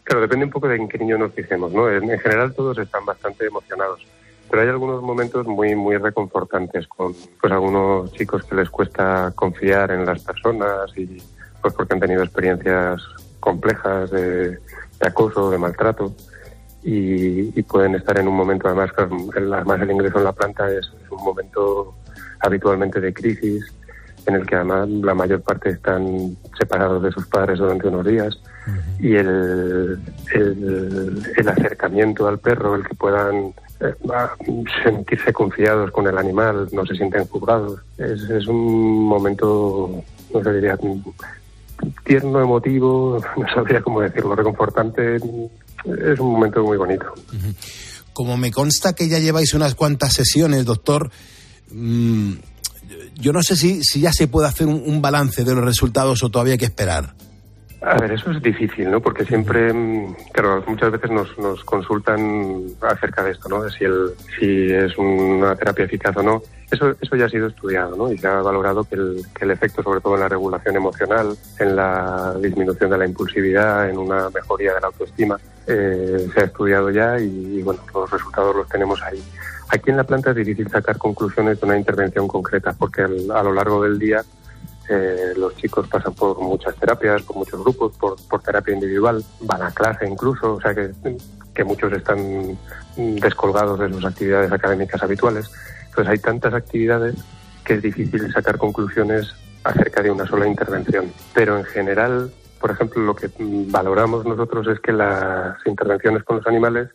claro, 0.02 0.22
depende 0.22 0.46
un 0.46 0.50
poco 0.50 0.68
de 0.68 0.76
en 0.76 0.88
qué 0.88 0.98
niño 0.98 1.18
nos 1.18 1.32
fijemos, 1.32 1.72
¿no? 1.72 1.88
En, 1.88 2.08
general 2.18 2.52
todos 2.54 2.76
están 2.78 3.04
bastante 3.06 3.46
emocionados, 3.46 4.04
pero 4.50 4.62
hay 4.62 4.68
algunos 4.68 5.02
momentos 5.02 5.46
muy, 5.46 5.74
muy 5.76 5.96
reconfortantes 5.96 6.86
con, 6.88 7.14
pues, 7.40 7.52
algunos 7.52 8.12
chicos 8.12 8.44
que 8.44 8.56
les 8.56 8.68
cuesta 8.68 9.32
confiar 9.34 9.92
en 9.92 10.04
las 10.04 10.22
personas 10.22 10.90
y, 10.96 11.22
pues, 11.60 11.74
porque 11.74 11.94
han 11.94 12.00
tenido 12.00 12.22
experiencias 12.22 13.00
complejas 13.38 14.10
de, 14.10 14.58
acoso, 15.00 15.50
de 15.50 15.58
maltrato. 15.58 16.14
Y, 16.84 17.62
pueden 17.62 17.94
estar 17.94 18.18
en 18.18 18.28
un 18.28 18.36
momento, 18.36 18.68
además, 18.68 18.90
además 18.96 19.80
el 19.80 19.90
ingreso 19.90 20.18
en 20.18 20.24
la 20.24 20.32
planta 20.32 20.70
es 20.70 20.90
un 21.10 21.24
momento 21.24 21.94
habitualmente 22.40 23.00
de 23.00 23.14
crisis, 23.14 23.72
en 24.26 24.34
el 24.34 24.46
que 24.46 24.56
además 24.56 24.88
la 24.88 25.14
mayor 25.14 25.42
parte 25.42 25.70
están 25.70 26.36
separados 26.58 27.02
de 27.02 27.12
sus 27.12 27.26
padres 27.26 27.58
durante 27.58 27.88
unos 27.88 28.06
días 28.06 28.38
y 29.00 29.14
el, 29.14 29.98
el, 30.34 31.48
acercamiento 31.48 32.28
al 32.28 32.38
perro, 32.38 32.76
el 32.76 32.86
que 32.86 32.94
puedan 32.94 33.52
eh, 33.80 33.94
sentirse 34.84 35.32
confiados 35.32 35.90
con 35.90 36.06
el 36.06 36.16
animal, 36.16 36.68
no 36.72 36.86
se 36.86 36.94
sienten 36.94 37.26
juzgados, 37.26 37.80
es, 37.98 38.22
es 38.30 38.46
un 38.46 39.04
momento, 39.04 40.02
no 40.32 40.44
sé, 40.44 40.52
diría, 40.52 40.78
tierno, 42.04 42.40
emotivo, 42.40 43.20
no 43.36 43.48
sabría 43.52 43.82
cómo 43.82 44.00
decirlo, 44.00 44.36
reconfortante, 44.36 45.18
es 45.84 46.18
un 46.20 46.32
momento 46.32 46.62
muy 46.62 46.76
bonito. 46.76 47.06
Como 48.12 48.36
me 48.36 48.50
consta 48.50 48.94
que 48.94 49.08
ya 49.08 49.18
lleváis 49.18 49.54
unas 49.54 49.74
cuantas 49.74 50.12
sesiones, 50.12 50.64
doctor, 50.64 51.10
Mm, 51.72 52.34
yo 53.14 53.32
no 53.32 53.42
sé 53.42 53.56
si, 53.56 53.82
si 53.82 54.00
ya 54.00 54.12
se 54.12 54.28
puede 54.28 54.48
hacer 54.48 54.66
un, 54.66 55.02
balance 55.02 55.44
de 55.44 55.54
los 55.54 55.64
resultados 55.64 56.22
o 56.22 56.28
todavía 56.28 56.54
hay 56.54 56.58
que 56.58 56.66
esperar. 56.66 57.14
A 57.80 57.96
ver, 57.98 58.12
eso 58.12 58.30
es 58.30 58.40
difícil, 58.40 58.88
¿no? 58.90 59.00
Porque 59.00 59.24
siempre, 59.24 59.72
mm, 59.72 60.14
claro, 60.32 60.62
muchas 60.68 60.92
veces 60.92 61.10
nos, 61.10 61.36
nos 61.38 61.64
consultan 61.64 62.66
acerca 62.80 63.24
de 63.24 63.32
esto, 63.32 63.48
¿no? 63.48 63.62
De 63.62 63.70
si, 63.70 63.84
el, 63.84 64.10
si 64.38 64.72
es 64.72 64.96
una 64.96 65.56
terapia 65.56 65.86
eficaz 65.86 66.16
o 66.16 66.22
no. 66.22 66.42
Eso, 66.70 66.94
eso 67.00 67.16
ya 67.16 67.26
ha 67.26 67.28
sido 67.28 67.48
estudiado, 67.48 67.96
¿no? 67.96 68.12
Y 68.12 68.18
se 68.18 68.28
ha 68.28 68.40
valorado 68.40 68.84
que 68.84 68.94
el, 68.94 69.22
que 69.34 69.44
el 69.44 69.50
efecto, 69.50 69.82
sobre 69.82 70.00
todo 70.00 70.14
en 70.14 70.20
la 70.20 70.28
regulación 70.28 70.76
emocional, 70.76 71.36
en 71.58 71.76
la 71.76 72.34
disminución 72.40 72.90
de 72.90 72.98
la 72.98 73.06
impulsividad, 73.06 73.90
en 73.90 73.98
una 73.98 74.30
mejoría 74.30 74.74
de 74.74 74.80
la 74.80 74.86
autoestima, 74.86 75.38
eh, 75.66 76.28
se 76.32 76.40
ha 76.40 76.44
estudiado 76.44 76.90
ya 76.90 77.18
y, 77.18 77.62
bueno, 77.62 77.80
los 77.94 78.10
resultados 78.10 78.54
los 78.56 78.68
tenemos 78.68 79.00
ahí. 79.02 79.22
Aquí 79.68 79.90
en 79.90 79.96
la 79.96 80.04
planta 80.04 80.30
es 80.30 80.36
difícil 80.36 80.68
sacar 80.68 80.98
conclusiones 80.98 81.60
de 81.60 81.66
una 81.66 81.78
intervención 81.78 82.28
concreta 82.28 82.74
porque 82.78 83.02
a 83.02 83.08
lo 83.42 83.52
largo 83.52 83.82
del 83.82 83.98
día 83.98 84.22
eh, 84.88 85.32
los 85.36 85.56
chicos 85.56 85.88
pasan 85.88 86.14
por 86.14 86.38
muchas 86.40 86.74
terapias, 86.76 87.22
por 87.22 87.36
muchos 87.36 87.60
grupos, 87.60 87.96
por, 87.96 88.42
terapia 88.42 88.74
individual, 88.74 89.24
van 89.40 89.62
a 89.62 89.70
clase 89.70 90.06
incluso, 90.06 90.54
o 90.54 90.60
sea 90.60 90.74
que, 90.74 90.90
que 91.54 91.64
muchos 91.64 91.92
están 91.92 92.58
descolgados 92.96 93.78
de 93.78 93.88
sus 93.88 94.04
actividades 94.04 94.52
académicas 94.52 95.02
habituales. 95.02 95.50
Entonces 95.88 96.12
hay 96.12 96.18
tantas 96.18 96.54
actividades 96.54 97.14
que 97.64 97.74
es 97.74 97.82
difícil 97.82 98.32
sacar 98.32 98.58
conclusiones 98.58 99.34
acerca 99.64 100.02
de 100.02 100.10
una 100.10 100.26
sola 100.26 100.46
intervención. 100.46 101.12
Pero 101.34 101.58
en 101.58 101.64
general 101.64 102.32
por 102.62 102.70
ejemplo, 102.70 103.02
lo 103.02 103.16
que 103.16 103.28
valoramos 103.38 104.24
nosotros 104.24 104.68
es 104.68 104.78
que 104.78 104.92
las 104.92 105.56
intervenciones 105.66 106.22
con 106.22 106.36
los 106.36 106.46
animales 106.46 106.90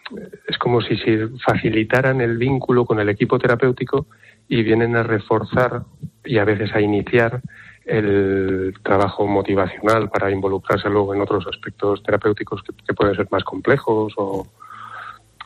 es 0.48 0.58
como 0.58 0.80
si 0.80 0.96
se 0.98 1.28
facilitaran 1.46 2.22
el 2.22 2.38
vínculo 2.38 2.86
con 2.86 3.02
el 3.02 3.10
equipo 3.10 3.38
terapéutico 3.38 4.08
y 4.48 4.64
vienen 4.64 4.96
a 4.96 5.04
reforzar 5.04 5.84
y 6.24 6.38
a 6.38 6.46
veces 6.46 6.74
a 6.74 6.80
iniciar 6.80 7.42
el 7.86 8.76
trabajo 8.82 9.28
motivacional 9.28 10.10
para 10.10 10.32
involucrarse 10.32 10.90
luego 10.90 11.14
en 11.14 11.20
otros 11.20 11.46
aspectos 11.48 12.02
terapéuticos 12.02 12.64
que, 12.64 12.94
pueden 12.94 13.16
ser 13.16 13.28
más 13.30 13.44
complejos 13.44 14.14
o 14.16 14.48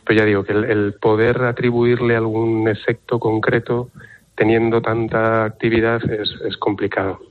pero 0.06 0.20
ya 0.20 0.26
digo 0.26 0.44
que 0.44 0.54
el 0.54 0.94
poder 1.02 1.42
atribuirle 1.44 2.16
algún 2.16 2.68
efecto 2.68 3.20
concreto 3.20 3.90
teniendo 4.36 4.84
tanta 4.84 5.46
actividad 5.46 6.02
es, 6.12 6.30
es 6.48 6.58
complicado. 6.58 7.31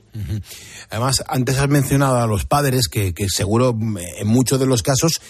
Además, 0.89 1.23
antes 1.27 1.57
has 1.57 1.69
mencionado 1.69 2.17
a 2.17 2.27
los 2.27 2.45
padres 2.45 2.87
que, 2.87 3.13
que 3.13 3.29
seguro 3.29 3.75
en 3.77 4.27
muchos 4.27 4.59
de 4.59 4.65
los 4.65 4.83
casos 4.83 5.21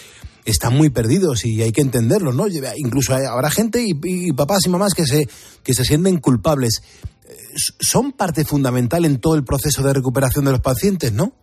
están 0.45 0.75
muy 0.75 0.89
perdidos 0.89 1.45
y 1.45 1.61
hay 1.61 1.71
que 1.71 1.81
entenderlo, 1.81 2.33
¿no? 2.33 2.45
Incluso 2.75 3.13
habrá 3.13 3.49
gente 3.49 3.83
y, 3.85 4.33
papás 4.33 4.59
y 4.65 4.69
mamás 4.69 4.93
que 4.93 5.05
se, 5.05 5.27
que 5.63 5.73
se 5.73 5.83
sienten 5.83 6.19
culpables. 6.19 6.81
Eh, 7.29 7.35
son 7.79 8.11
parte 8.13 8.45
fundamental 8.45 9.05
en 9.05 9.19
todo 9.19 9.35
el 9.35 9.43
proceso 9.43 9.83
de 9.83 9.93
recuperación 9.93 10.45
de 10.45 10.51
los 10.51 10.61
pacientes, 10.61 11.13
¿no? 11.13 11.33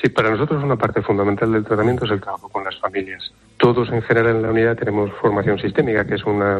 Sí, 0.00 0.08
para 0.08 0.30
nosotros 0.30 0.64
una 0.64 0.76
parte 0.76 1.02
fundamental 1.02 1.52
del 1.52 1.64
tratamiento 1.64 2.06
es 2.06 2.12
el 2.12 2.20
trabajo 2.20 2.48
con 2.48 2.64
las 2.64 2.78
familias. 2.80 3.22
Todos 3.58 3.88
en 3.90 4.02
general 4.02 4.36
en 4.36 4.42
la 4.42 4.50
unidad 4.50 4.76
tenemos 4.76 5.10
formación 5.20 5.58
sistémica, 5.58 6.04
que 6.04 6.16
es 6.16 6.24
una 6.24 6.58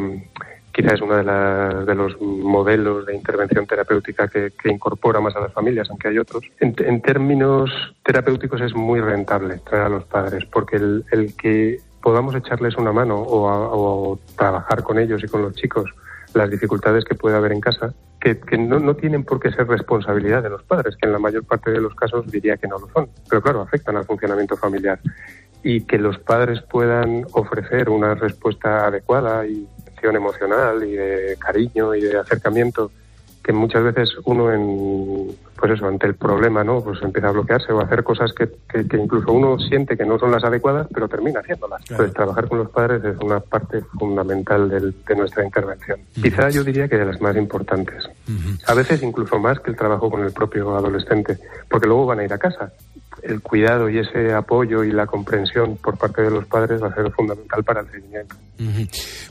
quizás 0.72 0.94
es 0.94 1.00
uno 1.02 1.16
de, 1.16 1.84
de, 1.84 1.94
los 1.94 2.20
modelos 2.20 3.06
de 3.06 3.14
intervención 3.14 3.66
terapéutica 3.66 4.28
que, 4.28 4.52
incorpora 4.64 5.20
más 5.20 5.36
a 5.36 5.40
las 5.40 5.52
familias, 5.52 5.88
aunque 5.90 6.08
hay 6.08 6.18
otros. 6.18 6.44
En, 6.60 7.02
términos 7.02 7.70
terapéuticos 8.02 8.60
es 8.60 8.74
muy 8.74 9.00
rentable 9.00 9.58
traer 9.58 9.84
a 9.84 9.88
los 9.88 10.04
padres, 10.04 10.44
porque 10.50 10.76
el, 10.76 11.04
el 11.12 11.36
que 11.36 11.80
podamos 12.02 12.34
echarles 12.34 12.76
una 12.76 12.92
mano 12.92 13.16
o, 13.18 14.18
trabajar 14.36 14.82
con 14.82 14.98
ellos 14.98 15.22
y 15.22 15.28
con 15.28 15.42
los 15.42 15.54
chicos 15.54 15.90
las 16.34 16.50
dificultades 16.50 17.04
que 17.04 17.14
puede 17.14 17.36
haber 17.36 17.52
en 17.52 17.60
casa, 17.60 17.92
que, 18.18 18.40
que 18.40 18.56
no, 18.56 18.78
no, 18.78 18.96
tienen 18.96 19.22
por 19.22 19.38
qué 19.38 19.50
ser 19.50 19.68
responsabilidad 19.68 20.42
de 20.42 20.48
los 20.48 20.62
padres, 20.62 20.96
que 20.96 21.06
en 21.06 21.12
la 21.12 21.18
mayor 21.18 21.44
parte 21.44 21.70
de 21.70 21.80
los 21.80 21.94
casos 21.94 22.30
diría 22.30 22.56
que 22.56 22.68
no 22.68 22.78
lo 22.78 22.88
son, 22.88 23.08
pero 23.28 23.42
claro, 23.42 23.60
afectan 23.60 23.96
al 23.96 24.06
funcionamiento 24.06 24.56
familiar. 24.56 24.98
Y 25.62 25.82
que 25.84 25.98
los 25.98 26.18
padres 26.18 26.60
puedan 26.62 27.26
ofrecer 27.32 27.88
una 27.88 28.14
respuesta 28.14 28.86
adecuada 28.86 29.46
y 29.46 29.68
emocional 30.10 30.82
y 30.84 30.92
de 30.92 31.36
cariño 31.38 31.94
y 31.94 32.00
de 32.00 32.18
acercamiento 32.18 32.90
que 33.42 33.52
muchas 33.52 33.82
veces 33.82 34.10
uno 34.24 34.52
en 34.52 35.36
pues 35.56 35.72
eso 35.72 35.86
ante 35.86 36.06
el 36.06 36.14
problema 36.14 36.64
no 36.64 36.82
pues 36.82 37.00
empieza 37.02 37.28
a 37.28 37.32
bloquearse 37.32 37.72
o 37.72 37.80
a 37.80 37.84
hacer 37.84 38.02
cosas 38.02 38.32
que, 38.32 38.48
que, 38.68 38.86
que 38.86 38.96
incluso 38.96 39.32
uno 39.32 39.58
siente 39.58 39.96
que 39.96 40.04
no 40.04 40.18
son 40.18 40.30
las 40.32 40.44
adecuadas 40.44 40.86
pero 40.92 41.08
termina 41.08 41.40
haciéndolas 41.40 41.82
claro. 41.84 42.04
pues 42.04 42.14
trabajar 42.14 42.48
con 42.48 42.58
los 42.58 42.70
padres 42.70 43.04
es 43.04 43.16
una 43.20 43.40
parte 43.40 43.82
fundamental 43.98 44.68
del, 44.68 44.94
de 45.06 45.16
nuestra 45.16 45.44
intervención 45.44 46.00
uh 46.00 46.18
-huh. 46.18 46.22
quizá 46.22 46.50
yo 46.50 46.64
diría 46.64 46.88
que 46.88 46.96
de 46.98 47.04
las 47.04 47.20
más 47.20 47.36
importantes 47.36 48.04
uh 48.06 48.30
-huh. 48.30 48.58
a 48.66 48.74
veces 48.74 49.02
incluso 49.02 49.38
más 49.38 49.60
que 49.60 49.70
el 49.70 49.76
trabajo 49.76 50.10
con 50.10 50.24
el 50.24 50.32
propio 50.32 50.76
adolescente 50.76 51.38
porque 51.68 51.86
luego 51.86 52.06
van 52.06 52.20
a 52.20 52.24
ir 52.24 52.32
a 52.32 52.38
casa 52.38 52.72
el 53.22 53.40
cuidado 53.40 53.88
y 53.88 53.98
ese 53.98 54.32
apoyo 54.32 54.84
y 54.84 54.92
la 54.92 55.06
comprensión 55.06 55.76
por 55.76 55.98
parte 55.98 56.22
de 56.22 56.30
los 56.30 56.46
padres 56.46 56.82
va 56.82 56.88
a 56.88 56.94
ser 56.94 57.10
fundamental 57.12 57.62
para 57.64 57.80
el 57.80 57.90
seguimiento. 57.90 58.36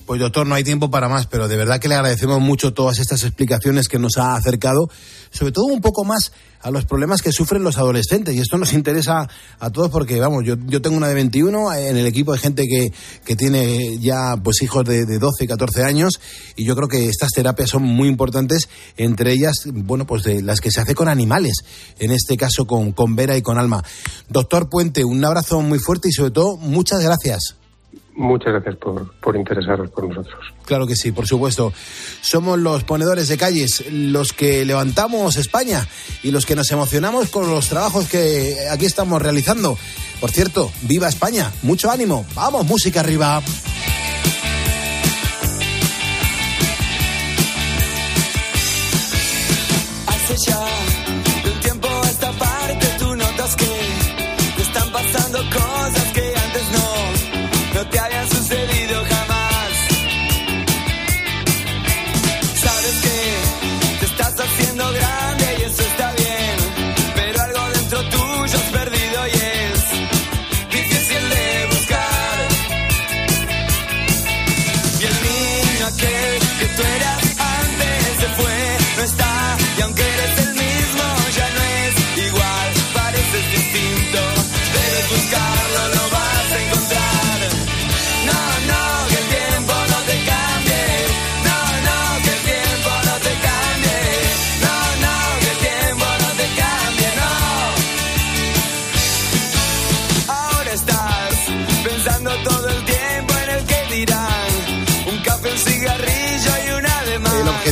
Pues 0.05 0.19
doctor, 0.19 0.45
no 0.45 0.55
hay 0.55 0.63
tiempo 0.63 0.91
para 0.91 1.07
más, 1.07 1.27
pero 1.27 1.47
de 1.47 1.57
verdad 1.57 1.79
que 1.79 1.87
le 1.87 1.95
agradecemos 1.95 2.39
mucho 2.39 2.73
todas 2.73 2.99
estas 2.99 3.23
explicaciones 3.23 3.87
que 3.87 3.99
nos 3.99 4.17
ha 4.17 4.35
acercado, 4.35 4.89
sobre 5.29 5.51
todo 5.51 5.65
un 5.65 5.81
poco 5.81 6.03
más 6.03 6.31
a 6.61 6.71
los 6.71 6.85
problemas 6.85 7.21
que 7.21 7.31
sufren 7.31 7.63
los 7.63 7.77
adolescentes. 7.77 8.35
Y 8.35 8.39
esto 8.39 8.57
nos 8.57 8.73
interesa 8.73 9.27
a 9.59 9.69
todos 9.69 9.89
porque, 9.89 10.19
vamos, 10.19 10.43
yo, 10.45 10.55
yo 10.65 10.81
tengo 10.81 10.97
una 10.97 11.07
de 11.07 11.15
21, 11.15 11.73
en 11.73 11.97
el 11.97 12.05
equipo 12.05 12.33
hay 12.33 12.39
gente 12.39 12.67
que, 12.67 12.93
que 13.25 13.35
tiene 13.35 13.97
ya 13.99 14.35
pues 14.43 14.61
hijos 14.61 14.85
de, 14.85 15.05
de 15.05 15.19
12 15.19 15.43
y 15.43 15.47
14 15.47 15.83
años 15.83 16.19
y 16.55 16.65
yo 16.65 16.75
creo 16.75 16.87
que 16.87 17.09
estas 17.09 17.29
terapias 17.31 17.69
son 17.69 17.83
muy 17.83 18.07
importantes, 18.07 18.69
entre 18.97 19.33
ellas, 19.33 19.55
bueno, 19.71 20.05
pues 20.05 20.23
de 20.23 20.41
las 20.41 20.59
que 20.59 20.71
se 20.71 20.81
hace 20.81 20.95
con 20.95 21.07
animales, 21.07 21.57
en 21.99 22.11
este 22.11 22.37
caso 22.37 22.65
con, 22.65 22.91
con 22.91 23.15
Vera 23.15 23.37
y 23.37 23.41
con 23.41 23.57
Alma. 23.57 23.83
Doctor 24.29 24.69
Puente, 24.69 25.03
un 25.03 25.23
abrazo 25.23 25.61
muy 25.61 25.79
fuerte 25.79 26.09
y 26.09 26.11
sobre 26.11 26.31
todo 26.31 26.57
muchas 26.57 27.01
gracias. 27.01 27.60
Muchas 28.15 28.53
gracias 28.53 28.75
por, 28.75 29.13
por 29.15 29.35
interesaros 29.35 29.89
por 29.89 30.07
nosotros. 30.07 30.53
Claro 30.65 30.85
que 30.85 30.95
sí, 30.95 31.11
por 31.11 31.27
supuesto. 31.27 31.71
Somos 32.21 32.59
los 32.59 32.83
ponedores 32.83 33.27
de 33.27 33.37
calles, 33.37 33.85
los 33.91 34.33
que 34.33 34.65
levantamos 34.65 35.37
España 35.37 35.87
y 36.21 36.31
los 36.31 36.45
que 36.45 36.55
nos 36.55 36.71
emocionamos 36.71 37.29
con 37.29 37.49
los 37.49 37.69
trabajos 37.69 38.07
que 38.07 38.57
aquí 38.69 38.85
estamos 38.85 39.21
realizando. 39.21 39.77
Por 40.19 40.31
cierto, 40.31 40.71
viva 40.83 41.07
España, 41.07 41.51
mucho 41.63 41.89
ánimo, 41.89 42.25
vamos, 42.35 42.65
música 42.65 42.99
arriba. 42.99 43.41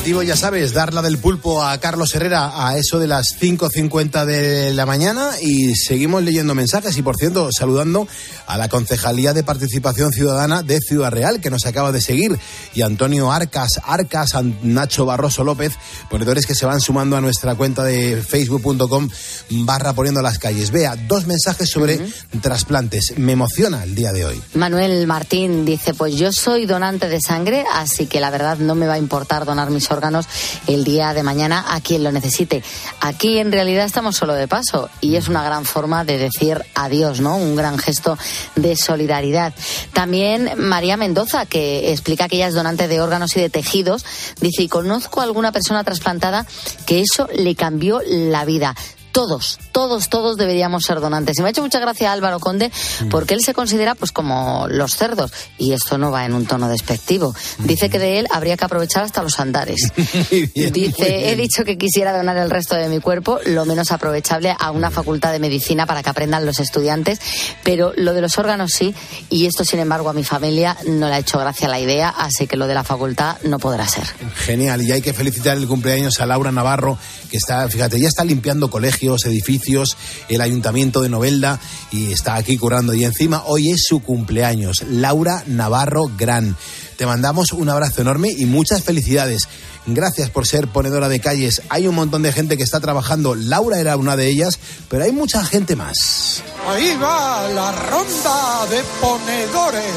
Objetivo, 0.09 0.23
ya 0.23 0.35
sabes, 0.35 0.73
dar 0.73 0.93
la 0.93 1.03
del 1.03 1.19
pulpo 1.19 1.63
a 1.63 1.77
Carlos 1.79 2.15
Herrera 2.15 2.67
a 2.67 2.77
eso 2.77 2.99
de 2.99 3.07
las 3.07 3.27
5.50 3.39 4.25
de 4.25 4.73
la 4.73 4.87
mañana 4.87 5.31
y 5.41 5.75
seguimos 5.75 6.23
leyendo 6.23 6.55
mensajes 6.55 6.97
y, 6.97 7.03
por 7.03 7.15
cierto, 7.15 7.49
saludando 7.51 8.07
a 8.49 8.57
la 8.57 8.67
Concejalía 8.67 9.33
de 9.33 9.43
Participación 9.43 10.11
Ciudadana 10.11 10.63
de 10.63 10.79
Ciudad 10.81 11.11
Real, 11.11 11.39
que 11.39 11.51
nos 11.51 11.67
acaba 11.67 11.91
de 11.91 12.01
seguir, 12.01 12.37
y 12.73 12.81
Antonio 12.81 13.31
Arcas, 13.31 13.79
Arcas, 13.85 14.31
Nacho 14.63 15.05
Barroso 15.05 15.43
López, 15.43 15.73
ponedores 16.09 16.47
que 16.47 16.55
se 16.55 16.65
van 16.65 16.81
sumando 16.81 17.15
a 17.15 17.21
nuestra 17.21 17.53
cuenta 17.53 17.83
de 17.83 18.21
facebook.com 18.27 19.07
barra 19.51 19.93
poniendo 19.93 20.23
las 20.23 20.39
calles. 20.39 20.71
Vea, 20.71 20.95
dos 20.95 21.27
mensajes 21.27 21.69
sobre 21.69 21.97
uh 21.97 21.99
-huh. 21.99 22.41
trasplantes. 22.41 23.13
Me 23.17 23.33
emociona 23.33 23.83
el 23.83 23.93
día 23.93 24.11
de 24.11 24.25
hoy. 24.25 24.41
Manuel 24.55 25.05
Martín 25.05 25.63
dice, 25.63 25.93
pues 25.93 26.15
yo 26.15 26.31
soy 26.31 26.65
donante 26.65 27.07
de 27.07 27.21
sangre, 27.21 27.65
así 27.71 28.07
que 28.07 28.19
la 28.19 28.31
verdad 28.31 28.57
no 28.57 28.73
me 28.73 28.87
va 28.87 28.93
a 28.93 28.97
importar 28.97 29.45
donar 29.45 29.69
mis 29.69 29.91
órganos 29.91 30.25
el 30.65 30.83
día 30.83 31.13
de 31.13 31.21
mañana 31.21 31.65
a 31.69 31.81
quien 31.81 32.03
lo 32.03 32.11
necesite. 32.11 32.63
Aquí 32.99 33.37
en 33.37 33.51
realidad 33.51 33.85
estamos 33.85 34.15
solo 34.15 34.33
de 34.33 34.47
paso 34.47 34.89
y 35.01 35.17
es 35.17 35.27
una 35.27 35.43
gran 35.43 35.65
forma 35.65 36.03
de 36.03 36.17
decir 36.17 36.63
adiós, 36.73 37.21
¿no? 37.21 37.37
Un 37.37 37.55
gran 37.55 37.77
gesto 37.77 38.17
de 38.55 38.75
solidaridad. 38.75 39.53
También 39.93 40.51
María 40.57 40.97
Mendoza, 40.97 41.45
que 41.45 41.91
explica 41.91 42.27
que 42.27 42.37
ella 42.37 42.47
es 42.47 42.53
donante 42.53 42.87
de 42.87 43.01
órganos 43.01 43.35
y 43.37 43.41
de 43.41 43.49
tejidos, 43.49 44.05
dice, 44.41 44.63
y 44.63 44.67
conozco 44.67 45.21
a 45.21 45.23
alguna 45.23 45.51
persona 45.51 45.83
trasplantada 45.83 46.45
que 46.85 47.01
eso 47.01 47.27
le 47.33 47.55
cambió 47.55 48.01
la 48.05 48.45
vida 48.45 48.75
todos, 49.11 49.59
todos, 49.71 50.09
todos 50.09 50.37
deberíamos 50.37 50.83
ser 50.83 50.99
donantes. 50.99 51.37
Y 51.37 51.41
me 51.41 51.47
ha 51.47 51.51
hecho 51.51 51.61
mucha 51.61 51.79
gracia 51.79 52.11
Álvaro 52.11 52.39
Conde 52.39 52.71
porque 53.09 53.33
él 53.33 53.41
se 53.41 53.53
considera 53.53 53.95
pues 53.95 54.11
como 54.11 54.67
los 54.69 54.95
cerdos 54.95 55.31
y 55.57 55.73
esto 55.73 55.97
no 55.97 56.11
va 56.11 56.25
en 56.25 56.33
un 56.33 56.45
tono 56.45 56.69
despectivo. 56.69 57.33
Dice 57.59 57.89
que 57.89 57.99
de 57.99 58.19
él 58.19 58.27
habría 58.31 58.57
que 58.57 58.65
aprovechar 58.65 59.03
hasta 59.03 59.23
los 59.23 59.39
andares. 59.39 59.91
Bien, 60.55 60.71
Dice, 60.71 61.31
he 61.31 61.35
dicho 61.35 61.65
que 61.65 61.77
quisiera 61.77 62.15
donar 62.15 62.37
el 62.37 62.49
resto 62.49 62.75
de 62.75 62.87
mi 62.89 62.99
cuerpo, 62.99 63.39
lo 63.45 63.65
menos 63.65 63.91
aprovechable 63.91 64.55
a 64.57 64.71
una 64.71 64.91
facultad 64.91 65.31
de 65.31 65.39
medicina 65.39 65.85
para 65.85 66.03
que 66.03 66.09
aprendan 66.09 66.45
los 66.45 66.59
estudiantes, 66.59 67.19
pero 67.63 67.93
lo 67.95 68.13
de 68.13 68.21
los 68.21 68.37
órganos 68.37 68.71
sí, 68.71 68.93
y 69.29 69.45
esto 69.45 69.65
sin 69.65 69.79
embargo 69.79 70.09
a 70.09 70.13
mi 70.13 70.23
familia 70.23 70.77
no 70.87 71.07
le 71.07 71.15
ha 71.15 71.19
hecho 71.19 71.39
gracia 71.39 71.67
la 71.67 71.79
idea, 71.79 72.09
así 72.09 72.47
que 72.47 72.57
lo 72.57 72.67
de 72.67 72.73
la 72.73 72.83
facultad 72.83 73.37
no 73.43 73.59
podrá 73.59 73.87
ser. 73.87 74.05
Genial, 74.35 74.81
y 74.81 74.91
hay 74.91 75.01
que 75.01 75.13
felicitar 75.13 75.57
el 75.57 75.67
cumpleaños 75.67 76.19
a 76.19 76.25
Laura 76.25 76.51
Navarro, 76.51 76.97
que 77.29 77.37
está, 77.37 77.67
fíjate, 77.69 77.99
ya 77.99 78.07
está 78.07 78.23
limpiando 78.23 78.69
colegios 78.69 78.98
edificios, 79.25 79.97
el 80.27 80.41
ayuntamiento 80.41 81.01
de 81.01 81.09
Novelda 81.09 81.59
y 81.91 82.11
está 82.11 82.35
aquí 82.35 82.57
curando. 82.57 82.93
Y 82.93 83.05
encima 83.05 83.43
hoy 83.45 83.71
es 83.71 83.83
su 83.87 84.01
cumpleaños, 84.01 84.83
Laura 84.89 85.43
Navarro 85.47 86.11
Gran. 86.17 86.55
Te 86.97 87.05
mandamos 87.05 87.53
un 87.53 87.69
abrazo 87.69 88.01
enorme 88.01 88.29
y 88.29 88.45
muchas 88.45 88.83
felicidades. 88.83 89.47
Gracias 89.85 90.29
por 90.29 90.45
ser 90.45 90.67
ponedora 90.67 91.07
de 91.07 91.19
calles. 91.19 91.61
Hay 91.69 91.87
un 91.87 91.95
montón 91.95 92.21
de 92.21 92.33
gente 92.33 92.57
que 92.57 92.63
está 92.63 92.79
trabajando. 92.79 93.35
Laura 93.35 93.79
era 93.79 93.95
una 93.95 94.15
de 94.17 94.27
ellas, 94.27 94.59
pero 94.89 95.05
hay 95.05 95.11
mucha 95.11 95.43
gente 95.45 95.75
más. 95.75 96.43
Ahí 96.67 96.95
va 97.01 97.47
la 97.49 97.71
ronda 97.71 98.65
de 98.69 98.83
ponedores. 98.99 99.95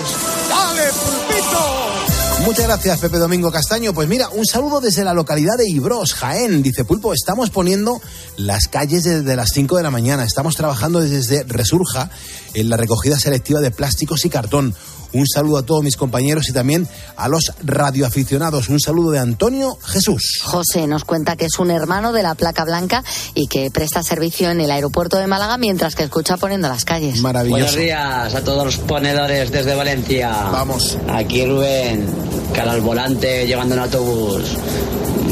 ¡Dale, 0.48 0.88
pulpito! 0.92 2.21
Muchas 2.44 2.66
gracias, 2.66 2.98
Pepe 2.98 3.18
Domingo 3.18 3.52
Castaño. 3.52 3.94
Pues 3.94 4.08
mira, 4.08 4.28
un 4.28 4.44
saludo 4.44 4.80
desde 4.80 5.04
la 5.04 5.14
localidad 5.14 5.56
de 5.56 5.68
Ibros, 5.68 6.12
Jaén. 6.14 6.62
Dice 6.62 6.84
Pulpo, 6.84 7.14
estamos 7.14 7.50
poniendo 7.50 8.00
las 8.36 8.66
calles 8.66 9.04
desde 9.04 9.36
las 9.36 9.50
5 9.50 9.76
de 9.76 9.82
la 9.84 9.92
mañana. 9.92 10.24
Estamos 10.24 10.56
trabajando 10.56 11.00
desde 11.00 11.44
Resurja 11.44 12.10
en 12.54 12.68
la 12.68 12.76
recogida 12.76 13.18
selectiva 13.18 13.60
de 13.60 13.70
plásticos 13.70 14.24
y 14.24 14.30
cartón. 14.30 14.74
Un 15.12 15.26
saludo 15.26 15.58
a 15.58 15.62
todos 15.62 15.82
mis 15.82 15.96
compañeros 15.96 16.48
y 16.48 16.52
también 16.52 16.88
a 17.16 17.28
los 17.28 17.52
radioaficionados. 17.62 18.68
Un 18.70 18.80
saludo 18.80 19.10
de 19.10 19.18
Antonio 19.18 19.76
Jesús. 19.84 20.40
José 20.42 20.86
nos 20.86 21.04
cuenta 21.04 21.36
que 21.36 21.44
es 21.44 21.58
un 21.58 21.70
hermano 21.70 22.12
de 22.12 22.22
la 22.22 22.34
placa 22.34 22.64
blanca 22.64 23.04
y 23.34 23.46
que 23.46 23.70
presta 23.70 24.02
servicio 24.02 24.50
en 24.50 24.60
el 24.60 24.70
aeropuerto 24.70 25.18
de 25.18 25.26
Málaga 25.26 25.58
mientras 25.58 25.94
que 25.94 26.04
escucha 26.04 26.38
poniendo 26.38 26.68
las 26.68 26.84
calles. 26.84 27.20
Maravilloso. 27.20 27.60
Buenos 27.60 27.76
días 27.76 28.34
a 28.34 28.42
todos 28.42 28.64
los 28.64 28.78
ponedores 28.78 29.52
desde 29.52 29.74
Valencia. 29.74 30.30
Vamos. 30.50 30.96
Aquí 31.08 31.44
Rubén, 31.44 32.06
cara 32.54 32.72
al 32.72 32.80
volante 32.80 33.46
llevando 33.46 33.74
un 33.74 33.82
autobús. 33.82 34.56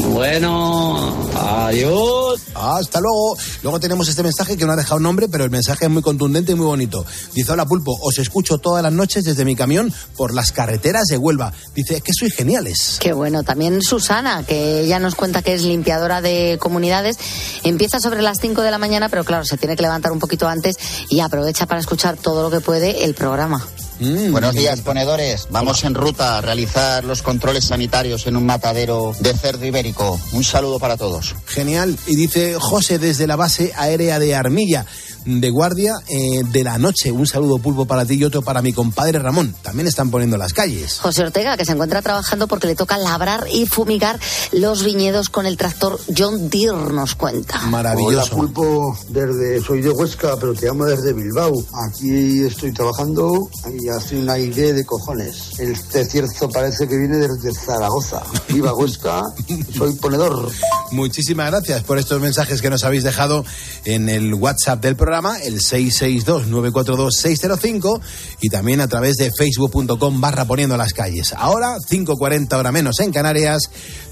Bueno, 0.09 1.29
adiós. 1.35 2.41
Hasta 2.53 2.99
luego. 2.99 3.37
Luego 3.63 3.79
tenemos 3.79 4.07
este 4.07 4.23
mensaje 4.23 4.57
que 4.57 4.65
no 4.65 4.73
ha 4.73 4.75
dejado 4.75 4.99
nombre, 4.99 5.27
pero 5.27 5.43
el 5.43 5.49
mensaje 5.49 5.85
es 5.85 5.91
muy 5.91 6.01
contundente 6.01 6.51
y 6.51 6.55
muy 6.55 6.65
bonito. 6.65 7.05
Dice, 7.33 7.51
hola 7.51 7.65
Pulpo, 7.65 7.97
os 8.01 8.17
escucho 8.17 8.57
todas 8.57 8.83
las 8.83 8.93
noches 8.93 9.23
desde 9.23 9.45
mi 9.45 9.55
camión 9.55 9.93
por 10.15 10.33
las 10.33 10.51
carreteras 10.51 11.05
de 11.07 11.17
Huelva. 11.17 11.53
Dice, 11.75 11.97
es 11.97 12.03
que 12.03 12.13
sois 12.13 12.33
geniales. 12.33 12.97
Qué 12.99 13.13
bueno. 13.13 13.43
También 13.43 13.81
Susana, 13.81 14.43
que 14.43 14.81
ella 14.81 14.99
nos 14.99 15.15
cuenta 15.15 15.41
que 15.41 15.53
es 15.53 15.63
limpiadora 15.63 16.21
de 16.21 16.57
comunidades, 16.59 17.17
empieza 17.63 17.99
sobre 17.99 18.21
las 18.21 18.39
5 18.39 18.61
de 18.61 18.71
la 18.71 18.77
mañana, 18.77 19.09
pero 19.09 19.23
claro, 19.23 19.45
se 19.45 19.57
tiene 19.57 19.75
que 19.75 19.83
levantar 19.83 20.11
un 20.11 20.19
poquito 20.19 20.47
antes 20.47 20.75
y 21.09 21.19
aprovecha 21.19 21.65
para 21.65 21.79
escuchar 21.79 22.17
todo 22.17 22.43
lo 22.43 22.51
que 22.51 22.63
puede 22.63 23.03
el 23.03 23.13
programa. 23.13 23.65
Mm, 23.99 24.31
Buenos 24.31 24.55
días, 24.55 24.81
ponedores. 24.81 25.47
Vamos 25.51 25.83
en 25.83 25.93
ruta 25.93 26.39
a 26.39 26.41
realizar 26.41 27.03
los 27.03 27.21
controles 27.21 27.65
sanitarios 27.65 28.25
en 28.25 28.35
un 28.35 28.47
matadero 28.47 29.13
de 29.19 29.31
cerdo 29.35 29.63
ibérico. 29.63 30.19
Un 30.31 30.43
saludo 30.43 30.79
para 30.79 30.97
todos. 30.97 31.35
Genial. 31.45 31.95
Y 32.07 32.15
dice 32.15 32.55
José 32.59 32.97
desde 32.97 33.27
la 33.27 33.35
base 33.35 33.73
aérea 33.75 34.17
de 34.17 34.33
Armilla, 34.33 34.87
de 35.25 35.49
guardia 35.49 35.95
eh, 36.07 36.41
de 36.43 36.63
la 36.63 36.77
noche. 36.77 37.11
Un 37.11 37.27
saludo 37.27 37.59
pulpo 37.59 37.85
para 37.85 38.05
ti 38.05 38.15
y 38.15 38.23
otro 38.23 38.41
para 38.41 38.61
mi 38.61 38.73
compadre 38.73 39.19
Ramón. 39.19 39.55
También 39.61 39.87
están 39.87 40.11
poniendo 40.11 40.37
las 40.37 40.53
calles. 40.53 40.99
José 40.99 41.23
Ortega, 41.23 41.57
que 41.57 41.65
se 41.65 41.73
encuentra 41.73 42.01
trabajando 42.01 42.47
porque 42.47 42.67
le 42.67 42.75
toca 42.75 42.97
labrar 42.97 43.45
y 43.51 43.65
fumigar 43.65 44.19
los 44.51 44.83
viñedos 44.83 45.29
con 45.29 45.45
el 45.45 45.57
tractor 45.57 45.99
John 46.15 46.49
Deere, 46.49 46.93
nos 46.93 47.15
cuenta. 47.15 47.61
Hola, 47.97 48.25
Pulpo, 48.25 48.97
desde, 49.09 49.61
soy 49.61 49.81
de 49.81 49.89
Huesca, 49.89 50.35
pero 50.39 50.53
te 50.53 50.67
llamo 50.67 50.85
desde 50.85 51.13
Bilbao. 51.13 51.63
Aquí 51.87 52.43
estoy 52.43 52.71
trabajando 52.73 53.49
y 53.79 53.89
hace 53.89 54.17
un 54.17 54.29
aire 54.29 54.73
de 54.73 54.85
cojones. 54.85 55.59
Este 55.59 56.05
cierzo 56.05 56.49
parece 56.49 56.87
que 56.87 56.97
viene 56.97 57.17
desde 57.17 57.53
Zaragoza. 57.53 58.23
Viva 58.49 58.73
Huesca, 58.73 59.23
soy 59.77 59.93
ponedor. 59.93 60.51
Muchísimas 60.91 61.49
gracias 61.51 61.83
por 61.83 61.97
estos 61.97 62.21
mensajes 62.21 62.61
que 62.61 62.69
nos 62.69 62.83
habéis 62.83 63.03
dejado 63.03 63.45
en 63.85 64.09
el 64.09 64.33
WhatsApp 64.33 64.81
del 64.81 64.95
programa, 64.95 65.10
el 65.43 65.59
662-942-605 65.59 67.99
y 68.39 68.47
también 68.49 68.79
a 68.79 68.87
través 68.87 69.17
de 69.17 69.29
facebook.com 69.37 70.21
barra 70.21 70.45
poniendo 70.45 70.77
las 70.77 70.93
calles. 70.93 71.33
Ahora, 71.35 71.75
5.40 71.77 72.57
hora 72.57 72.71
menos 72.71 73.01
en 73.01 73.11
Canarias, 73.11 73.63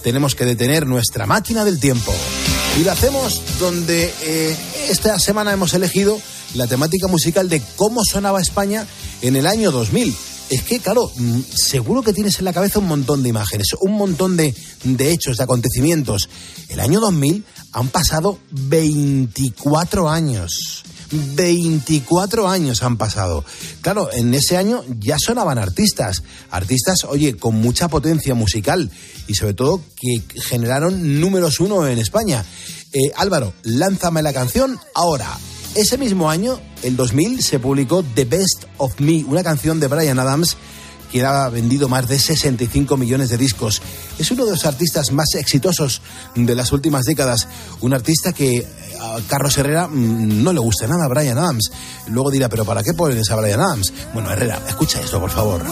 tenemos 0.04 0.36
que 0.36 0.44
detener 0.46 0.86
nuestra 0.86 1.26
máquina 1.26 1.64
del 1.64 1.80
tiempo. 1.80 2.14
Y 2.80 2.84
lo 2.84 2.92
hacemos 2.92 3.42
donde 3.60 4.14
eh, 4.22 4.58
esta 4.90 5.18
semana 5.20 5.54
hemos 5.54 5.74
elegido 5.74 6.20
la 6.56 6.68
temática 6.68 7.08
musical 7.08 7.48
de 7.48 7.62
cómo 7.78 8.04
sonaba 8.04 8.42
España 8.42 8.86
en 9.22 9.38
el 9.38 9.48
año 9.48 9.72
2000. 9.72 10.14
Es 10.50 10.64
que, 10.64 10.80
claro, 10.80 11.10
mm, 11.16 11.42
seguro 11.54 12.02
que 12.02 12.12
tienes 12.12 12.40
en 12.40 12.46
la 12.46 12.54
cabeza 12.54 12.80
un 12.80 12.88
montón 12.88 13.24
de 13.24 13.30
imágenes, 13.30 13.68
un 13.80 13.94
montón 13.94 14.36
de, 14.36 14.54
de 14.84 15.12
hechos, 15.12 15.38
de 15.38 15.44
acontecimientos. 15.44 16.28
El 16.68 16.82
año 16.82 17.00
2000 17.00 17.46
han 17.74 17.88
pasado 17.90 18.40
24 18.52 20.10
años. 20.10 20.84
24 21.12 22.48
años 22.48 22.84
han 22.84 22.98
pasado. 22.98 23.44
Claro, 23.82 24.10
en 24.14 24.34
ese 24.34 24.58
año 24.58 24.84
ya 25.00 25.18
sonaban 25.20 25.58
artistas. 25.58 26.24
Artistas, 26.52 27.04
oye, 27.06 27.36
con 27.36 27.56
mucha 27.56 27.88
potencia 27.88 28.36
musical 28.36 28.92
y 29.28 29.36
sobre 29.36 29.54
todo 29.54 29.82
que 29.96 30.22
generaron 30.42 31.20
números 31.20 31.60
uno 31.60 31.88
en 31.88 31.98
España. 31.98 32.46
Eh, 32.92 33.12
Álvaro, 33.16 33.54
lánzame 33.64 34.22
la 34.22 34.34
canción 34.34 34.80
ahora. 34.94 35.38
Ese 35.76 35.98
mismo 35.98 36.30
año, 36.30 36.60
el 36.82 36.96
2000, 36.96 37.44
se 37.44 37.60
publicó 37.60 38.04
The 38.04 38.26
Best 38.26 38.66
of 38.78 39.00
Me, 39.00 39.24
una 39.24 39.44
canción 39.44 39.80
de 39.80 39.88
Brian 39.88 40.20
Adams 40.20 40.58
que 41.12 41.26
ha 41.26 41.50
vendido 41.50 41.90
más 41.90 42.08
de 42.08 42.20
65 42.20 42.98
millones 42.98 43.30
de 43.30 43.38
discos. 43.38 43.82
Es 44.18 44.32
uno 44.32 44.46
de 44.46 44.52
los 44.52 44.66
artistas 44.66 45.12
más 45.12 45.34
exitosos 45.36 46.02
de 46.36 46.56
las 46.56 46.72
últimas 46.72 47.06
décadas. 47.06 47.48
Un 47.82 47.94
artista 47.94 48.34
que 48.34 48.68
a 49.00 49.18
Carlos 49.28 49.58
Herrera 49.58 49.88
mm, 49.88 50.44
no 50.44 50.54
le 50.54 50.60
gusta 50.60 50.88
nada 50.88 51.06
a 51.06 51.08
Brian 51.08 51.38
Adams. 51.38 51.72
Luego 52.08 52.32
dirá, 52.32 52.50
pero 52.50 52.66
¿para 52.66 52.84
qué 52.84 52.94
pones 52.94 53.30
a 53.32 53.36
Brian 53.36 53.60
Adams? 53.60 53.94
Bueno, 54.14 54.32
Herrera, 54.32 54.62
escucha 54.68 55.02
esto, 55.02 55.20
por 55.20 55.30
favor. 55.30 55.64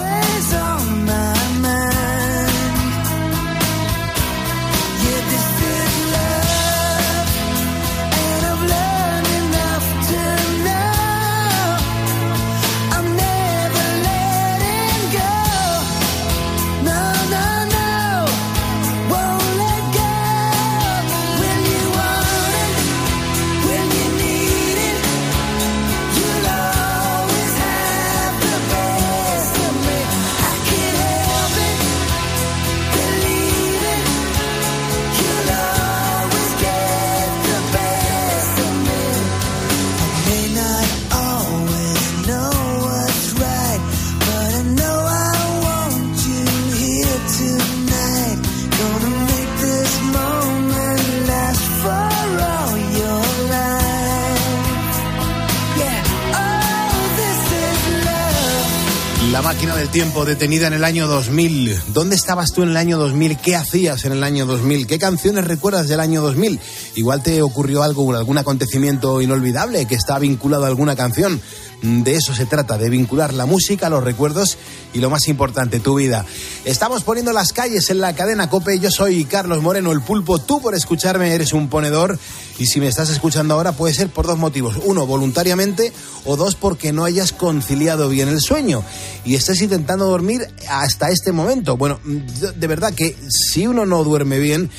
Tiempo 59.98 60.26
detenida 60.26 60.68
en 60.68 60.74
el 60.74 60.84
año 60.84 61.08
2000. 61.08 61.76
¿Dónde 61.88 62.16
estabas 62.16 62.54
tú 62.54 62.62
en 62.62 62.70
el 62.70 62.78
año 62.78 63.00
2000? 63.00 63.36
¿Qué 63.39 63.56
hacías 63.56 64.06
en 64.06 64.12
el 64.12 64.24
año 64.24 64.45
2000? 64.45 64.86
¿Qué 64.86 65.00
canciones 65.00 65.45
recuerdas 65.45 65.88
del 65.88 66.00
año 66.00 66.22
2000? 66.22 66.60
Igual 66.98 67.24
te 67.24 67.41
ocurrió 67.41 67.82
algo, 67.82 68.14
algún 68.14 68.38
acontecimiento 68.38 69.24
inolvidable 69.24 69.88
que 69.88 69.95
está 69.95 70.20
vinculado 70.20 70.66
a 70.66 70.68
alguna 70.68 70.95
canción. 70.95 71.41
De 71.82 72.15
eso 72.15 72.34
se 72.34 72.47
trata, 72.47 72.80
de 72.80 72.89
vincular 72.89 73.34
la 73.34 73.45
música, 73.45 73.89
los 73.89 74.03
recuerdos 74.03 74.57
y 74.95 74.99
lo 74.99 75.11
más 75.11 75.28
importante, 75.28 75.80
tu 75.80 75.95
vida. 75.95 76.25
Estamos 76.65 77.03
poniendo 77.03 77.34
las 77.34 77.53
calles 77.53 77.91
en 77.91 77.99
la 77.99 78.15
cadena 78.15 78.49
Cope. 78.49 78.80
Yo 78.80 78.89
soy 78.89 79.25
Carlos 79.25 79.61
Moreno, 79.61 79.91
el 79.91 80.01
pulpo. 80.01 80.39
Tú 80.39 80.59
por 80.59 80.73
escucharme 80.73 81.32
eres 81.34 81.53
un 81.53 81.69
ponedor 81.69 82.17
y 82.57 82.65
si 82.65 82.80
me 82.80 82.88
estás 82.88 83.11
escuchando 83.11 83.53
ahora 83.53 83.73
puede 83.73 83.93
ser 83.93 84.09
por 84.09 84.25
dos 84.25 84.39
motivos. 84.39 84.78
Uno, 84.86 85.05
voluntariamente 85.05 85.93
o 86.25 86.36
dos, 86.36 86.55
porque 86.55 86.91
no 86.91 87.05
hayas 87.05 87.32
conciliado 87.32 88.09
bien 88.09 88.30
el 88.30 88.41
sueño 88.41 88.84
y 89.23 89.36
estés 89.36 89.61
intentando 89.61 90.05
dormir 90.05 90.47
hasta 90.69 91.09
este 91.09 91.32
momento. 91.32 91.78
Bueno, 91.78 91.99
de 92.03 92.67
verdad 92.67 92.93
que 92.93 93.15
si 93.30 93.67
uno 93.67 93.86
no 93.86 94.03
duerme 94.03 94.39
bien, 94.39 94.71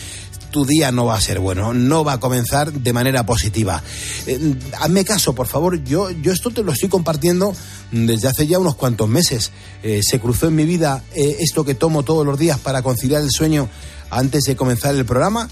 tu 0.50 0.64
día 0.64 0.92
no 0.92 1.06
va 1.06 1.16
a 1.16 1.20
ser 1.20 1.40
bueno, 1.40 1.74
no 1.74 2.04
va 2.04 2.14
a 2.14 2.20
comenzar 2.20 2.72
de 2.72 2.92
manera 2.92 3.24
positiva. 3.26 3.82
Eh, 4.26 4.54
hazme 4.78 5.04
caso, 5.04 5.34
por 5.34 5.46
favor, 5.46 5.82
yo, 5.84 6.10
yo 6.10 6.32
esto 6.32 6.50
te 6.50 6.62
lo 6.62 6.72
estoy 6.72 6.88
compartiendo 6.88 7.54
desde 7.90 8.28
hace 8.28 8.46
ya 8.46 8.58
unos 8.58 8.74
cuantos 8.74 9.08
meses. 9.08 9.52
Eh, 9.82 10.00
se 10.02 10.20
cruzó 10.20 10.48
en 10.48 10.56
mi 10.56 10.64
vida 10.64 11.04
eh, 11.14 11.36
esto 11.40 11.64
que 11.64 11.74
tomo 11.74 12.02
todos 12.02 12.26
los 12.26 12.38
días 12.38 12.58
para 12.58 12.82
conciliar 12.82 13.22
el 13.22 13.30
sueño 13.30 13.68
antes 14.10 14.44
de 14.44 14.56
comenzar 14.56 14.94
el 14.94 15.04
programa 15.04 15.48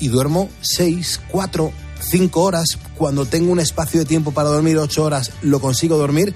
y 0.00 0.08
duermo 0.08 0.48
seis, 0.60 1.20
cuatro, 1.28 1.72
cinco 2.00 2.42
horas. 2.42 2.78
Cuando 2.96 3.26
tengo 3.26 3.52
un 3.52 3.60
espacio 3.60 4.00
de 4.00 4.06
tiempo 4.06 4.32
para 4.32 4.48
dormir 4.48 4.78
ocho 4.78 5.04
horas, 5.04 5.32
lo 5.42 5.60
consigo 5.60 5.96
dormir. 5.96 6.34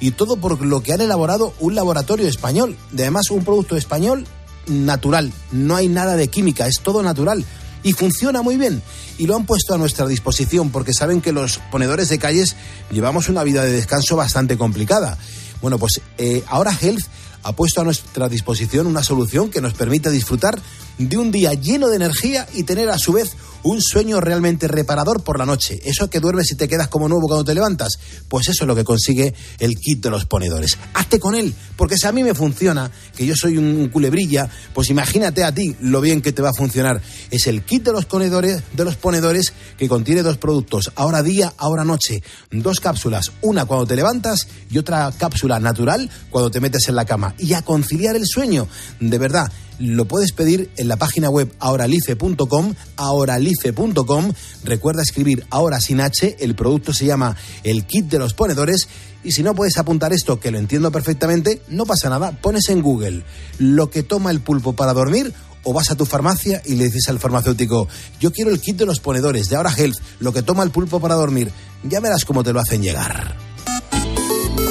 Y 0.00 0.10
todo 0.12 0.36
por 0.36 0.60
lo 0.64 0.82
que 0.82 0.92
han 0.92 1.00
elaborado 1.00 1.54
un 1.60 1.76
laboratorio 1.76 2.26
español. 2.26 2.76
De 2.90 3.04
además, 3.04 3.30
un 3.30 3.44
producto 3.44 3.76
español 3.76 4.26
natural. 4.66 5.32
No 5.50 5.76
hay 5.76 5.88
nada 5.88 6.16
de 6.16 6.28
química, 6.28 6.66
es 6.66 6.80
todo 6.80 7.02
natural. 7.02 7.44
Y 7.82 7.92
funciona 7.94 8.42
muy 8.42 8.56
bien. 8.56 8.82
Y 9.18 9.26
lo 9.26 9.36
han 9.36 9.46
puesto 9.46 9.74
a 9.74 9.78
nuestra 9.78 10.06
disposición 10.06 10.70
porque 10.70 10.94
saben 10.94 11.20
que 11.20 11.32
los 11.32 11.58
ponedores 11.70 12.08
de 12.08 12.18
calles 12.18 12.56
llevamos 12.90 13.28
una 13.28 13.42
vida 13.42 13.64
de 13.64 13.72
descanso 13.72 14.16
bastante 14.16 14.56
complicada. 14.56 15.18
Bueno, 15.60 15.78
pues 15.78 16.00
eh, 16.18 16.44
ahora 16.46 16.76
Health 16.80 17.04
ha 17.42 17.52
puesto 17.52 17.80
a 17.80 17.84
nuestra 17.84 18.28
disposición 18.28 18.86
una 18.86 19.02
solución 19.02 19.50
que 19.50 19.60
nos 19.60 19.74
permite 19.74 20.10
disfrutar 20.10 20.58
de 20.98 21.18
un 21.18 21.30
día 21.30 21.54
lleno 21.54 21.88
de 21.88 21.96
energía 21.96 22.46
y 22.54 22.64
tener 22.64 22.90
a 22.90 22.98
su 22.98 23.12
vez 23.12 23.36
un 23.62 23.80
sueño 23.80 24.20
realmente 24.20 24.68
reparador 24.68 25.22
por 25.22 25.38
la 25.38 25.46
noche. 25.46 25.80
Eso 25.84 26.10
que 26.10 26.20
duermes 26.20 26.50
y 26.50 26.56
te 26.56 26.68
quedas 26.68 26.88
como 26.88 27.08
nuevo 27.08 27.26
cuando 27.26 27.44
te 27.44 27.54
levantas, 27.54 27.98
pues 28.28 28.48
eso 28.48 28.64
es 28.64 28.68
lo 28.68 28.74
que 28.74 28.84
consigue 28.84 29.34
el 29.58 29.76
kit 29.76 30.02
de 30.02 30.10
los 30.10 30.24
ponedores. 30.26 30.78
Hazte 30.94 31.20
con 31.20 31.34
él, 31.34 31.54
porque 31.76 31.96
si 31.96 32.06
a 32.06 32.12
mí 32.12 32.22
me 32.22 32.34
funciona, 32.34 32.90
que 33.16 33.26
yo 33.26 33.34
soy 33.36 33.58
un 33.58 33.88
culebrilla, 33.88 34.48
pues 34.74 34.90
imagínate 34.90 35.44
a 35.44 35.54
ti 35.54 35.76
lo 35.80 36.00
bien 36.00 36.22
que 36.22 36.32
te 36.32 36.42
va 36.42 36.50
a 36.50 36.54
funcionar. 36.54 37.00
Es 37.30 37.46
el 37.46 37.62
kit 37.62 37.84
de 37.84 37.92
los 37.92 38.04
ponedores, 38.04 38.62
de 38.72 38.84
los 38.84 38.96
ponedores 38.96 39.52
que 39.78 39.88
contiene 39.88 40.22
dos 40.22 40.38
productos, 40.38 40.90
ahora 40.96 41.22
día, 41.22 41.52
ahora 41.56 41.84
noche, 41.84 42.22
dos 42.50 42.80
cápsulas, 42.80 43.32
una 43.42 43.64
cuando 43.64 43.86
te 43.86 43.96
levantas 43.96 44.48
y 44.70 44.78
otra 44.78 45.12
cápsula 45.16 45.60
natural 45.60 46.10
cuando 46.30 46.50
te 46.50 46.60
metes 46.60 46.88
en 46.88 46.96
la 46.96 47.04
cama 47.04 47.34
y 47.38 47.54
a 47.54 47.62
conciliar 47.62 48.16
el 48.16 48.26
sueño. 48.26 48.66
De 49.00 49.18
verdad, 49.18 49.50
lo 49.82 50.04
puedes 50.06 50.32
pedir 50.32 50.70
en 50.76 50.86
la 50.86 50.96
página 50.96 51.28
web 51.28 51.52
ahoralife.com, 51.58 52.74
ahoralife.com. 52.96 54.32
Recuerda 54.62 55.02
escribir 55.02 55.44
ahora 55.50 55.80
sin 55.80 56.00
H, 56.00 56.36
el 56.38 56.54
producto 56.54 56.92
se 56.92 57.06
llama 57.06 57.36
el 57.64 57.84
kit 57.84 58.06
de 58.06 58.20
los 58.20 58.34
ponedores. 58.34 58.88
Y 59.24 59.32
si 59.32 59.42
no 59.42 59.54
puedes 59.54 59.78
apuntar 59.78 60.12
esto, 60.12 60.38
que 60.38 60.52
lo 60.52 60.58
entiendo 60.58 60.92
perfectamente, 60.92 61.62
no 61.68 61.84
pasa 61.84 62.08
nada. 62.08 62.30
Pones 62.32 62.68
en 62.68 62.80
Google 62.80 63.24
lo 63.58 63.90
que 63.90 64.02
toma 64.04 64.30
el 64.30 64.40
pulpo 64.40 64.74
para 64.74 64.92
dormir 64.92 65.32
o 65.64 65.72
vas 65.72 65.90
a 65.90 65.96
tu 65.96 66.06
farmacia 66.06 66.62
y 66.64 66.76
le 66.76 66.84
dices 66.84 67.08
al 67.08 67.18
farmacéutico, 67.18 67.88
yo 68.20 68.32
quiero 68.32 68.50
el 68.50 68.60
kit 68.60 68.76
de 68.76 68.86
los 68.86 69.00
ponedores 69.00 69.48
de 69.48 69.56
Ahora 69.56 69.74
Health, 69.76 69.98
lo 70.20 70.32
que 70.32 70.42
toma 70.42 70.62
el 70.62 70.70
pulpo 70.70 71.00
para 71.00 71.14
dormir. 71.16 71.50
Ya 71.84 72.00
verás 72.00 72.24
cómo 72.24 72.44
te 72.44 72.52
lo 72.52 72.60
hacen 72.60 72.82
llegar. 72.82 73.36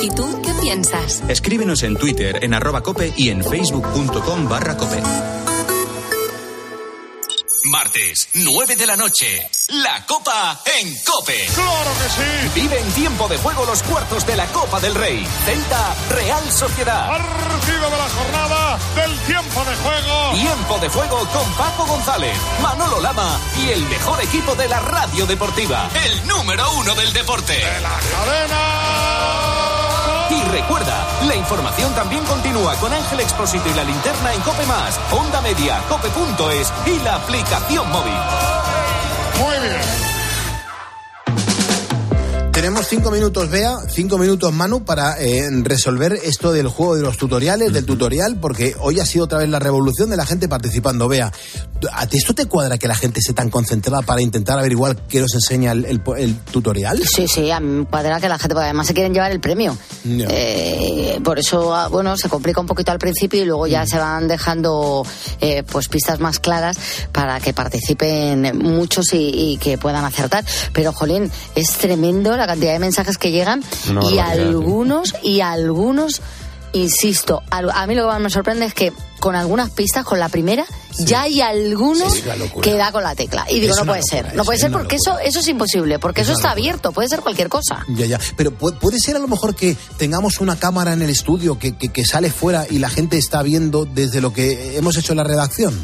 ¿Y 0.01 0.09
tú 0.09 0.40
piensas? 0.71 1.23
Escríbenos 1.27 1.83
en 1.83 1.97
Twitter 1.97 2.39
en 2.43 2.53
arroba 2.53 2.81
cope 2.81 3.13
y 3.17 3.29
en 3.29 3.43
facebook.com 3.43 4.47
barra 4.47 4.77
cope. 4.77 5.01
Martes, 7.65 8.29
9 8.33 8.75
de 8.75 8.85
la 8.87 8.95
noche. 8.95 9.49
La 9.69 10.05
Copa 10.05 10.61
en 10.79 10.93
Cope. 11.05 11.45
¡Claro 11.53 11.91
que 12.01 12.09
sí! 12.09 12.59
Vive 12.61 12.79
en 12.79 12.91
tiempo 12.93 13.27
de 13.27 13.37
juego 13.37 13.65
los 13.65 13.83
cuartos 13.83 14.25
de 14.25 14.35
la 14.35 14.45
Copa 14.47 14.79
del 14.79 14.95
Rey. 14.95 15.25
Celta, 15.45 15.95
Real 16.09 16.51
Sociedad. 16.51 17.07
Partido 17.07 17.89
de 17.89 17.97
la 17.97 18.09
jornada 18.09 18.79
del 18.95 19.17
tiempo 19.19 19.63
de 19.63 19.75
juego. 19.75 20.33
Tiempo 20.33 20.79
de 20.79 20.89
juego 20.89 21.17
con 21.31 21.53
Paco 21.53 21.85
González, 21.85 22.37
Manolo 22.61 22.99
Lama 22.99 23.39
y 23.63 23.69
el 23.69 23.81
mejor 23.85 24.21
equipo 24.21 24.55
de 24.55 24.67
la 24.67 24.79
radio 24.79 25.25
deportiva. 25.27 25.89
El 26.03 26.27
número 26.27 26.63
uno 26.73 26.95
del 26.95 27.13
deporte. 27.13 27.53
De 27.53 27.81
la 27.81 27.99
cadena. 28.11 29.80
Y 30.31 30.41
recuerda, 30.49 31.05
la 31.27 31.35
información 31.35 31.93
también 31.93 32.23
continúa 32.23 32.75
con 32.75 32.93
Ángel 32.93 33.19
Expósito 33.19 33.67
y 33.69 33.73
la 33.73 33.83
linterna 33.83 34.33
en 34.33 34.39
Cope 34.41 34.65
Más, 34.65 34.97
Onda 35.11 35.41
Media, 35.41 35.81
Cope.es 35.89 36.71
y 36.85 36.99
la 36.99 37.15
aplicación 37.15 37.89
móvil. 37.89 38.13
Muy 39.39 39.59
bien. 39.59 40.00
Tenemos 42.61 42.85
cinco 42.87 43.09
minutos, 43.09 43.49
Bea, 43.49 43.75
cinco 43.89 44.19
minutos, 44.19 44.53
Manu, 44.53 44.85
para 44.85 45.15
eh, 45.19 45.49
resolver 45.63 46.13
esto 46.23 46.53
del 46.53 46.67
juego 46.67 46.95
de 46.95 47.01
los 47.01 47.17
tutoriales, 47.17 47.73
del 47.73 47.87
tutorial, 47.87 48.37
porque 48.39 48.75
hoy 48.79 48.99
ha 48.99 49.05
sido 49.07 49.25
otra 49.25 49.39
vez 49.39 49.49
la 49.49 49.57
revolución 49.57 50.11
de 50.11 50.15
la 50.17 50.27
gente 50.27 50.47
participando. 50.47 51.07
Bea, 51.07 51.31
¿a 51.91 52.05
ti 52.05 52.17
esto 52.17 52.35
te 52.35 52.45
cuadra 52.45 52.77
que 52.77 52.87
la 52.87 52.93
gente 52.93 53.19
esté 53.19 53.33
tan 53.33 53.49
concentrada 53.49 54.03
para 54.03 54.21
intentar 54.21 54.59
averiguar 54.59 54.95
qué 55.07 55.19
nos 55.21 55.33
enseña 55.33 55.71
el, 55.71 55.85
el- 55.85 56.01
el 56.19 56.35
tutorial? 56.37 57.01
Sí, 57.03 57.27
sí, 57.27 57.49
a 57.49 57.59
mí 57.59 57.67
me 57.79 57.85
cuadra 57.85 58.19
que 58.21 58.29
la 58.29 58.37
gente, 58.37 58.53
porque 58.53 58.65
además 58.65 58.85
se 58.85 58.93
quieren 58.93 59.11
llevar 59.15 59.31
el 59.31 59.39
premio. 59.39 59.75
Eh, 60.07 61.19
por 61.23 61.39
eso, 61.39 61.73
ah, 61.75 61.87
bueno, 61.87 62.15
se 62.15 62.29
complica 62.29 62.61
un 62.61 62.67
poquito 62.67 62.91
al 62.91 62.99
principio 62.99 63.41
y 63.41 63.45
luego 63.45 63.65
ya 63.65 63.87
se 63.87 63.97
van 63.97 64.27
dejando 64.27 65.03
eh, 65.39 65.63
pues 65.63 65.87
pistas 65.89 66.19
más 66.19 66.37
claras 66.37 66.77
para 67.11 67.39
que 67.39 67.53
participen 67.53 68.55
muchos 68.59 69.13
y, 69.13 69.53
y 69.53 69.57
que 69.57 69.79
puedan 69.79 70.05
acertar. 70.05 70.45
Pero, 70.73 70.93
jolín, 70.93 71.31
es 71.55 71.71
tremendo 71.71 72.37
la 72.37 72.50
cantidad 72.51 72.73
de 72.73 72.79
mensajes 72.79 73.17
que 73.17 73.31
llegan 73.31 73.63
y 73.85 73.93
barbaridad, 73.93 74.31
algunos, 74.31 75.15
y 75.23 75.41
algunos, 75.41 76.21
insisto, 76.73 77.41
a 77.49 77.87
mí 77.87 77.95
lo 77.95 78.03
que 78.03 78.07
más 78.07 78.21
me 78.21 78.29
sorprende 78.29 78.65
es 78.65 78.73
que 78.73 78.91
con 79.19 79.35
algunas 79.35 79.69
pistas, 79.69 80.03
con 80.03 80.19
la 80.19 80.29
primera, 80.29 80.65
ya 80.97 81.21
hay 81.23 81.41
algunos 81.41 82.11
Sí, 82.13 82.23
que 82.63 82.73
da 82.73 82.91
con 82.91 83.03
la 83.03 83.13
tecla. 83.13 83.45
Y 83.49 83.59
digo, 83.59 83.73
Es 83.73 83.79
no 83.79 83.85
puede 83.85 83.99
locura, 84.01 84.23
ser, 84.23 84.35
no 84.35 84.41
es 84.41 84.45
puede 84.47 84.59
ser 84.59 84.71
porque 84.71 84.95
eso, 84.95 85.19
eso 85.19 85.39
es 85.39 85.47
imposible, 85.47 85.99
porque 85.99 86.21
Es 86.21 86.27
eso 86.27 86.37
está 86.37 86.49
locura. 86.49 86.61
abierto, 86.63 86.91
puede 86.91 87.07
ser 87.09 87.19
cualquier 87.21 87.47
cosa. 87.49 87.85
Ya, 87.89 88.07
ya. 88.07 88.19
Pero 88.35 88.51
pu- 88.57 88.75
puede 88.79 88.97
ser 88.99 89.15
a 89.15 89.19
lo 89.19 89.27
mejor 89.27 89.55
que 89.55 89.77
tengamos 89.97 90.39
una 90.41 90.55
cámara 90.57 90.93
en 90.93 91.03
el 91.03 91.09
estudio 91.11 91.59
que, 91.59 91.77
que- 91.77 91.89
que 91.89 92.03
sale 92.03 92.31
fuera 92.31 92.65
y 92.67 92.79
la 92.79 92.89
gente 92.89 93.17
está 93.19 93.43
viendo 93.43 93.85
desde 93.85 94.21
lo 94.21 94.33
que 94.33 94.75
hemos 94.77 94.97
hecho 94.97 95.13
en 95.13 95.17
la 95.17 95.23
redacción. 95.23 95.79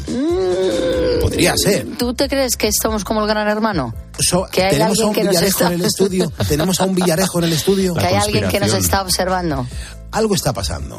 Podría 1.20 1.54
ser. 1.56 1.86
¿Tú 1.96 2.14
te 2.14 2.28
crees 2.28 2.56
que 2.56 2.70
somos 2.72 3.04
como 3.04 3.20
el 3.22 3.28
gran 3.28 3.48
hermano? 3.48 3.94
So- 4.18 4.46
Que 4.50 4.64
hay 4.64 4.70
tenemos 4.72 4.98
a 4.98 5.02
alguien 5.02 5.08
un 5.08 5.14
que 5.14 5.24
nos 5.24 5.30
Villarejo 5.30 5.58
está- 5.58 5.66
en 5.74 5.80
el 5.80 5.86
estudio. 5.86 6.32
Tenemos 6.48 6.80
a 6.80 6.84
un 6.84 6.94
Villarejo 6.94 7.38
en 7.38 7.44
el 7.44 7.52
estudio. 7.52 7.94
que 7.98 8.06
hay 8.06 8.14
alguien 8.16 8.48
que 8.48 8.60
nos 8.60 8.74
está 8.74 9.02
observando. 9.02 9.66
Algo 10.12 10.34
está 10.34 10.52
pasando. 10.52 10.98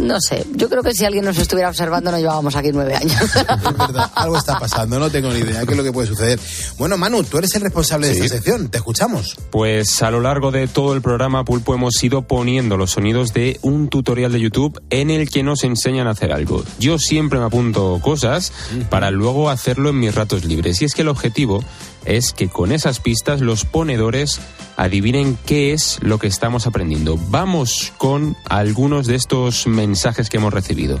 No 0.00 0.18
sé, 0.20 0.46
yo 0.54 0.68
creo 0.68 0.82
que 0.82 0.94
si 0.94 1.04
alguien 1.04 1.24
nos 1.24 1.36
estuviera 1.36 1.68
observando 1.68 2.10
no 2.10 2.18
llevábamos 2.18 2.56
aquí 2.56 2.70
nueve 2.72 2.94
años. 2.94 3.20
Es 3.20 3.78
verdad, 3.78 4.10
algo 4.14 4.38
está 4.38 4.58
pasando, 4.58 4.98
no 4.98 5.10
tengo 5.10 5.30
ni 5.30 5.40
idea 5.40 5.64
qué 5.64 5.72
es 5.72 5.76
lo 5.76 5.82
que 5.82 5.92
puede 5.92 6.08
suceder. 6.08 6.40
Bueno, 6.78 6.96
Manu, 6.96 7.22
tú 7.24 7.38
eres 7.38 7.54
el 7.54 7.62
responsable 7.62 8.08
de 8.08 8.14
esta 8.14 8.28
sección, 8.28 8.68
te 8.68 8.78
escuchamos. 8.78 9.36
Pues 9.50 10.02
a 10.02 10.10
lo 10.10 10.20
largo 10.20 10.50
de 10.50 10.68
todo 10.68 10.94
el 10.94 11.02
programa 11.02 11.44
Pulpo 11.44 11.74
hemos 11.74 12.02
ido 12.02 12.22
poniendo 12.22 12.76
los 12.76 12.92
sonidos 12.92 13.34
de 13.34 13.58
un 13.62 13.88
tutorial 13.88 14.32
de 14.32 14.40
YouTube 14.40 14.80
en 14.90 15.10
el 15.10 15.28
que 15.28 15.42
nos 15.42 15.64
enseñan 15.64 16.06
a 16.06 16.10
hacer 16.10 16.32
algo. 16.32 16.64
Yo 16.78 16.98
siempre 16.98 17.38
me 17.38 17.44
apunto 17.44 18.00
cosas 18.02 18.52
para 18.88 19.10
luego 19.10 19.50
hacerlo 19.50 19.90
en 19.90 20.00
mis 20.00 20.14
ratos 20.14 20.44
libres. 20.44 20.80
Y 20.80 20.86
es 20.86 20.94
que 20.94 21.02
el 21.02 21.08
objetivo 21.08 21.62
es 22.04 22.32
que 22.32 22.48
con 22.48 22.72
esas 22.72 23.00
pistas 23.00 23.40
los 23.40 23.64
ponedores 23.64 24.40
adivinen 24.76 25.38
qué 25.46 25.72
es 25.72 25.98
lo 26.02 26.18
que 26.18 26.26
estamos 26.26 26.66
aprendiendo. 26.66 27.18
Vamos 27.28 27.92
con 27.98 28.36
algunos 28.48 29.06
de 29.06 29.16
estos 29.16 29.66
mensajes 29.66 30.30
que 30.30 30.38
hemos 30.38 30.54
recibido. 30.54 30.98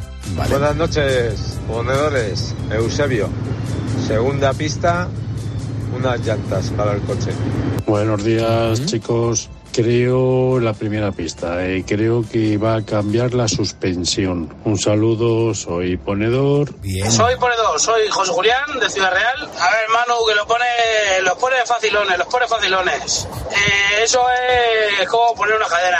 Buenas 0.48 0.76
noches, 0.76 1.58
ponedores. 1.66 2.54
Eusebio. 2.70 3.28
Segunda 4.06 4.52
pista, 4.52 5.08
unas 5.96 6.24
llantas 6.24 6.70
para 6.70 6.92
el 6.92 7.00
coche. 7.02 7.30
Buenos 7.86 8.22
días, 8.24 8.84
chicos. 8.86 9.48
Creo 9.72 10.58
la 10.58 10.72
primera 10.72 11.12
pista. 11.12 11.64
eh, 11.64 11.84
creo 11.86 12.24
que 12.28 12.58
va 12.58 12.76
a 12.76 12.82
cambiar 12.84 13.34
la 13.34 13.46
suspensión. 13.46 14.52
Un 14.64 14.76
saludo, 14.78 15.54
soy 15.54 15.96
ponedor. 15.96 16.74
Bien. 16.80 17.10
Soy 17.10 17.36
ponedor, 17.36 17.78
soy 17.80 18.08
José 18.10 18.32
Julián 18.32 18.80
de 18.80 18.90
Ciudad 18.90 19.12
Real. 19.12 19.42
A 19.42 19.70
ver, 19.70 19.88
Manu, 19.92 20.14
que 20.26 20.34
lo 20.34 20.46
pone, 20.46 20.64
los 21.22 21.34
pone 21.38 21.56
facilones, 21.64 22.18
los 22.18 22.26
pone 22.26 22.48
facilones. 22.48 23.28
Eh, 23.52 24.02
eso 24.04 24.20
es 25.00 25.08
como 25.08 25.34
poner 25.36 25.54
una 25.54 25.66
cadena 25.66 25.98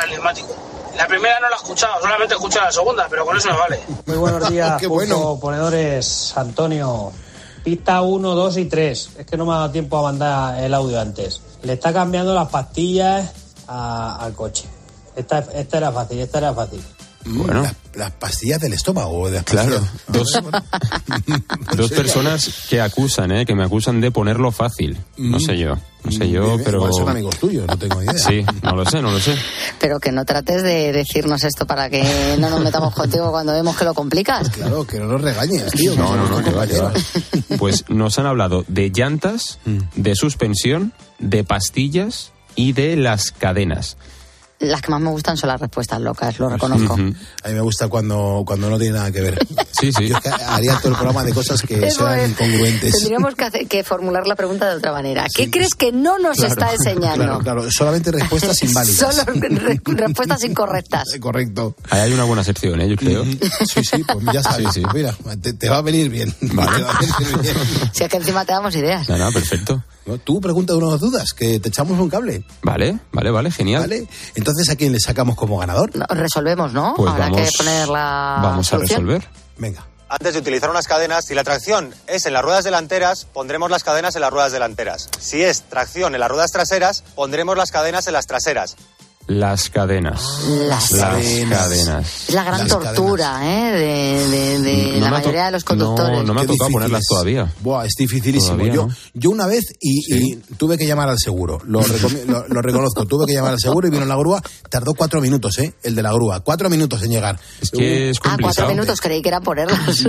al, 0.00 0.10
neumático. 0.10 0.56
La 0.96 1.06
primera 1.06 1.38
no 1.40 1.48
la 1.50 1.56
he 1.56 1.58
escuchado, 1.58 2.00
solamente 2.00 2.34
he 2.34 2.36
escuchado 2.36 2.66
la 2.66 2.72
segunda, 2.72 3.06
pero 3.10 3.26
con 3.26 3.36
eso 3.36 3.48
me 3.50 3.56
vale. 3.58 3.80
Muy 4.06 4.16
buenos 4.16 4.48
días, 4.50 4.80
Qué 4.80 4.88
Pulpo, 4.88 5.16
bueno. 5.16 5.38
ponedores, 5.40 6.32
Antonio. 6.36 7.12
Pista 7.62 8.00
1, 8.02 8.34
2 8.34 8.56
y 8.56 8.64
3. 8.64 9.10
Es 9.18 9.26
que 9.26 9.36
no 9.36 9.44
me 9.46 9.52
ha 9.52 9.56
dado 9.56 9.70
tiempo 9.70 9.98
a 9.98 10.02
mandar 10.02 10.58
el 10.64 10.72
audio 10.74 10.98
antes. 11.00 11.40
Le 11.62 11.74
está 11.74 11.92
cambiando 11.92 12.34
las 12.34 12.48
pastillas 12.48 13.32
a- 13.68 14.16
al 14.24 14.32
coche. 14.34 14.64
Esta, 15.14 15.38
esta 15.38 15.76
era 15.78 15.92
fácil, 15.92 16.18
esta 16.20 16.38
era 16.38 16.52
fácil. 16.54 16.82
Bueno. 17.26 17.62
Las, 17.62 17.74
las 17.94 18.10
pastillas 18.12 18.60
del 18.60 18.72
estómago. 18.72 19.26
de 19.28 19.36
las 19.36 19.44
Claro, 19.44 19.80
pastillas. 19.80 20.02
dos, 20.08 21.76
dos 21.76 21.90
personas 21.90 22.66
que 22.68 22.80
acusan, 22.80 23.32
¿eh? 23.32 23.46
que 23.46 23.54
me 23.54 23.64
acusan 23.64 24.00
de 24.00 24.10
ponerlo 24.10 24.52
fácil. 24.52 24.98
No 25.16 25.38
sé 25.40 25.58
yo, 25.58 25.76
no 26.04 26.10
sé 26.10 26.28
yo, 26.30 26.54
Bien, 26.56 26.62
pero... 26.64 26.78
igual 26.78 26.92
son 26.94 27.08
amigos 27.08 27.36
tuyos, 27.38 27.66
no 27.66 27.76
tengo 27.78 28.02
idea. 28.02 28.14
Sí, 28.14 28.44
no 28.62 28.74
lo 28.76 28.84
sé, 28.84 29.00
no 29.02 29.10
lo 29.10 29.20
sé. 29.20 29.34
Pero 29.78 30.00
que 30.00 30.12
no 30.12 30.24
trates 30.24 30.62
de 30.62 30.92
decirnos 30.92 31.44
esto 31.44 31.66
para 31.66 31.88
que 31.90 32.36
no 32.38 32.50
nos 32.50 32.60
metamos 32.60 32.94
contigo 32.94 33.30
cuando 33.30 33.52
vemos 33.52 33.76
que 33.76 33.84
lo 33.84 33.94
complicas. 33.94 34.48
Claro, 34.50 34.86
que 34.86 34.98
no 34.98 35.06
nos 35.06 35.20
regañes, 35.20 35.70
tío. 35.72 35.94
No, 35.96 36.16
no, 36.16 36.28
no, 36.28 36.42
que 36.42 36.50
va, 36.50 36.66
que 36.66 36.78
va. 36.78 36.92
compañeros. 36.92 37.58
Pues 37.58 37.84
nos 37.88 38.18
han 38.18 38.26
hablado 38.26 38.64
de 38.68 38.90
llantas, 38.90 39.58
de 39.96 40.14
suspensión, 40.14 40.92
de 41.18 41.44
pastillas 41.44 42.32
y 42.54 42.72
de 42.72 42.96
las 42.96 43.30
cadenas. 43.30 43.96
Las 44.62 44.80
que 44.80 44.90
más 44.90 45.00
me 45.00 45.10
gustan 45.10 45.36
son 45.36 45.48
las 45.48 45.60
respuestas 45.60 46.00
locas, 46.00 46.38
lo 46.38 46.48
reconozco. 46.48 46.94
Ujú. 46.94 47.12
A 47.44 47.48
mí 47.48 47.54
me 47.54 47.60
gusta 47.60 47.88
cuando, 47.88 48.44
cuando 48.46 48.70
no 48.70 48.78
tiene 48.78 48.94
nada 48.96 49.10
que 49.10 49.20
ver. 49.20 49.38
Sí, 49.82 49.90
sí. 49.92 50.06
Yo 50.06 50.16
haría 50.46 50.76
todo 50.78 50.90
el 50.90 50.94
programa 50.94 51.24
de 51.24 51.32
cosas 51.32 51.60
que 51.62 51.74
Eso 51.88 52.06
sean 52.06 52.20
es. 52.20 52.30
incongruentes. 52.30 52.92
Tendríamos 52.98 53.34
que, 53.34 53.44
hacer- 53.44 53.66
que 53.66 53.82
formular 53.82 54.28
la 54.28 54.36
pregunta 54.36 54.68
de 54.70 54.76
otra 54.76 54.92
manera. 54.92 55.26
¿Qué 55.34 55.50
crees 55.50 55.74
que 55.74 55.90
no 55.90 56.20
nos 56.20 56.36
Claro, 56.36 56.52
está 56.52 56.72
enseñando? 56.72 57.24
Claro, 57.24 57.38
claro, 57.40 57.70
solamente 57.72 58.12
respuestas 58.12 58.62
inválidas. 58.62 58.96
Solo 59.16 59.32
re- 59.40 59.80
respuestas 59.84 60.44
incorrectas. 60.44 61.08
Correcto. 61.20 61.74
Ahí 61.90 62.00
hay 62.02 62.12
una 62.12 62.22
buena 62.24 62.44
sección, 62.44 62.80
¿eh? 62.80 62.88
yo 62.90 62.94
creo. 62.96 63.24
Sí, 63.24 63.82
sí, 63.82 64.04
pues 64.04 64.24
ya 64.32 64.42
sabes. 64.44 64.68
Sí, 64.72 64.82
sí. 64.82 64.86
Mira, 64.94 65.16
te, 65.40 65.52
te 65.54 65.68
va 65.68 65.78
a 65.78 65.82
venir 65.82 66.08
bien. 66.10 66.30
Te 66.30 66.54
va 66.54 66.64
a 66.64 67.00
venir 67.00 67.38
bien. 67.42 67.54
Si 67.92 68.04
es 68.04 68.08
que 68.08 68.16
encima 68.18 68.44
te 68.44 68.52
damos 68.52 68.76
ideas. 68.76 69.08
Nada, 69.08 69.18
nada, 69.18 69.32
perfecto. 69.32 69.82
No, 70.04 70.18
Tú 70.18 70.40
pregunta 70.40 70.74
unas 70.74 70.98
dudas, 71.00 71.32
que 71.32 71.58
te 71.60 71.68
echamos 71.70 71.98
un 71.98 72.10
cable. 72.10 72.44
Vale, 72.62 72.98
vale, 73.12 73.30
vale, 73.30 73.50
genial. 73.52 73.82
¿Vale? 73.82 74.06
Entonces, 74.34 74.51
¿a 74.70 74.76
quién 74.76 74.92
le 74.92 75.00
sacamos 75.00 75.36
como 75.36 75.58
ganador? 75.58 75.94
No, 75.96 76.06
resolvemos, 76.10 76.72
¿no? 76.72 76.94
Pues 76.96 77.10
Habrá 77.10 77.24
vamos- 77.30 77.40
que 77.40 77.56
poner 77.58 77.88
la 77.88 78.38
Vamos 78.42 78.66
a 78.66 78.70
solución. 78.70 79.06
resolver. 79.08 79.28
Venga. 79.58 79.86
Antes 80.08 80.34
de 80.34 80.40
utilizar 80.40 80.68
unas 80.68 80.86
cadenas, 80.86 81.24
si 81.24 81.34
la 81.34 81.42
tracción 81.42 81.94
es 82.06 82.26
en 82.26 82.34
las 82.34 82.42
ruedas 82.42 82.64
delanteras, 82.64 83.24
pondremos 83.32 83.70
las 83.70 83.82
cadenas 83.82 84.14
en 84.14 84.20
las 84.20 84.30
ruedas 84.30 84.52
delanteras. 84.52 85.08
Si 85.18 85.42
es 85.42 85.62
tracción 85.62 86.14
en 86.14 86.20
las 86.20 86.28
ruedas 86.30 86.50
traseras, 86.50 87.02
pondremos 87.14 87.56
las 87.56 87.70
cadenas 87.70 88.06
en 88.06 88.12
las 88.12 88.26
traseras. 88.26 88.76
Las 89.28 89.70
cadenas. 89.70 90.20
Las 90.68 90.90
cadenas. 90.90 91.70
Es 92.28 92.34
la 92.34 92.42
gran 92.44 92.66
tortura 92.66 93.40
¿eh? 93.44 93.72
de, 93.72 94.28
de- 94.28 94.58
de 94.58 94.92
No 94.98 95.04
la 95.06 95.10
mayoría 95.12 95.46
de 95.46 95.52
los 95.52 95.64
conductores. 95.64 96.18
No, 96.18 96.22
no 96.24 96.34
me 96.34 96.40
ha 96.40 96.44
tocado 96.44 96.68
difícil 96.68 96.72
ponerlas 96.72 97.02
es. 97.02 97.06
todavía. 97.08 97.52
Buah, 97.60 97.86
es 97.86 97.94
dificilísimo. 97.96 98.54
Todavía 98.54 98.74
yo, 98.74 98.86
no. 98.88 98.94
yo 99.14 99.30
una 99.30 99.46
vez 99.46 99.64
y, 99.80 100.14
y 100.14 100.36
tuve 100.58 100.76
que 100.76 100.86
llamar 100.86 101.08
al 101.08 101.18
seguro. 101.18 101.60
Lo, 101.64 101.80
lo, 102.26 102.46
lo 102.48 102.62
reconozco. 102.62 103.06
Tuve 103.06 103.26
que 103.26 103.32
llamar 103.34 103.52
al 103.52 103.60
seguro 103.60 103.86
y 103.86 103.90
vino 103.90 104.04
la 104.04 104.16
grúa. 104.16 104.42
Tardó 104.68 104.92
cuatro 104.94 105.20
minutos, 105.20 105.56
¿eh? 105.58 105.72
El 105.82 105.94
de 105.94 106.02
la 106.02 106.12
grúa. 106.12 106.40
Cuatro 106.40 106.68
minutos 106.68 107.02
en 107.02 107.10
llegar. 107.12 107.38
Es 107.60 107.70
que 107.70 108.10
es 108.10 108.18
Ah, 108.18 108.20
cuatro 108.22 108.42
complicado. 108.42 108.68
minutos 108.70 109.00
creí 109.00 109.22
que 109.22 109.28
era 109.28 109.40
ponerlos. 109.40 109.78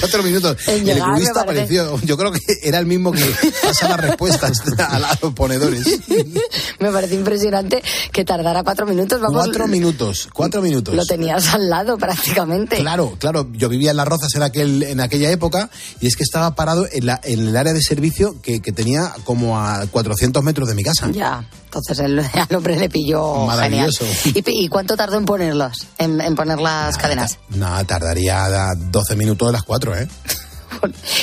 Cuatro 0.00 0.22
minutos. 0.22 0.56
En 0.66 0.88
el 0.88 0.96
llegar, 0.96 1.38
apareció. 1.38 1.98
Yo 2.02 2.16
creo 2.16 2.32
que 2.32 2.40
era 2.62 2.78
el 2.78 2.86
mismo 2.86 3.12
que 3.12 3.24
pasa 3.62 3.88
las 3.88 4.00
respuestas 4.00 4.62
a 4.78 5.16
los 5.22 5.32
ponedores. 5.34 5.93
Me 6.80 6.90
parece 6.90 7.14
impresionante 7.14 7.82
que 8.12 8.24
tardara 8.24 8.62
cuatro 8.62 8.86
minutos. 8.86 9.20
Vamos, 9.20 9.44
Cuatro 9.44 9.66
minutos. 9.66 10.28
Cuatro 10.32 10.62
minutos. 10.62 10.94
Lo 10.94 11.04
tenías 11.04 11.52
al 11.54 11.68
lado 11.68 11.96
prácticamente. 11.98 12.76
Claro, 12.76 13.16
claro. 13.18 13.48
Yo 13.52 13.68
vivía 13.68 13.90
en 13.90 13.96
Las 13.96 14.08
Rozas 14.08 14.34
en, 14.34 14.42
aquel, 14.42 14.82
en 14.82 15.00
aquella 15.00 15.30
época 15.30 15.70
y 16.00 16.06
es 16.06 16.16
que 16.16 16.22
estaba 16.22 16.54
parado 16.54 16.86
en, 16.90 17.06
la, 17.06 17.20
en 17.24 17.48
el 17.48 17.56
área 17.56 17.72
de 17.72 17.82
servicio 17.82 18.40
que, 18.42 18.60
que 18.60 18.72
tenía 18.72 19.12
como 19.24 19.58
a 19.58 19.86
400 19.86 20.42
metros 20.42 20.68
de 20.68 20.74
mi 20.74 20.82
casa. 20.82 21.10
Ya, 21.10 21.48
entonces 21.64 21.98
el, 21.98 22.18
al 22.32 22.56
hombre 22.56 22.76
le 22.78 22.88
pilló 22.88 23.48
genial. 23.48 23.56
Maravilloso. 23.56 24.04
¿Y, 24.34 24.64
y 24.64 24.68
cuánto 24.68 24.96
tardó 24.96 25.16
en 25.16 25.24
ponerlos? 25.24 25.86
En, 25.98 26.20
en 26.20 26.34
poner 26.34 26.60
las 26.60 26.96
cadenas. 26.96 27.38
Nada, 27.50 27.84
tardaría 27.84 28.46
12 28.76 29.16
minutos 29.16 29.48
de 29.48 29.52
las 29.52 29.62
cuatro, 29.62 29.96
¿eh? 29.96 30.08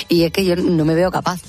Y 0.09 0.23
es 0.23 0.31
que 0.31 0.45
yo 0.45 0.55
no 0.55 0.85
me 0.85 0.95
veo 0.95 1.11
capaz. 1.11 1.39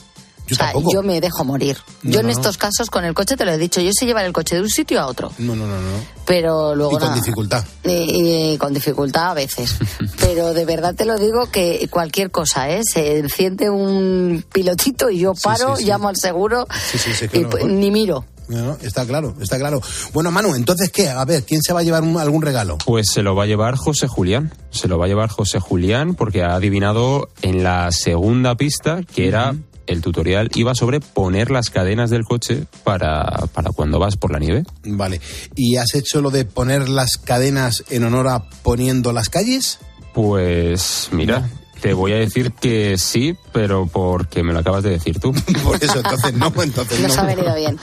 Yo 0.53 0.55
o 0.55 0.57
sea, 0.57 0.73
tampoco. 0.73 0.93
yo 0.93 1.03
me 1.03 1.21
dejo 1.21 1.45
morir. 1.45 1.79
No, 2.03 2.11
yo 2.13 2.21
en 2.21 2.27
no. 2.27 2.33
estos 2.33 2.59
casos 2.59 2.91
con 2.91 3.05
el 3.05 3.15
coche 3.15 3.37
te 3.37 3.45
lo 3.45 3.53
he 3.53 3.59
dicho, 3.59 3.81
yo 3.81 3.91
sé 3.93 4.07
llevar 4.07 4.25
el 4.25 4.33
coche 4.33 4.57
de 4.57 4.63
un 4.63 4.71
sitio 4.71 5.01
a 5.01 5.07
otro, 5.07 5.33
No, 5.39 5.57
no, 5.57 5.67
no, 5.67 5.77
no. 5.81 5.99
pero 6.27 6.75
luego 6.75 6.93
Y 6.93 6.95
con 6.95 7.03
nada. 7.09 7.15
dificultad. 7.15 7.65
Y, 7.85 8.53
y 8.53 8.59
con 8.59 8.73
dificultad 8.75 9.31
a 9.31 9.35
veces. 9.35 9.77
Pero 10.21 10.55
de 10.55 10.65
verdad 10.65 10.95
te 10.95 11.05
lo 11.05 11.19
digo 11.19 11.47
que 11.51 11.87
cualquier 11.91 12.31
cosa, 12.31 12.71
¿eh? 12.71 12.83
Se 12.85 13.19
enciende 13.19 13.71
un 13.71 14.45
pilotito 14.53 15.11
y 15.11 15.19
yo 15.19 15.33
paro, 15.35 15.77
sí, 15.77 15.83
sí. 15.83 15.89
llamo 15.89 16.09
al 16.09 16.17
seguro 16.17 16.67
Sí, 16.91 16.99
sí, 16.99 17.13
sí, 17.13 17.27
y 17.33 17.45
pues, 17.45 17.65
ni 17.65 17.91
miro. 17.91 18.25
No, 18.49 18.77
está 18.83 19.07
claro, 19.07 19.35
está 19.41 19.59
claro. 19.59 19.81
Bueno, 20.13 20.31
Manu, 20.31 20.55
entonces, 20.55 20.91
¿qué? 20.91 21.09
A 21.09 21.25
ver, 21.25 21.45
¿quién 21.45 21.63
se 21.63 21.73
va 21.73 21.81
a 21.81 21.83
llevar 21.83 22.03
un- 22.03 22.19
algún 22.19 22.43
regalo? 22.43 22.77
Pues 22.85 23.07
se 23.11 23.23
lo 23.23 23.35
va 23.35 23.45
a 23.45 23.47
llevar 23.47 23.77
José 23.77 24.09
Julián. 24.09 24.53
Se 24.71 24.89
lo 24.89 24.99
va 24.99 25.07
a 25.07 25.09
llevar 25.09 25.31
José 25.31 25.59
Julián 25.59 26.15
porque 26.15 26.43
ha 26.43 26.55
adivinado 26.55 27.29
en 27.41 27.63
la 27.63 27.91
segunda 27.93 28.55
pista 28.57 29.01
que 29.15 29.29
era 29.29 29.55
el 29.87 30.01
tutorial 30.01 30.51
iba 30.55 30.75
sobre 30.75 31.01
poner 31.01 31.51
las 31.51 31.71
cadenas 31.71 32.11
del 32.11 32.25
coche 32.25 32.65
para, 32.85 33.47
para 33.53 33.71
cuando 33.71 33.99
vas 33.99 34.17
por 34.17 34.33
la 34.33 34.39
nieve. 34.39 34.65
Vale. 34.85 35.21
¿Y 35.57 35.77
has 35.77 35.95
hecho 35.95 36.21
lo 36.21 36.31
de 36.31 36.45
poner 36.45 36.89
las 36.89 37.17
cadenas 37.17 37.85
en 37.91 38.05
honor 38.05 38.29
a 38.29 38.49
poniendo 38.63 39.13
las 39.13 39.29
calles? 39.29 39.79
Pues 40.13 41.09
mira, 41.13 41.49
te 41.83 41.93
voy 41.95 42.13
a 42.13 42.17
decir 42.17 42.53
que 42.53 42.97
sí, 42.97 43.37
pero 43.53 43.87
porque 43.87 44.43
me 44.45 44.53
lo 44.53 44.61
acabas 44.61 44.85
de 44.85 44.91
decir 44.91 45.19
tú. 45.19 45.33
Por 45.65 45.83
eso, 45.83 45.97
entonces 45.97 46.33
no, 46.35 46.53
entonces 46.63 47.01
no. 47.01 47.09
Nos 47.09 47.19
ha 47.19 47.25
venido 47.25 47.55
bien. 47.57 47.77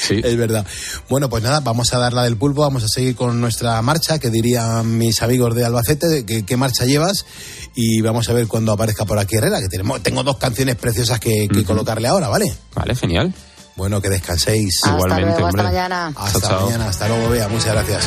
Sí. 0.00 0.20
Es 0.24 0.36
verdad. 0.38 0.66
Bueno, 1.10 1.28
pues 1.28 1.42
nada, 1.42 1.60
vamos 1.60 1.92
a 1.92 1.98
dar 1.98 2.14
la 2.14 2.24
del 2.24 2.36
pulpo, 2.38 2.62
vamos 2.62 2.82
a 2.82 2.88
seguir 2.88 3.14
con 3.14 3.40
nuestra 3.42 3.80
marcha, 3.82 4.18
que 4.18 4.30
dirían 4.30 4.96
mis 4.96 5.20
amigos 5.22 5.54
de 5.54 5.64
Albacete, 5.66 6.08
de 6.08 6.24
que- 6.26 6.44
qué 6.46 6.56
marcha 6.56 6.86
llevas, 6.86 7.26
y 7.74 8.00
vamos 8.00 8.28
a 8.30 8.32
ver 8.32 8.46
cuando 8.48 8.72
aparezca 8.72 9.04
por 9.04 9.18
aquí 9.18 9.36
Herrera, 9.36 9.60
que 9.60 9.68
tenemos, 9.68 10.02
tengo 10.02 10.22
dos 10.22 10.38
canciones 10.38 10.76
preciosas 10.76 11.20
que, 11.20 11.46
que 11.52 11.62
colocarle 11.64 12.08
ahora, 12.08 12.28
¿vale? 12.28 12.52
Vale, 12.74 12.94
genial. 12.96 13.34
Bueno, 13.74 14.00
que 14.02 14.10
descanséis. 14.10 14.80
Hasta 14.82 14.96
Igualmente, 14.96 15.22
luego, 15.30 15.46
hasta 15.46 15.48
hombre. 15.48 15.62
mañana. 15.64 16.12
Hasta 16.16 16.40
Chao, 16.40 16.50
chao. 16.50 16.66
mañana, 16.66 16.88
hasta 16.88 17.08
luego, 17.08 17.28
Bea, 17.30 17.48
muchas 17.48 17.72
gracias. 17.72 18.04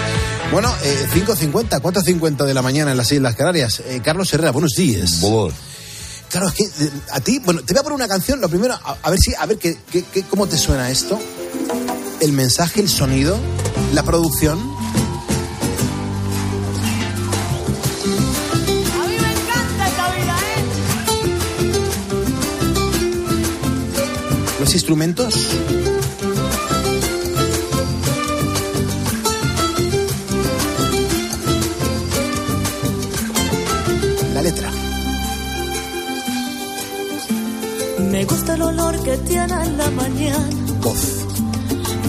Bueno, 0.51 0.72
eh, 0.84 1.07
5.50, 1.13 1.82
4.50 1.82 2.45
de 2.45 2.53
la 2.53 2.61
mañana 2.61 2.91
en 2.91 2.97
las 2.97 3.11
Islas 3.11 3.36
Canarias. 3.36 3.82
Eh, 3.86 3.99
Carlos 4.03 4.32
Herrera, 4.34 4.51
buenos 4.51 4.72
días. 4.78 5.20
Claro, 6.30 6.47
es 6.49 6.53
que 6.53 6.63
eh, 6.63 6.91
a 7.13 7.20
ti, 7.20 7.39
bueno, 7.39 7.61
te 7.63 7.74
voy 7.74 7.80
a 7.80 7.84
poner 7.84 7.95
una 7.95 8.07
canción, 8.07 8.39
lo 8.41 8.49
primero, 8.49 8.74
a, 8.76 8.97
a 9.01 9.09
ver 9.09 9.20
si, 9.20 9.34
a 9.34 9.45
ver 9.45 9.57
qué, 9.57 9.78
qué- 9.91 10.03
qué- 10.03 10.24
cómo 10.24 10.47
te 10.47 10.57
suena 10.57 10.89
esto. 10.89 11.20
El 12.20 12.32
mensaje, 12.34 12.82
el 12.82 12.89
sonido, 12.89 13.38
la 13.93 14.03
producción. 14.03 14.75
Los 24.66 24.74
instrumentos. 24.74 25.36
La 34.34 34.41
letra. 34.41 34.72
Me 38.09 38.26
gusta 38.26 38.55
el 38.55 38.61
olor 38.63 39.03
que 39.03 39.18
tiene 39.18 39.53
en 39.53 39.78
la 39.78 39.91
mañana. 39.91 40.49
Voz. 40.82 41.26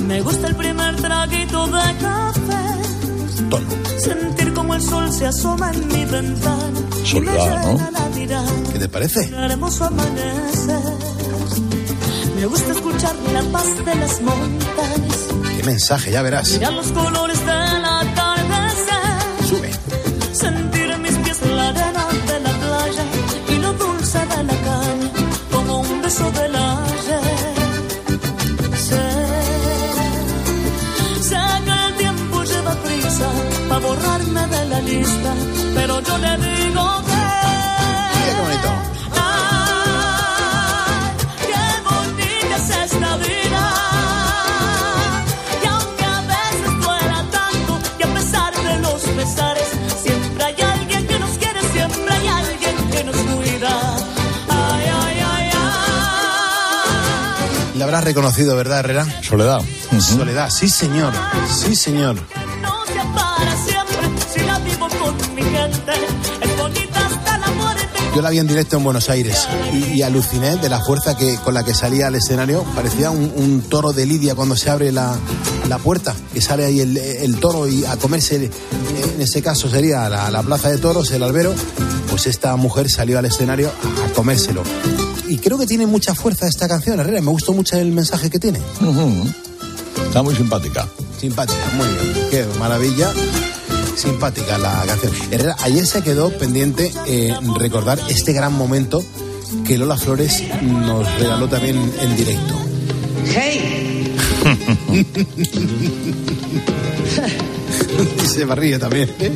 Me 0.06 0.22
gusta 0.22 0.46
el 0.48 0.56
primer 0.56 0.96
traguito 0.96 1.66
de 1.66 1.96
café. 2.00 3.50
Tono. 3.50 3.66
Sentir 3.98 4.54
como 4.54 4.74
el 4.74 4.80
sol 4.80 5.12
se 5.12 5.26
asoma 5.26 5.72
en 5.72 5.88
mi 5.88 6.04
ventana. 6.06 6.80
Soledad, 7.04 7.66
¿no? 7.66 8.72
¿Qué 8.72 8.78
te 8.78 8.88
parece? 8.88 9.28
Un 9.28 9.34
hermoso 9.34 9.84
amanecer. 9.84 11.05
Me 12.46 12.50
gusta 12.50 12.70
escuchar 12.70 13.16
la 13.32 13.42
paz 13.50 13.84
de 13.84 13.94
las 13.96 14.22
montañas. 14.22 15.26
Qué 15.56 15.64
mensaje, 15.64 16.12
ya 16.12 16.22
verás. 16.22 16.48
Mirar 16.52 16.74
los 16.74 16.92
colores 16.92 17.40
del 17.40 17.84
atardecer. 17.84 19.48
Sube. 19.48 19.70
Sentir 20.32 20.96
mis 20.98 21.16
pies 21.24 21.42
en 21.42 21.56
la 21.56 21.68
arena 21.70 22.06
de 22.28 22.40
la 22.46 22.50
playa 22.50 23.04
y 23.48 23.54
lo 23.58 23.72
dulce 23.72 24.18
de 24.20 24.44
la 24.44 24.54
caña 24.68 25.10
como 25.50 25.80
un 25.80 26.02
beso 26.02 26.30
del 26.30 26.54
ayer. 26.54 27.20
Sé, 28.86 29.06
sé 31.22 31.42
que 31.64 31.72
el 31.88 31.96
tiempo 31.96 32.44
lleva 32.44 32.74
prisa 32.76 33.28
para 33.68 33.80
borrarme 33.80 34.46
de 34.46 34.64
la 34.66 34.80
lista, 34.82 35.34
pero 35.74 36.00
yo 36.00 36.18
le 36.18 36.36
digo 36.36 36.55
habrás 57.96 58.04
reconocido, 58.04 58.56
¿verdad, 58.56 58.80
Herrera? 58.80 59.06
Soledad. 59.22 59.60
Soledad, 60.00 60.50
sí, 60.50 60.68
señor. 60.68 61.14
Sí, 61.48 61.74
señor. 61.74 62.16
Yo 68.14 68.22
la 68.22 68.30
vi 68.30 68.38
en 68.38 68.46
directo 68.46 68.76
en 68.76 68.84
Buenos 68.84 69.08
Aires 69.08 69.46
y, 69.72 69.94
y 69.94 70.02
aluciné 70.02 70.56
de 70.56 70.68
la 70.68 70.80
fuerza 70.80 71.16
que, 71.16 71.36
con 71.36 71.54
la 71.54 71.64
que 71.64 71.74
salía 71.74 72.06
al 72.08 72.14
escenario. 72.14 72.64
Parecía 72.74 73.10
un, 73.10 73.32
un 73.34 73.62
toro 73.62 73.92
de 73.92 74.04
Lidia 74.04 74.34
cuando 74.34 74.56
se 74.56 74.68
abre 74.70 74.92
la, 74.92 75.16
la 75.68 75.78
puerta, 75.78 76.14
que 76.34 76.40
sale 76.42 76.64
ahí 76.64 76.80
el, 76.80 76.96
el 76.96 77.38
toro 77.40 77.66
y 77.66 77.84
a 77.84 77.96
comerse, 77.96 78.36
en 78.36 79.22
ese 79.22 79.42
caso 79.42 79.70
sería 79.70 80.08
la, 80.08 80.30
la 80.30 80.42
plaza 80.42 80.70
de 80.70 80.78
toros, 80.78 81.10
el 81.12 81.22
albero. 81.22 81.54
Pues 82.10 82.26
esta 82.26 82.56
mujer 82.56 82.90
salió 82.90 83.18
al 83.18 83.24
escenario 83.26 83.70
a 83.70 84.12
comérselo. 84.14 84.62
Y 85.28 85.38
creo 85.38 85.58
que 85.58 85.66
tiene 85.66 85.86
mucha 85.86 86.14
fuerza 86.14 86.46
esta 86.46 86.68
canción, 86.68 87.00
Herrera. 87.00 87.20
Me 87.20 87.30
gustó 87.30 87.52
mucho 87.52 87.76
el 87.76 87.92
mensaje 87.92 88.30
que 88.30 88.38
tiene. 88.38 88.60
Ujú. 88.80 89.28
Está 90.06 90.22
muy 90.22 90.34
simpática. 90.34 90.88
Simpática, 91.18 91.60
muy 91.76 91.86
bien. 91.88 92.28
Qué 92.30 92.46
maravilla. 92.58 93.12
Simpática 93.96 94.58
la 94.58 94.84
canción. 94.86 95.12
Herrera, 95.30 95.56
ayer 95.60 95.86
se 95.86 96.02
quedó 96.02 96.30
pendiente 96.30 96.92
eh, 97.06 97.34
recordar 97.58 97.98
este 98.08 98.32
gran 98.32 98.52
momento 98.52 99.04
que 99.64 99.78
Lola 99.78 99.96
Flores 99.96 100.42
nos 100.62 101.10
regaló 101.18 101.48
también 101.48 101.92
en 102.00 102.16
directo. 102.16 102.54
¡Hey! 103.34 104.14
y 108.22 108.26
se 108.26 108.44
ríe 108.44 108.78
también. 108.78 109.10
¿eh? 109.18 109.32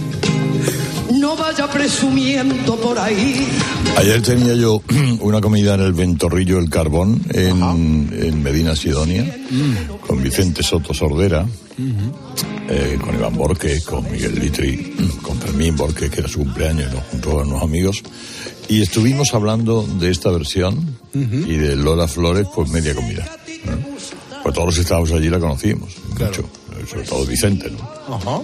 Vaya 1.40 1.66
presumiendo 1.68 2.76
por 2.76 2.98
ahí. 2.98 3.48
Ayer 3.96 4.20
tenía 4.20 4.54
yo 4.54 4.82
una 5.20 5.40
comida 5.40 5.74
en 5.74 5.80
el 5.80 5.94
Ventorrillo 5.94 6.58
El 6.58 6.68
Carbón, 6.68 7.22
en, 7.30 8.10
en 8.12 8.42
Medina 8.42 8.76
Sidonia, 8.76 9.24
con 10.06 10.22
Vicente 10.22 10.62
Soto 10.62 10.92
Sordera, 10.92 11.46
eh, 12.68 12.98
con 13.00 13.14
Iván 13.14 13.34
Borque, 13.34 13.80
con 13.82 14.10
Miguel 14.12 14.38
Litri, 14.38 14.94
con 15.22 15.38
Fermín 15.38 15.76
Borque, 15.76 16.10
que 16.10 16.20
era 16.20 16.28
su 16.28 16.40
cumpleaños, 16.40 16.92
y 16.92 16.94
nos 16.94 17.04
juntó 17.04 17.40
a 17.40 17.42
unos 17.44 17.62
amigos. 17.62 18.02
Y 18.68 18.82
estuvimos 18.82 19.32
hablando 19.32 19.82
de 19.98 20.10
esta 20.10 20.30
versión 20.30 20.98
y 21.14 21.56
de 21.56 21.74
Lola 21.74 22.06
Flores, 22.06 22.46
pues 22.54 22.70
media 22.70 22.94
comida. 22.94 23.24
¿no? 23.64 23.78
Pues 24.42 24.54
todos 24.54 24.66
los 24.66 24.74
que 24.74 24.82
estábamos 24.82 25.10
allí 25.12 25.28
la 25.28 25.40
conocíamos, 25.40 25.96
mucho, 26.10 26.42
eh, 26.42 26.86
sobre 26.88 27.06
todo 27.06 27.26
Vicente, 27.26 27.70
¿no? 27.70 28.14
Ajá. 28.14 28.42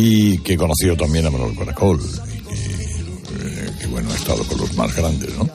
Y 0.00 0.38
que 0.38 0.56
conoció 0.56 0.96
también 0.96 1.26
a 1.26 1.30
Manuel 1.30 1.56
Caracol, 1.58 1.98
y 2.00 2.38
que, 2.40 2.54
eh, 2.54 3.70
que, 3.80 3.86
bueno, 3.88 4.12
ha 4.12 4.14
estado 4.14 4.44
con 4.44 4.58
los 4.58 4.72
más 4.76 4.94
grandes, 4.94 5.36
¿no? 5.36 5.48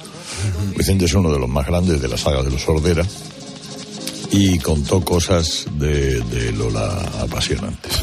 Vicente 0.75 1.05
es 1.05 1.13
uno 1.13 1.31
de 1.31 1.39
los 1.39 1.47
más 1.49 1.65
grandes 1.65 2.01
de 2.01 2.07
la 2.09 2.17
saga 2.17 2.43
de 2.43 2.51
los 2.51 2.61
Sordera 2.61 3.05
y 4.31 4.59
contó 4.59 4.99
cosas 5.05 5.65
de, 5.79 6.19
de 6.21 6.51
Lola 6.51 6.89
apasionantes. 7.21 7.93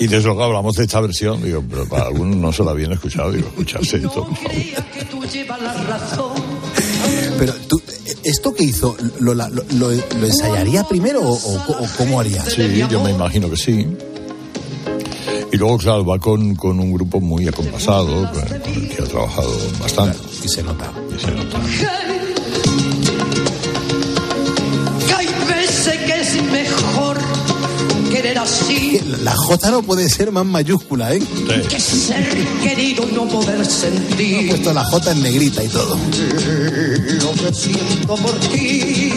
Y 0.00 0.08
de 0.08 0.16
eso 0.16 0.36
que 0.36 0.42
hablamos 0.42 0.74
de 0.74 0.84
esta 0.84 1.00
versión, 1.00 1.40
digo, 1.44 1.62
pero 1.70 1.88
para 1.88 2.06
algunos 2.06 2.36
no 2.36 2.52
se 2.52 2.64
la 2.64 2.72
habían 2.72 2.92
escuchado, 2.92 3.30
digo, 3.30 3.46
escucharse 3.48 3.96
esto, 3.98 4.24
por 4.26 4.36
favor. 4.36 4.50
Pero 7.38 7.52
tú, 7.68 7.80
¿esto 8.24 8.52
que 8.54 8.64
hizo, 8.64 8.96
lo, 9.20 9.34
lo, 9.34 9.48
lo- 9.48 9.64
lo 9.78 10.26
ensayaría 10.26 10.82
primero 10.84 11.20
o, 11.22 11.32
o- 11.34 11.84
o 11.84 11.88
cómo 11.96 12.18
haría? 12.18 12.42
Sí, 12.44 12.82
yo 12.90 13.00
me 13.04 13.10
imagino 13.12 13.48
que 13.50 13.56
sí. 13.56 13.86
Y 15.54 15.56
luego, 15.56 15.78
claro, 15.78 16.04
va 16.04 16.18
con, 16.18 16.56
con 16.56 16.80
un 16.80 16.92
grupo 16.92 17.20
muy 17.20 17.46
acompasado, 17.46 18.28
con, 18.32 18.40
con 18.40 18.74
el 18.74 18.88
que 18.88 19.00
ha 19.00 19.04
trabajado 19.04 19.56
bastante. 19.80 20.18
Y 20.44 20.48
se 20.48 20.64
nota. 20.64 20.90
Y 21.16 21.20
se 21.20 21.30
nota. 21.30 21.60
Que 25.06 25.14
hay 25.14 25.28
veces 25.46 25.96
que 25.96 26.20
es 26.20 26.42
mejor 26.50 27.18
querer 28.10 28.36
así 28.38 29.00
La 29.22 29.36
J 29.36 29.70
no 29.70 29.82
puede 29.84 30.08
ser 30.08 30.32
más 30.32 30.44
mayúscula, 30.44 31.14
¿eh? 31.14 31.22
que 31.68 31.78
ser 31.78 32.28
querido 32.60 33.08
y 33.08 33.12
no 33.14 33.28
poder 33.28 33.64
sentir 33.64 34.48
puesto 34.48 34.72
la 34.72 34.84
J 34.84 35.12
en 35.12 35.22
negrita 35.22 35.62
y 35.62 35.68
todo. 35.68 35.96
lo 35.96 37.32
que 37.32 37.54
siento 37.54 38.16
por 38.16 38.34
ti. 38.40 39.12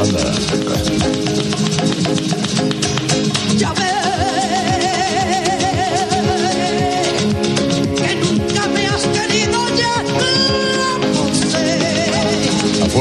Anda. 0.00 0.34
Ya 3.58 3.72
ves 3.72 3.99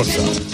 sé. 0.04 0.49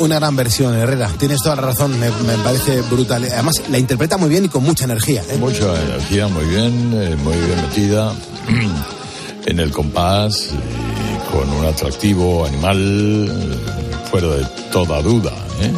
Una 0.00 0.16
gran 0.16 0.34
versión, 0.34 0.74
Herrera. 0.74 1.10
Tienes 1.18 1.42
toda 1.42 1.56
la 1.56 1.62
razón, 1.62 1.98
me, 1.98 2.10
me 2.10 2.34
parece 2.42 2.80
brutal. 2.82 3.24
Además, 3.24 3.62
la 3.70 3.78
interpreta 3.78 4.16
muy 4.16 4.28
bien 4.28 4.46
y 4.46 4.48
con 4.48 4.64
mucha 4.64 4.84
energía. 4.84 5.22
¿eh? 5.28 5.36
Mucha 5.38 5.80
energía, 5.82 6.26
muy 6.28 6.44
bien, 6.46 6.92
eh, 6.94 7.16
muy 7.16 7.36
bien 7.36 7.60
metida 7.62 8.12
en 9.46 9.60
el 9.60 9.70
compás, 9.70 10.48
y 10.52 11.30
con 11.30 11.48
un 11.50 11.66
atractivo 11.66 12.46
animal 12.46 13.28
eh, 13.28 14.06
fuera 14.10 14.28
de 14.28 14.44
toda 14.72 15.02
duda. 15.02 15.32
¿eh? 15.60 15.72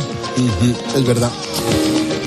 Es 0.96 1.06
verdad. 1.06 1.30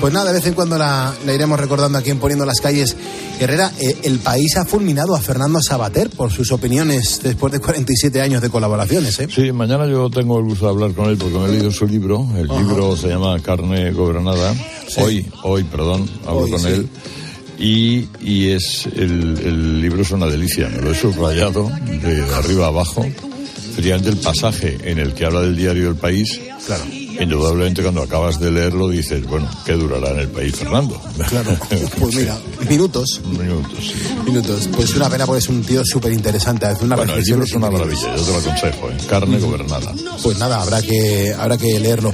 Pues 0.06 0.14
nada, 0.14 0.30
de 0.30 0.34
vez 0.38 0.46
en 0.46 0.54
cuando 0.54 0.78
la, 0.78 1.12
la 1.26 1.34
iremos 1.34 1.58
recordando 1.58 1.98
aquí 1.98 2.10
en 2.10 2.20
Poniendo 2.20 2.46
las 2.46 2.60
Calles. 2.60 2.96
Herrera, 3.40 3.72
eh, 3.80 3.98
el 4.04 4.20
país 4.20 4.56
ha 4.56 4.64
fulminado 4.64 5.16
a 5.16 5.20
Fernando 5.20 5.60
Sabater 5.60 6.10
por 6.10 6.30
sus 6.30 6.52
opiniones 6.52 7.18
después 7.24 7.52
de 7.52 7.58
47 7.58 8.20
años 8.20 8.40
de 8.40 8.48
colaboraciones. 8.48 9.18
¿eh? 9.18 9.26
Sí, 9.28 9.50
mañana 9.50 9.84
yo 9.88 10.08
tengo 10.08 10.38
el 10.38 10.44
gusto 10.44 10.66
de 10.66 10.70
hablar 10.70 10.92
con 10.92 11.10
él 11.10 11.16
porque 11.16 11.36
me 11.36 11.46
he 11.46 11.48
leído 11.48 11.72
su 11.72 11.88
libro. 11.88 12.24
El 12.36 12.48
Ajá. 12.48 12.60
libro 12.62 12.96
se 12.96 13.08
llama 13.08 13.36
Carne 13.40 13.90
Gobernada. 13.90 14.54
Hoy, 14.98 15.26
hoy, 15.42 15.64
perdón, 15.64 16.08
hablo 16.24 16.42
Hoy, 16.42 16.50
con 16.52 16.60
sí. 16.60 16.68
él. 16.68 16.88
Y, 17.58 18.08
y 18.20 18.50
es 18.50 18.86
el, 18.86 19.40
el 19.44 19.82
libro 19.82 20.02
es 20.02 20.12
una 20.12 20.26
delicia, 20.26 20.68
me 20.68 20.82
lo 20.82 20.92
he 20.92 20.94
subrayado 20.94 21.68
de 21.84 22.24
arriba 22.32 22.66
a 22.66 22.68
abajo. 22.68 23.04
Efectivamente, 23.72 24.10
el 24.10 24.18
pasaje 24.18 24.78
en 24.84 25.00
el 25.00 25.14
que 25.14 25.24
habla 25.24 25.40
del 25.40 25.56
diario 25.56 25.88
El 25.88 25.96
País, 25.96 26.40
claro. 26.64 26.84
Indudablemente 27.20 27.82
cuando 27.82 28.02
acabas 28.02 28.38
de 28.40 28.50
leerlo 28.50 28.88
dices, 28.88 29.24
bueno, 29.26 29.48
¿qué 29.64 29.72
durará 29.72 30.10
en 30.10 30.18
el 30.20 30.28
país, 30.28 30.54
Fernando? 30.56 31.00
Claro. 31.28 31.56
Pues 31.98 32.14
mira, 32.16 32.38
minutos. 32.68 33.20
Minutos, 33.24 33.78
sí. 33.80 33.94
Minutos. 34.26 34.68
Pues 34.74 34.94
una 34.94 35.08
pena 35.08 35.26
porque 35.26 35.40
es 35.40 35.48
un 35.48 35.62
tío 35.62 35.82
súper 35.84 36.12
interesante. 36.12 36.66
Una 36.80 36.96
Bueno, 36.96 37.14
el 37.14 37.22
libro 37.24 37.44
es 37.44 37.52
una 37.52 37.70
maravilla, 37.70 38.16
yo 38.16 38.22
te 38.22 38.32
lo 38.32 38.38
aconsejo, 38.38 38.90
¿eh? 38.90 38.96
Carne 39.08 39.38
Gobernada. 39.38 39.92
Pues 40.22 40.38
nada, 40.38 40.60
habrá 40.62 40.82
que, 40.82 41.34
habrá 41.38 41.56
que 41.58 41.78
leerlo. 41.80 42.12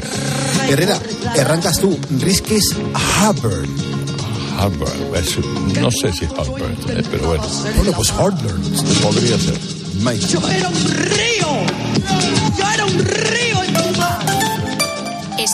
Herrera, 0.68 0.98
arrancas 1.38 1.78
tú. 1.80 1.98
Risques 2.20 2.70
Harvard. 3.18 3.66
Harvard, 4.58 5.16
es- 5.16 5.38
no 5.80 5.90
sé 5.90 6.12
si 6.12 6.24
es 6.26 6.30
Harvard, 6.30 6.70
¿eh? 6.88 7.02
pero 7.10 7.26
bueno, 7.28 7.42
Bueno, 7.76 7.92
pues 7.96 8.10
Harvard. 8.10 8.60
podría 9.02 9.38
ser. 9.38 9.58
Mike. 10.00 10.26
Yo 10.26 10.40
era 10.48 10.68
un 10.68 10.88
río, 10.88 11.48
yo 12.58 12.64
era 12.74 12.84
un 12.86 12.98
río. 12.98 13.31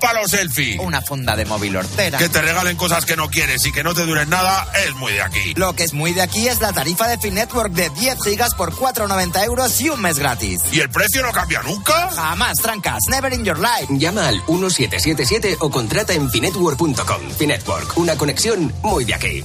Palo 0.00 0.26
selfie. 0.26 0.78
Una 0.80 1.02
funda 1.02 1.36
de 1.36 1.44
móvil 1.44 1.76
hortera. 1.76 2.18
Que 2.18 2.28
te 2.28 2.40
regalen 2.40 2.76
cosas 2.76 3.04
que 3.04 3.16
no 3.16 3.28
quieres 3.28 3.64
y 3.66 3.72
que 3.72 3.84
no 3.84 3.94
te 3.94 4.04
duren 4.06 4.28
nada 4.30 4.66
es 4.86 4.94
muy 4.94 5.12
de 5.12 5.22
aquí. 5.22 5.54
Lo 5.54 5.74
que 5.74 5.84
es 5.84 5.92
muy 5.92 6.12
de 6.12 6.22
aquí 6.22 6.48
es 6.48 6.60
la 6.60 6.72
tarifa 6.72 7.06
de 7.08 7.18
Finetwork 7.18 7.72
de 7.72 7.90
10 7.90 8.22
gigas 8.22 8.54
por 8.54 8.72
4,90 8.72 9.44
euros 9.44 9.80
y 9.80 9.90
un 9.90 10.00
mes 10.00 10.18
gratis. 10.18 10.62
¿Y 10.72 10.80
el 10.80 10.90
precio 10.90 11.22
no 11.22 11.32
cambia 11.32 11.62
nunca? 11.62 12.10
Jamás, 12.10 12.56
trancas. 12.58 13.00
Never 13.08 13.32
in 13.32 13.44
your 13.44 13.58
life. 13.58 13.86
Llama 13.90 14.28
al 14.28 14.36
1777 14.48 15.58
o 15.60 15.70
contrata 15.70 16.14
en 16.14 16.30
finetwork.com. 16.30 17.30
Finetwork, 17.38 17.96
una 17.98 18.16
conexión 18.16 18.72
muy 18.82 19.04
de 19.04 19.14
aquí. 19.14 19.44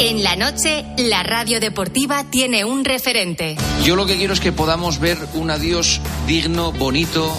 En 0.00 0.22
la 0.24 0.34
noche, 0.36 0.84
la 0.98 1.22
radio 1.22 1.60
deportiva 1.60 2.24
tiene 2.28 2.64
un 2.64 2.84
referente. 2.84 3.56
Yo 3.84 3.96
lo 3.96 4.06
que 4.06 4.16
quiero 4.16 4.34
es 4.34 4.40
que 4.40 4.52
podamos 4.52 4.98
ver 4.98 5.16
un 5.34 5.50
adiós 5.50 6.00
digno, 6.26 6.72
bonito 6.72 7.32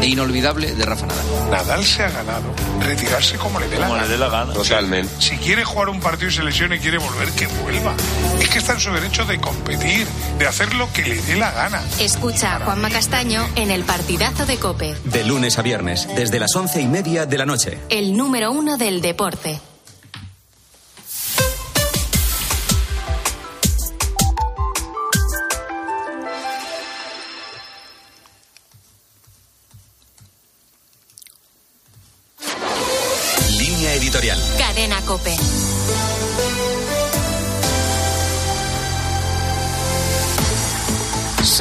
e 0.00 0.06
inolvidable 0.06 0.74
de 0.74 0.84
Rafa 0.84 1.06
Nadal. 1.06 1.50
Nadal 1.50 1.84
se 1.84 2.02
ha 2.02 2.10
ganado 2.10 2.54
retirarse 2.80 3.36
como 3.36 3.58
le 3.58 3.68
dé 3.68 3.76
la 3.78 3.86
Como 3.86 3.94
gana. 3.94 4.06
le 4.06 4.12
dé 4.12 4.18
la 4.18 4.28
gana. 4.28 4.52
Totalmente. 4.52 5.12
Si 5.18 5.36
quiere 5.38 5.64
jugar 5.64 5.88
un 5.88 6.00
partido 6.00 6.28
y 6.28 6.32
se 6.32 6.42
lesiona 6.44 6.76
y 6.76 6.78
quiere 6.78 6.98
volver, 6.98 7.30
que 7.32 7.46
vuelva. 7.46 7.94
Es 8.40 8.48
que 8.48 8.58
está 8.58 8.74
en 8.74 8.80
su 8.80 8.92
derecho 8.92 9.24
de 9.24 9.40
competir, 9.40 10.06
de 10.38 10.46
hacer 10.46 10.74
lo 10.74 10.92
que 10.92 11.02
le 11.02 11.16
dé 11.22 11.36
la 11.36 11.50
gana. 11.52 11.82
Escucha 11.98 12.56
a 12.56 12.60
Juanma 12.60 12.90
Castaño 12.90 13.46
en 13.56 13.70
el 13.70 13.82
partidazo 13.84 14.44
de 14.46 14.56
Cope, 14.58 14.94
De 15.04 15.24
lunes 15.24 15.58
a 15.58 15.62
viernes, 15.62 16.06
desde 16.14 16.38
las 16.38 16.54
once 16.54 16.80
y 16.80 16.86
media 16.86 17.24
de 17.26 17.38
la 17.38 17.46
noche. 17.46 17.78
el 17.88 18.16
número 18.16 18.52
uno 18.52 18.76
del 18.76 19.00
deporte. 19.00 19.58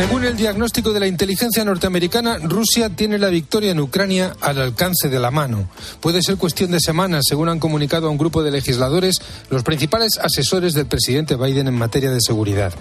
Según 0.04 0.26
el 0.26 0.36
diagnóstico 0.36 0.92
de 0.92 1.00
la 1.00 1.08
inteligencia 1.08 1.64
norteamericana, 1.64 2.38
Rusia 2.38 2.90
tiene 2.90 3.18
la 3.18 3.30
victoria 3.30 3.72
en 3.72 3.80
Ucrania 3.80 4.36
al 4.42 4.60
alcance 4.60 5.08
de 5.08 5.18
la 5.18 5.32
mano. 5.32 5.70
Puede 6.02 6.22
ser 6.22 6.36
cuestión 6.36 6.72
de 6.72 6.82
semanas, 6.82 7.24
según 7.26 7.48
han 7.48 7.62
comunicado 7.62 8.08
a 8.08 8.10
un 8.10 8.18
grupo 8.18 8.44
de 8.44 8.52
legisladores 8.52 9.22
los 9.50 9.64
principales 9.64 10.20
asesores 10.22 10.74
del 10.74 10.88
presidente 10.88 11.38
Biden 11.38 11.70
en 11.70 11.76
materia 11.76 12.12
de 12.12 12.20
seguridad. 12.20 12.74